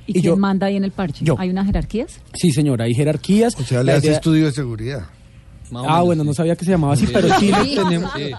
¿Y, 0.07 0.11
Y 0.11 0.13
quién 0.21 0.23
yo- 0.33 0.37
manda 0.37 0.67
ahí 0.67 0.75
en 0.75 0.83
el 0.83 0.91
parche? 0.91 1.23
Yo. 1.23 1.35
¿Hay 1.39 1.49
unas 1.49 1.65
jerarquías? 1.65 2.19
Sí, 2.33 2.51
señora, 2.51 2.85
hay 2.85 2.93
jerarquías. 2.93 3.55
O 3.59 3.63
sea, 3.63 3.77
La 3.79 3.83
le 3.83 3.91
hace 3.93 4.07
idea- 4.07 4.15
estudio 4.17 4.45
de 4.45 4.51
seguridad. 4.51 5.03
Ah, 5.75 5.81
menos, 5.81 6.05
bueno, 6.05 6.21
sí. 6.23 6.27
no 6.27 6.33
sabía 6.35 6.55
que 6.55 6.65
se 6.65 6.71
llamaba 6.71 6.93
así, 6.93 7.07
pero 7.11 7.27
sí 7.39 7.49
lo 7.49 7.63
tenemos. 7.83 8.11
Sí. 8.15 8.31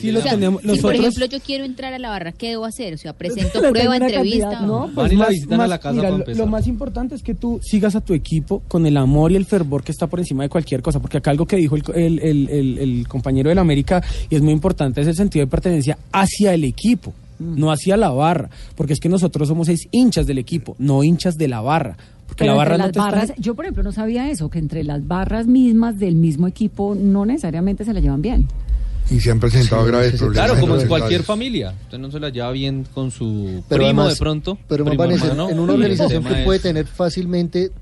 Sí 0.00 0.10
lo 0.10 0.20
tenemos. 0.22 0.60
si 0.62 0.66
por 0.66 0.76
Nosotros 0.76 0.98
ejemplo 1.00 1.26
yo 1.26 1.38
quiero 1.40 1.64
entrar 1.64 1.92
a 1.92 1.98
la 2.00 2.08
barra, 2.08 2.32
¿qué 2.32 2.48
debo 2.48 2.64
hacer? 2.64 2.94
O 2.94 2.98
sea, 2.98 3.12
presento 3.12 3.60
prueba, 3.70 3.96
entrevista. 3.96 4.48
cantidad, 4.48 4.66
No, 4.66 4.80
Van 4.86 4.94
pues 4.94 5.12
y 5.12 5.14
la 5.16 5.20
más, 5.24 5.28
visitan 5.30 5.60
a 5.60 5.66
la 5.68 5.78
casa 5.78 5.94
mira, 5.94 6.18
para 6.18 6.34
lo, 6.34 6.46
más 6.48 6.66
importante 6.66 7.14
es 7.14 7.22
que 7.22 7.34
tú 7.36 7.60
sigas 7.62 7.94
a 7.94 8.00
tu 8.00 8.12
equipo 8.12 8.62
con 8.66 8.86
el 8.86 8.96
amor 8.96 9.30
y 9.30 9.36
el 9.36 9.44
fervor 9.44 9.84
que 9.84 9.92
está 9.92 10.08
por 10.08 10.18
encima 10.18 10.42
de 10.42 10.48
cualquier 10.48 10.82
cosa, 10.82 10.98
porque 10.98 11.18
acá 11.18 11.30
algo 11.30 11.46
que 11.46 11.56
dijo 11.56 11.76
el, 11.76 11.84
el- 11.94 12.18
el- 12.18 12.48
el- 12.48 12.78
el 12.78 13.06
compañero 13.08 13.50
del 13.50 13.58
América 13.58 14.02
y 14.28 14.34
es 14.34 14.42
muy 14.42 14.52
importante 14.52 15.00
es 15.00 15.06
el 15.06 15.14
sentido 15.14 15.44
de 15.44 15.50
pertenencia 15.50 15.96
hacia 16.10 16.54
el 16.54 16.64
equipo. 16.64 17.12
No 17.40 17.72
hacia 17.72 17.96
la 17.96 18.10
barra, 18.10 18.50
porque 18.76 18.92
es 18.92 19.00
que 19.00 19.08
nosotros 19.08 19.48
somos 19.48 19.66
seis 19.66 19.88
hinchas 19.90 20.26
del 20.26 20.38
equipo, 20.38 20.76
no 20.78 21.02
hinchas 21.02 21.36
de 21.36 21.48
la 21.48 21.60
barra. 21.60 21.96
Porque 22.26 22.44
Pero 22.44 22.52
la 22.52 22.58
barra 22.58 22.74
entre 22.76 22.78
no 22.78 22.84
las 22.86 22.92
te 22.92 22.98
está- 22.98 23.10
barras, 23.26 23.32
yo 23.40 23.54
por 23.56 23.64
ejemplo 23.64 23.82
no 23.82 23.90
sabía 23.92 24.30
eso, 24.30 24.48
que 24.50 24.58
entre 24.60 24.84
las 24.84 25.06
barras 25.08 25.46
mismas 25.48 25.98
del 25.98 26.14
mismo 26.14 26.46
equipo 26.46 26.94
no 26.94 27.26
necesariamente 27.26 27.84
se 27.84 27.92
la 27.92 27.98
llevan 28.00 28.22
bien. 28.22 28.46
Y 29.10 29.18
se 29.18 29.32
han 29.32 29.40
presentado 29.40 29.82
Sí, 29.82 29.88
graves 29.88 30.12
sí, 30.12 30.18
problemas. 30.18 30.46
Claro, 30.46 30.60
como 30.60 30.76
en 30.80 30.86
cualquier 30.86 31.24
familia. 31.24 31.74
Usted 31.86 31.98
no 31.98 32.12
se 32.12 32.20
la 32.20 32.28
lleva 32.28 32.52
bien 32.52 32.86
con 32.94 33.10
su 33.10 33.64
Pero 33.68 33.84
primo 33.84 34.02
además- 34.02 34.14
de 34.14 34.18
pronto. 34.20 34.58
Pero 34.68 34.84
primo 34.84 35.02
Vanessa, 35.02 35.24
hermano, 35.26 35.50
en 35.50 35.58
una 35.58 35.72
organización 35.72 36.22
que 36.22 36.32
es- 36.38 36.44
puede 36.44 36.60
tener 36.60 36.86
fácilmente 36.86 37.72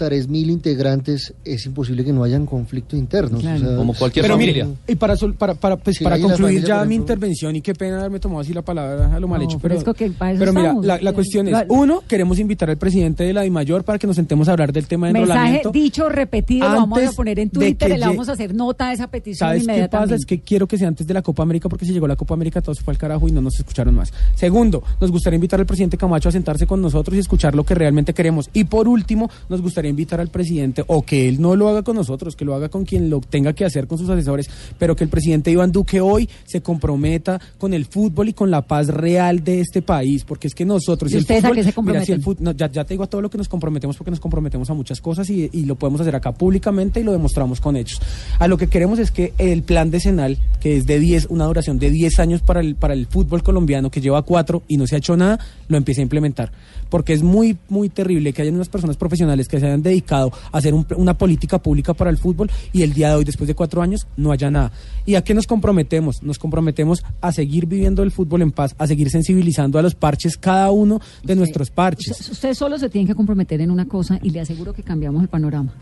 3.000 0.00 0.48
integrantes, 0.50 1.34
es 1.44 1.66
imposible 1.66 2.04
que 2.04 2.12
no 2.12 2.24
hayan 2.24 2.46
conflictos 2.46 2.98
internos. 2.98 3.40
Claro. 3.42 3.62
o 3.64 3.66
sea, 3.68 3.76
Como 3.76 3.94
cualquier 3.94 4.22
Pero 4.24 4.34
familia. 4.34 4.64
mire, 4.64 4.76
y 4.88 4.94
para, 4.94 5.14
sol- 5.16 5.34
para, 5.34 5.54
para, 5.54 5.76
pues, 5.76 5.96
Sí, 5.98 6.04
para 6.04 6.18
concluir 6.18 6.64
ya 6.64 6.84
mi 6.86 6.94
intervención 6.94 7.54
y 7.56 7.60
qué 7.60 7.74
pena 7.74 7.98
haberme 7.98 8.18
tomado 8.20 8.40
así 8.40 8.54
la 8.54 8.62
palabra 8.62 9.14
a 9.14 9.20
lo 9.20 9.28
mal 9.28 9.40
No, 9.40 9.44
hecho. 9.44 9.58
pero 9.60 9.76
Pero, 9.78 9.90
es 9.92 9.96
que 9.96 10.10
para 10.10 10.32
eso 10.32 10.38
pero 10.40 10.52
mira, 10.52 10.74
la, 10.82 10.98
la 11.02 11.12
cuestión 11.12 11.48
es, 11.48 11.56
uno, 11.68 12.02
queremos 12.08 12.38
invitar 12.38 12.70
al 12.70 12.78
presidente 12.78 13.24
de 13.24 13.32
la 13.32 13.42
DIMAYOR 13.42 13.84
para 13.84 13.98
que 13.98 14.06
nos 14.06 14.16
sentemos 14.16 14.48
a 14.48 14.52
hablar 14.52 14.72
del 14.72 14.86
tema 14.86 15.08
de 15.08 15.12
Mensaje 15.12 15.38
enrolamiento. 15.38 15.70
dicho, 15.72 16.08
repetido, 16.08 16.68
lo 16.68 16.74
vamos 16.76 17.02
a 17.02 17.12
poner 17.12 17.38
en 17.38 17.50
Twitter 17.50 17.90
le 17.90 17.98
vamos 17.98 18.28
a 18.28 18.32
hacer 18.32 18.54
nota 18.54 18.88
de 18.88 18.94
esa 18.94 19.06
petición 19.08 19.48
¿Sabes 19.48 19.66
qué 19.66 19.88
pasa? 19.88 20.14
Es 20.14 20.24
que 20.24 20.40
quiero 20.40 20.66
que 20.66 20.78
sea 20.78 20.88
antes 20.88 21.06
de 21.06 21.12
la 21.14 21.22
Copa 21.22 21.42
América 21.42 21.68
porque 21.68 21.84
si 21.84 21.92
llegó 21.92 22.06
la 22.06 22.16
Copa 22.16 22.34
América 22.34 22.60
todo 22.62 22.74
se 22.74 22.82
fue 22.82 22.92
al 22.92 22.98
carajo 22.98 23.28
y 23.28 23.32
no 23.32 23.40
nos 23.40 23.58
escucharon 23.58 23.94
más. 23.94 24.12
Segundo, 24.34 24.82
nos 25.00 25.10
gustaría 25.10 25.36
invitar 25.36 25.60
al 25.60 25.66
presidente 25.66 25.96
Camacho 25.96 26.28
a 26.28 26.32
sentarse 26.32 26.66
con 26.66 26.80
nosotros 26.80 27.16
y 27.16 27.20
escuchar 27.20 27.54
lo 27.54 27.64
que 27.64 27.74
realmente 27.74 28.14
queremos. 28.14 28.48
Y 28.52 28.64
por 28.64 28.88
último, 28.88 29.28
nos 29.48 29.60
gustaría 29.60 29.89
invitar 29.90 30.20
al 30.20 30.28
presidente 30.28 30.84
o 30.86 31.02
que 31.02 31.28
él 31.28 31.40
no 31.40 31.56
lo 31.56 31.68
haga 31.68 31.82
con 31.82 31.96
nosotros, 31.96 32.36
que 32.36 32.44
lo 32.44 32.54
haga 32.54 32.68
con 32.68 32.84
quien 32.84 33.10
lo 33.10 33.20
tenga 33.20 33.52
que 33.52 33.64
hacer 33.64 33.86
con 33.86 33.98
sus 33.98 34.08
asesores, 34.08 34.48
pero 34.78 34.96
que 34.96 35.04
el 35.04 35.10
presidente 35.10 35.50
Iván 35.50 35.72
Duque 35.72 36.00
hoy 36.00 36.28
se 36.44 36.62
comprometa 36.62 37.40
con 37.58 37.74
el 37.74 37.84
fútbol 37.86 38.28
y 38.28 38.32
con 38.32 38.50
la 38.50 38.62
paz 38.62 38.88
real 38.88 39.44
de 39.44 39.60
este 39.60 39.82
país, 39.82 40.24
porque 40.24 40.46
es 40.48 40.54
que 40.54 40.64
nosotros 40.64 41.12
¿Y 41.12 41.16
el 41.16 41.20
ustedes 41.20 41.44
a 41.44 41.48
fútbol, 41.48 41.56
qué 41.64 41.72
se 41.72 41.82
mira, 41.82 42.04
si 42.04 42.12
el 42.12 42.22
fut- 42.22 42.38
no, 42.40 42.52
ya, 42.52 42.70
ya 42.70 42.84
te 42.84 42.94
digo 42.94 43.04
a 43.04 43.06
todo 43.06 43.20
lo 43.20 43.30
que 43.30 43.38
nos 43.38 43.48
comprometemos 43.48 43.96
porque 43.96 44.10
nos 44.10 44.20
comprometemos 44.20 44.70
a 44.70 44.74
muchas 44.74 45.00
cosas 45.00 45.28
y, 45.30 45.48
y 45.52 45.64
lo 45.64 45.76
podemos 45.76 46.00
hacer 46.00 46.14
acá 46.16 46.32
públicamente 46.32 47.00
y 47.00 47.04
lo 47.04 47.12
demostramos 47.12 47.60
con 47.60 47.76
hechos. 47.76 48.00
A 48.38 48.48
lo 48.48 48.56
que 48.56 48.68
queremos 48.68 48.98
es 48.98 49.10
que 49.10 49.32
el 49.38 49.62
plan 49.62 49.90
decenal, 49.90 50.38
que 50.60 50.76
es 50.76 50.86
de 50.86 50.98
10, 50.98 51.26
una 51.30 51.44
duración 51.46 51.78
de 51.78 51.90
10 51.90 52.18
años 52.20 52.42
para 52.42 52.60
el, 52.60 52.74
para 52.76 52.94
el 52.94 53.06
fútbol 53.06 53.42
colombiano, 53.42 53.90
que 53.90 54.00
lleva 54.00 54.22
4 54.22 54.62
y 54.68 54.76
no 54.76 54.86
se 54.86 54.94
ha 54.94 54.98
hecho 54.98 55.16
nada, 55.16 55.38
lo 55.68 55.76
empiece 55.76 56.00
a 56.00 56.04
implementar. 56.04 56.52
Porque 56.88 57.12
es 57.12 57.22
muy, 57.22 57.56
muy 57.68 57.88
terrible 57.88 58.32
que 58.32 58.42
hayan 58.42 58.54
unas 58.54 58.68
personas 58.68 58.96
profesionales 58.96 59.46
que 59.48 59.60
se 59.60 59.66
hayan 59.66 59.79
dedicado 59.82 60.32
a 60.52 60.58
hacer 60.58 60.74
un- 60.74 60.86
una 60.96 61.14
política 61.16 61.58
pública 61.58 61.94
para 61.94 62.10
el 62.10 62.18
fútbol 62.18 62.50
y 62.72 62.82
el 62.82 62.92
día 62.92 63.08
de 63.10 63.14
hoy, 63.16 63.24
después 63.24 63.48
de 63.48 63.54
cuatro 63.54 63.82
años, 63.82 64.06
no 64.16 64.32
haya 64.32 64.50
nada. 64.50 64.72
¿Y 65.06 65.14
a 65.14 65.22
qué 65.24 65.34
nos 65.34 65.46
comprometemos? 65.46 66.22
Nos 66.22 66.38
comprometemos 66.38 67.02
a 67.20 67.32
seguir 67.32 67.66
viviendo 67.66 68.02
el 68.02 68.10
fútbol 68.10 68.42
en 68.42 68.50
paz, 68.52 68.74
a 68.78 68.86
seguir 68.86 69.10
sensibilizando 69.10 69.78
a 69.78 69.82
los 69.82 69.94
parches, 69.94 70.36
cada 70.36 70.70
uno 70.70 71.00
de 71.24 71.36
nuestros 71.36 71.70
parches. 71.70 72.10
Usted- 72.20 72.32
Ustedes 72.32 72.58
solo 72.58 72.78
se 72.78 72.88
tienen 72.88 73.06
que 73.06 73.14
comprometer 73.14 73.60
en 73.60 73.70
una 73.70 73.86
cosa 73.86 74.18
y 74.22 74.30
le 74.30 74.40
aseguro 74.40 74.72
que 74.72 74.82
cambiamos 74.82 75.22
el 75.22 75.28
panorama. 75.28 75.72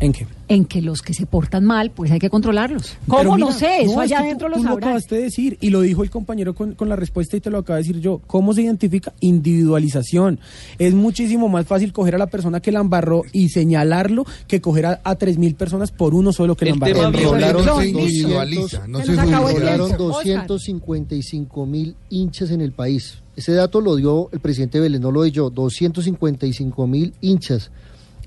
¿En 0.00 0.12
qué? 0.12 0.26
En 0.46 0.64
que 0.64 0.80
los 0.80 1.02
que 1.02 1.12
se 1.12 1.26
portan 1.26 1.64
mal, 1.64 1.90
pues 1.90 2.10
hay 2.12 2.20
que 2.20 2.30
controlarlos. 2.30 2.96
¿Cómo? 3.06 3.18
Pero 3.18 3.30
no 3.36 3.46
mira, 3.48 3.58
sé, 3.58 3.82
eso 3.82 3.96
no, 3.96 4.02
es 4.02 4.12
allá 4.12 4.20
adentro 4.20 4.46
tú 4.46 4.52
lo 4.52 4.56
lo 4.58 4.62
sabrán. 4.62 4.88
acabaste 4.90 5.16
de 5.16 5.22
decir 5.22 5.58
y 5.60 5.70
lo 5.70 5.80
dijo 5.80 6.04
el 6.04 6.10
compañero 6.10 6.54
con, 6.54 6.74
con 6.74 6.88
la 6.88 6.94
respuesta 6.96 7.36
y 7.36 7.40
te 7.40 7.50
lo 7.50 7.58
acabo 7.58 7.74
de 7.76 7.82
decir 7.82 8.00
yo. 8.00 8.20
¿Cómo 8.26 8.54
se 8.54 8.62
identifica? 8.62 9.12
Individualización. 9.20 10.38
Es 10.78 10.94
muchísimo 10.94 11.48
más 11.48 11.66
fácil 11.66 11.92
coger 11.92 12.14
a 12.14 12.18
la 12.18 12.28
persona 12.28 12.60
que 12.60 12.70
la 12.72 12.80
embarró 12.80 13.22
y 13.32 13.48
señalarlo 13.48 14.24
que 14.46 14.60
coger 14.60 14.86
a, 14.86 15.00
a 15.04 15.18
3.000 15.18 15.56
personas 15.56 15.90
por 15.90 16.14
uno 16.14 16.32
solo 16.32 16.54
que 16.56 16.64
la 16.66 16.70
El 16.70 16.74
embarró. 16.74 16.94
tema 16.94 17.08
Enrolaron 17.18 17.66
No 17.66 17.80
se 17.80 17.92
200, 17.92 18.02
individualiza, 18.10 18.86
no 18.86 18.98
Se 19.00 19.04
se 19.06 19.12
enrolaron 19.12 19.92
Oscar. 19.92 20.46
255 20.46 21.66
mil 21.66 21.96
hinchas 22.08 22.50
en 22.50 22.60
el 22.60 22.72
país. 22.72 23.18
Ese 23.36 23.52
dato 23.52 23.80
lo 23.80 23.96
dio 23.96 24.28
el 24.32 24.40
presidente 24.40 24.80
Vélez, 24.80 25.00
no 25.00 25.10
lo 25.12 25.20
doy 25.20 25.30
yo. 25.30 25.50
255 25.50 26.86
mil 26.86 27.12
hinchas 27.20 27.70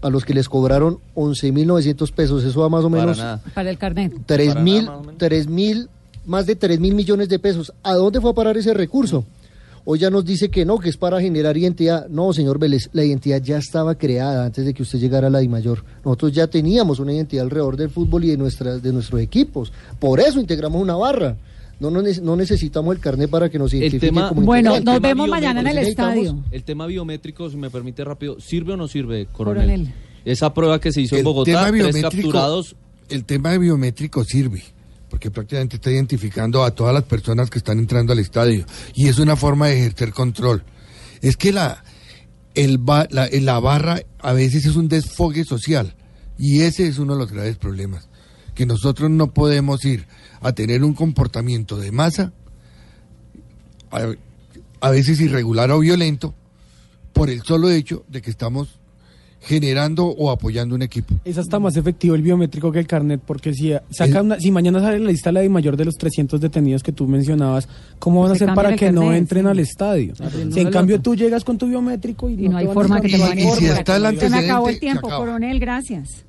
a 0.01 0.09
los 0.09 0.25
que 0.25 0.33
les 0.33 0.49
cobraron 0.49 0.99
11.900 1.15 2.11
pesos. 2.11 2.43
Eso 2.43 2.61
da 2.61 2.69
más 2.69 2.83
o 2.83 2.89
Para 2.89 3.01
menos 3.01 3.17
nada. 3.17 3.41
Para 3.53 3.69
el 3.69 3.77
carnet. 3.77 4.13
tres 4.25 4.49
Para 4.49 4.61
mil, 4.61 4.85
nada, 4.85 4.97
más 4.97 4.99
o 4.99 5.03
menos. 5.03 5.17
tres 5.17 5.47
mil, 5.47 5.89
más 6.25 6.45
de 6.45 6.55
3 6.55 6.79
mil 6.79 6.93
millones 6.93 7.29
de 7.29 7.39
pesos. 7.39 7.73
¿A 7.83 7.93
dónde 7.93 8.21
fue 8.21 8.31
a 8.31 8.33
parar 8.33 8.57
ese 8.57 8.73
recurso? 8.73 9.25
Hoy 9.83 9.97
ya 9.97 10.11
nos 10.11 10.23
dice 10.23 10.49
que 10.49 10.63
no, 10.63 10.77
que 10.77 10.89
es 10.89 10.97
para 10.97 11.19
generar 11.19 11.57
identidad. 11.57 12.07
No, 12.07 12.33
señor 12.33 12.59
Vélez, 12.59 12.89
la 12.93 13.03
identidad 13.03 13.41
ya 13.41 13.57
estaba 13.57 13.95
creada 13.95 14.45
antes 14.45 14.63
de 14.63 14.73
que 14.75 14.83
usted 14.83 14.99
llegara 14.99 15.25
a 15.27 15.29
la 15.31 15.39
DIMAYOR. 15.39 15.83
Nosotros 16.05 16.33
ya 16.33 16.45
teníamos 16.45 16.99
una 16.99 17.13
identidad 17.13 17.45
alrededor 17.45 17.77
del 17.77 17.89
fútbol 17.89 18.25
y 18.25 18.29
de, 18.29 18.37
nuestras, 18.37 18.83
de 18.83 18.93
nuestros 18.93 19.19
equipos. 19.21 19.73
Por 19.99 20.19
eso 20.19 20.39
integramos 20.39 20.79
una 20.79 20.95
barra. 20.95 21.35
No, 21.81 21.89
no, 21.89 22.01
ne- 22.03 22.21
no 22.21 22.35
necesitamos 22.35 22.95
el 22.95 23.01
carnet 23.01 23.27
para 23.29 23.49
que 23.49 23.57
nos 23.57 23.73
identifique 23.73 24.05
tema- 24.07 24.29
como 24.29 24.41
Bueno, 24.43 24.75
el 24.75 24.83
nos 24.85 24.93
tema 24.95 25.07
vemos 25.07 25.27
mañana 25.27 25.61
en 25.61 25.67
el 25.67 25.77
estadio. 25.79 26.37
El 26.51 26.63
tema 26.63 26.85
biométrico, 26.85 27.49
si 27.49 27.57
me 27.57 27.69
permite 27.71 28.03
rápido, 28.05 28.39
¿sirve 28.39 28.73
o 28.73 28.77
no 28.77 28.87
sirve, 28.87 29.25
coronel? 29.31 29.65
Coronel. 29.67 29.93
Esa 30.23 30.53
prueba 30.53 30.79
que 30.79 30.91
se 30.91 31.01
hizo 31.01 31.15
en 31.15 31.19
El 31.21 31.25
Bogotá, 31.25 31.51
tema 31.51 31.61
tres 31.71 31.73
biométrico- 31.95 32.01
capturados, 32.11 32.75
El 33.09 33.25
tema 33.25 33.49
de 33.51 33.57
biométrico 33.57 34.23
sirve, 34.23 34.61
porque 35.09 35.31
prácticamente 35.31 35.77
está 35.77 35.89
identificando 35.91 36.63
a 36.63 36.69
todas 36.69 36.93
las 36.93 37.03
personas 37.03 37.49
que 37.49 37.57
están 37.57 37.79
entrando 37.79 38.13
al 38.13 38.19
estadio 38.19 38.63
y 38.93 39.07
es 39.07 39.17
una 39.17 39.35
forma 39.35 39.67
de 39.67 39.79
ejercer 39.79 40.13
control. 40.13 40.63
Es 41.21 41.35
que 41.35 41.51
la, 41.51 41.83
el 42.53 42.77
ba- 42.77 43.07
la, 43.09 43.27
la 43.31 43.59
barra 43.59 44.01
a 44.19 44.33
veces 44.33 44.67
es 44.67 44.75
un 44.75 44.87
desfogue 44.87 45.43
social 45.45 45.95
y 46.37 46.61
ese 46.61 46.85
es 46.87 46.99
uno 46.99 47.13
de 47.15 47.19
los 47.21 47.31
graves 47.31 47.57
problemas, 47.57 48.07
que 48.53 48.67
nosotros 48.67 49.09
no 49.09 49.33
podemos 49.33 49.83
ir 49.83 50.05
a 50.41 50.53
tener 50.53 50.83
un 50.83 50.93
comportamiento 50.93 51.77
de 51.77 51.91
masa, 51.91 52.31
a, 53.91 54.07
a 54.81 54.89
veces 54.89 55.19
irregular 55.21 55.71
o 55.71 55.79
violento, 55.79 56.33
por 57.13 57.29
el 57.29 57.41
solo 57.43 57.69
hecho 57.69 58.03
de 58.07 58.21
que 58.21 58.29
estamos 58.31 58.77
generando 59.43 60.05
o 60.05 60.29
apoyando 60.29 60.75
un 60.75 60.83
equipo. 60.83 61.15
Es 61.25 61.37
hasta 61.39 61.57
más 61.59 61.75
efectivo 61.75 62.13
el 62.13 62.21
biométrico 62.21 62.71
que 62.71 62.77
el 62.77 62.85
carnet, 62.85 63.19
porque 63.25 63.53
si, 63.55 63.73
saca 63.89 64.21
una- 64.21 64.39
si 64.39 64.51
mañana 64.51 64.79
sale 64.79 64.99
la 64.99 65.09
lista 65.09 65.31
la 65.31 65.39
de 65.39 65.49
mayor 65.49 65.75
de 65.77 65.85
los 65.85 65.95
300 65.95 66.39
detenidos 66.39 66.83
que 66.83 66.91
tú 66.91 67.07
mencionabas, 67.07 67.67
¿cómo 67.97 68.21
van 68.21 68.31
a 68.31 68.33
hacer 68.35 68.53
para 68.53 68.75
que 68.75 68.91
no 68.91 69.11
entren 69.11 69.45
sí. 69.45 69.49
al 69.49 69.59
estadio? 69.59 70.13
Abriendo 70.23 70.53
Si 70.53 70.61
en 70.61 70.69
cambio 70.69 71.01
tú 71.01 71.15
llegas 71.15 71.43
con 71.43 71.57
tu 71.57 71.67
biométrico 71.67 72.29
y, 72.29 72.33
Y 72.45 72.49
no 72.49 72.57
hay 72.57 72.67
forma 72.67 73.01
que 73.01 73.09
te 73.09 73.17
van 73.17 73.31
a 73.31 73.35
ni 73.35 73.41
Y 73.41 73.45
si 73.45 73.49
forma. 73.49 73.67
está 73.79 73.95
el 73.97 74.19
Se 74.19 74.29
me 74.29 74.37
acabó 74.37 74.69
el 74.69 74.79
tiempo, 74.79 75.09
coronel, 75.09 75.59
gracias. 75.59 76.23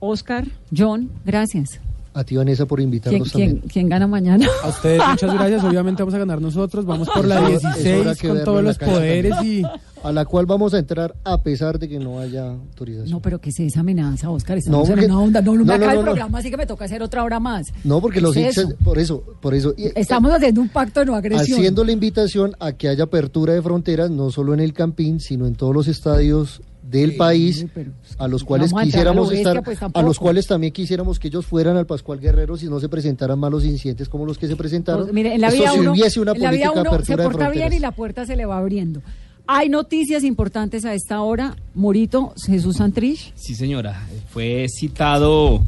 Oscar, 0.00 0.46
John, 0.76 1.10
gracias. 1.24 1.80
A 2.18 2.24
ti, 2.24 2.34
Vanessa, 2.36 2.66
por 2.66 2.78
¿Quién, 2.78 2.88
invitarnos 2.88 3.30
quién, 3.30 3.48
también. 3.50 3.70
quién 3.72 3.88
gana 3.88 4.06
mañana? 4.08 4.44
A 4.64 4.68
ustedes 4.70 5.00
muchas 5.10 5.34
gracias, 5.34 5.62
obviamente 5.62 6.02
vamos 6.02 6.14
a 6.14 6.18
ganar 6.18 6.40
nosotros, 6.40 6.84
vamos 6.84 7.08
por 7.08 7.24
la 7.24 7.36
Es 7.36 7.40
hora- 7.42 7.54
es 7.54 7.64
hora 7.64 7.74
16 8.14 8.18
que 8.20 8.28
con 8.28 8.44
todos 8.44 8.58
en 8.58 8.64
los 8.64 8.78
poderes 8.78 9.34
también. 9.36 9.64
y... 9.64 9.88
A 10.04 10.12
la 10.12 10.24
cual 10.24 10.46
vamos 10.46 10.74
a 10.74 10.78
entrar 10.78 11.12
a 11.24 11.42
pesar 11.42 11.76
de 11.78 11.88
que 11.88 11.98
no 11.98 12.20
haya 12.20 12.50
autorización. 12.50 13.10
No, 13.10 13.20
pero 13.20 13.40
que 13.40 13.50
se 13.50 13.66
esa 13.66 13.80
amenaza, 13.80 14.30
Oscar. 14.30 14.56
Estamos 14.58 14.78
No, 14.88 14.94
en 14.94 15.00
porque- 15.00 15.06
una 15.12 15.20
onda. 15.20 15.40
No, 15.42 15.54
no, 15.54 15.58
me 15.60 15.64
no, 15.66 15.72
acaba 15.74 15.86
no, 15.94 15.98
el 16.00 16.06
no. 16.06 16.12
programa, 16.12 16.38
así 16.38 16.50
que 16.50 16.56
me 16.56 16.66
toca 16.66 16.84
hacer 16.84 17.02
otra 17.02 17.24
hora 17.24 17.40
más. 17.40 17.66
No, 17.82 18.00
porque 18.00 18.16
¿Qué 18.16 18.20
los 18.20 18.36
hinchas, 18.36 18.58
eso? 18.58 18.76
por 18.84 18.96
eso, 19.00 19.22
por 19.40 19.54
eso. 19.54 19.74
y- 19.76 19.90
Estamos 19.96 20.32
haciendo 20.32 20.60
un 20.60 20.68
pacto 20.68 21.00
de 21.00 21.06
no 21.06 21.14
agresión. 21.16 21.58
haciendo 21.58 21.82
la 21.84 21.90
invitación 21.92 22.54
a 22.60 22.72
que 22.72 22.88
haya 22.88 23.04
apertura 23.04 23.54
de 23.54 23.62
fronteras, 23.62 24.08
no 24.08 24.30
solo 24.30 24.54
en 24.54 24.60
el 24.60 24.72
Campín, 24.72 25.18
sino 25.18 25.46
en 25.48 25.56
todos 25.56 25.74
los 25.74 25.88
estadios 25.88 26.62
del 26.90 27.16
país, 27.16 27.66
pero 27.74 27.92
a 28.18 28.28
los 28.28 28.44
cuales 28.44 28.72
a 28.72 28.80
a 28.80 28.84
quisiéramos 28.84 29.32
estar, 29.32 29.62
pues, 29.62 29.78
a 29.82 30.02
los 30.02 30.18
cuales 30.18 30.46
también 30.46 30.72
quisiéramos 30.72 31.18
que 31.18 31.28
ellos 31.28 31.44
fueran 31.44 31.76
al 31.76 31.86
Pascual 31.86 32.18
Guerrero 32.20 32.56
si 32.56 32.66
no 32.66 32.80
se 32.80 32.88
presentaran 32.88 33.38
malos 33.38 33.64
incidentes 33.64 34.08
como 34.08 34.24
los 34.24 34.38
que 34.38 34.46
se 34.46 34.56
presentaron. 34.56 35.02
Pues, 35.02 35.14
mire, 35.14 35.34
en 35.34 35.40
la 35.40 35.50
vida 35.50 35.70
si 35.72 35.80
uno, 35.80 35.92
hubiese 35.92 36.20
una 36.20 36.32
en 36.32 36.42
la 36.42 36.50
vida 36.50 36.72
uno 36.72 37.02
se 37.02 37.16
porta 37.16 37.50
bien 37.50 37.72
y 37.72 37.78
la 37.78 37.92
puerta 37.92 38.24
se 38.24 38.36
le 38.36 38.46
va 38.46 38.58
abriendo. 38.58 39.02
Hay 39.46 39.68
noticias 39.68 40.24
importantes 40.24 40.84
a 40.84 40.94
esta 40.94 41.22
hora. 41.22 41.56
Morito, 41.74 42.34
Jesús 42.46 42.76
Santrich. 42.76 43.32
Sí, 43.34 43.54
señora. 43.54 44.06
Fue 44.28 44.66
citado 44.68 45.64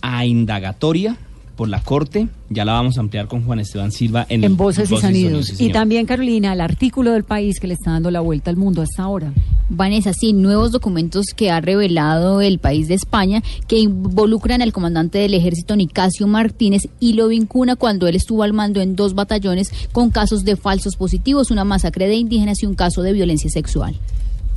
a 0.00 0.24
indagatoria 0.24 1.16
por 1.56 1.68
la 1.68 1.80
Corte. 1.80 2.28
Ya 2.50 2.64
la 2.64 2.72
vamos 2.74 2.98
a 2.98 3.00
ampliar 3.00 3.26
con 3.28 3.44
Juan 3.44 3.58
Esteban 3.60 3.90
Silva 3.90 4.26
en, 4.28 4.44
En 4.44 4.52
el- 4.52 4.56
Voces 4.56 4.90
y 4.90 4.96
Sonidos. 4.96 5.46
sí, 5.46 5.66
y 5.66 5.72
también, 5.72 6.06
Carolina, 6.06 6.52
el 6.52 6.60
artículo 6.60 7.12
del 7.12 7.24
país 7.24 7.58
que 7.58 7.66
le 7.66 7.74
está 7.74 7.92
dando 7.92 8.10
la 8.10 8.20
vuelta 8.20 8.50
al 8.50 8.56
mundo 8.56 8.82
hasta 8.82 9.02
ahora. 9.02 9.32
Vanessa, 9.68 10.12
sí, 10.12 10.32
nuevos 10.32 10.70
documentos 10.70 11.26
que 11.34 11.50
ha 11.50 11.60
revelado 11.60 12.40
el 12.40 12.58
país 12.60 12.86
de 12.88 12.94
España 12.94 13.42
que 13.66 13.78
involucran 13.78 14.62
al 14.62 14.72
comandante 14.72 15.18
del 15.18 15.34
ejército 15.34 15.74
Nicasio 15.74 16.26
Martínez 16.28 16.82
y 17.00 17.14
lo 17.14 17.26
vincula 17.28 17.74
cuando 17.74 18.06
él 18.06 18.14
estuvo 18.14 18.44
al 18.44 18.52
mando 18.52 18.80
en 18.80 18.94
dos 18.94 19.14
batallones 19.14 19.72
con 19.90 20.10
casos 20.10 20.44
de 20.44 20.54
falsos 20.56 20.94
positivos, 20.94 21.50
una 21.50 21.64
masacre 21.64 22.06
de 22.06 22.14
indígenas 22.14 22.62
y 22.62 22.66
un 22.66 22.74
caso 22.76 23.02
de 23.02 23.12
violencia 23.12 23.50
sexual. 23.50 23.96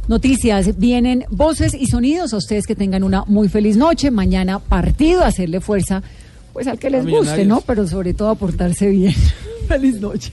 Noticias, 0.08 0.78
vienen 0.80 1.26
voces 1.30 1.74
y 1.76 1.86
sonidos. 1.86 2.34
A 2.34 2.38
ustedes 2.38 2.66
que 2.66 2.76
tengan 2.76 3.04
una 3.04 3.24
muy 3.28 3.48
feliz 3.48 3.78
noche. 3.78 4.10
Mañana 4.10 4.58
partido, 4.60 5.24
hacerle 5.24 5.60
fuerza 5.62 6.02
pues 6.54 6.68
al 6.68 6.80
que 6.80 6.90
les 6.90 7.06
guste, 7.06 7.46
¿no? 7.46 7.62
Pero 7.62 7.88
sobre 7.88 8.14
todo 8.14 8.30
a 8.30 8.36
portarse 8.36 8.88
bien. 8.88 9.16
Feliz 9.68 10.00
noche. 10.00 10.32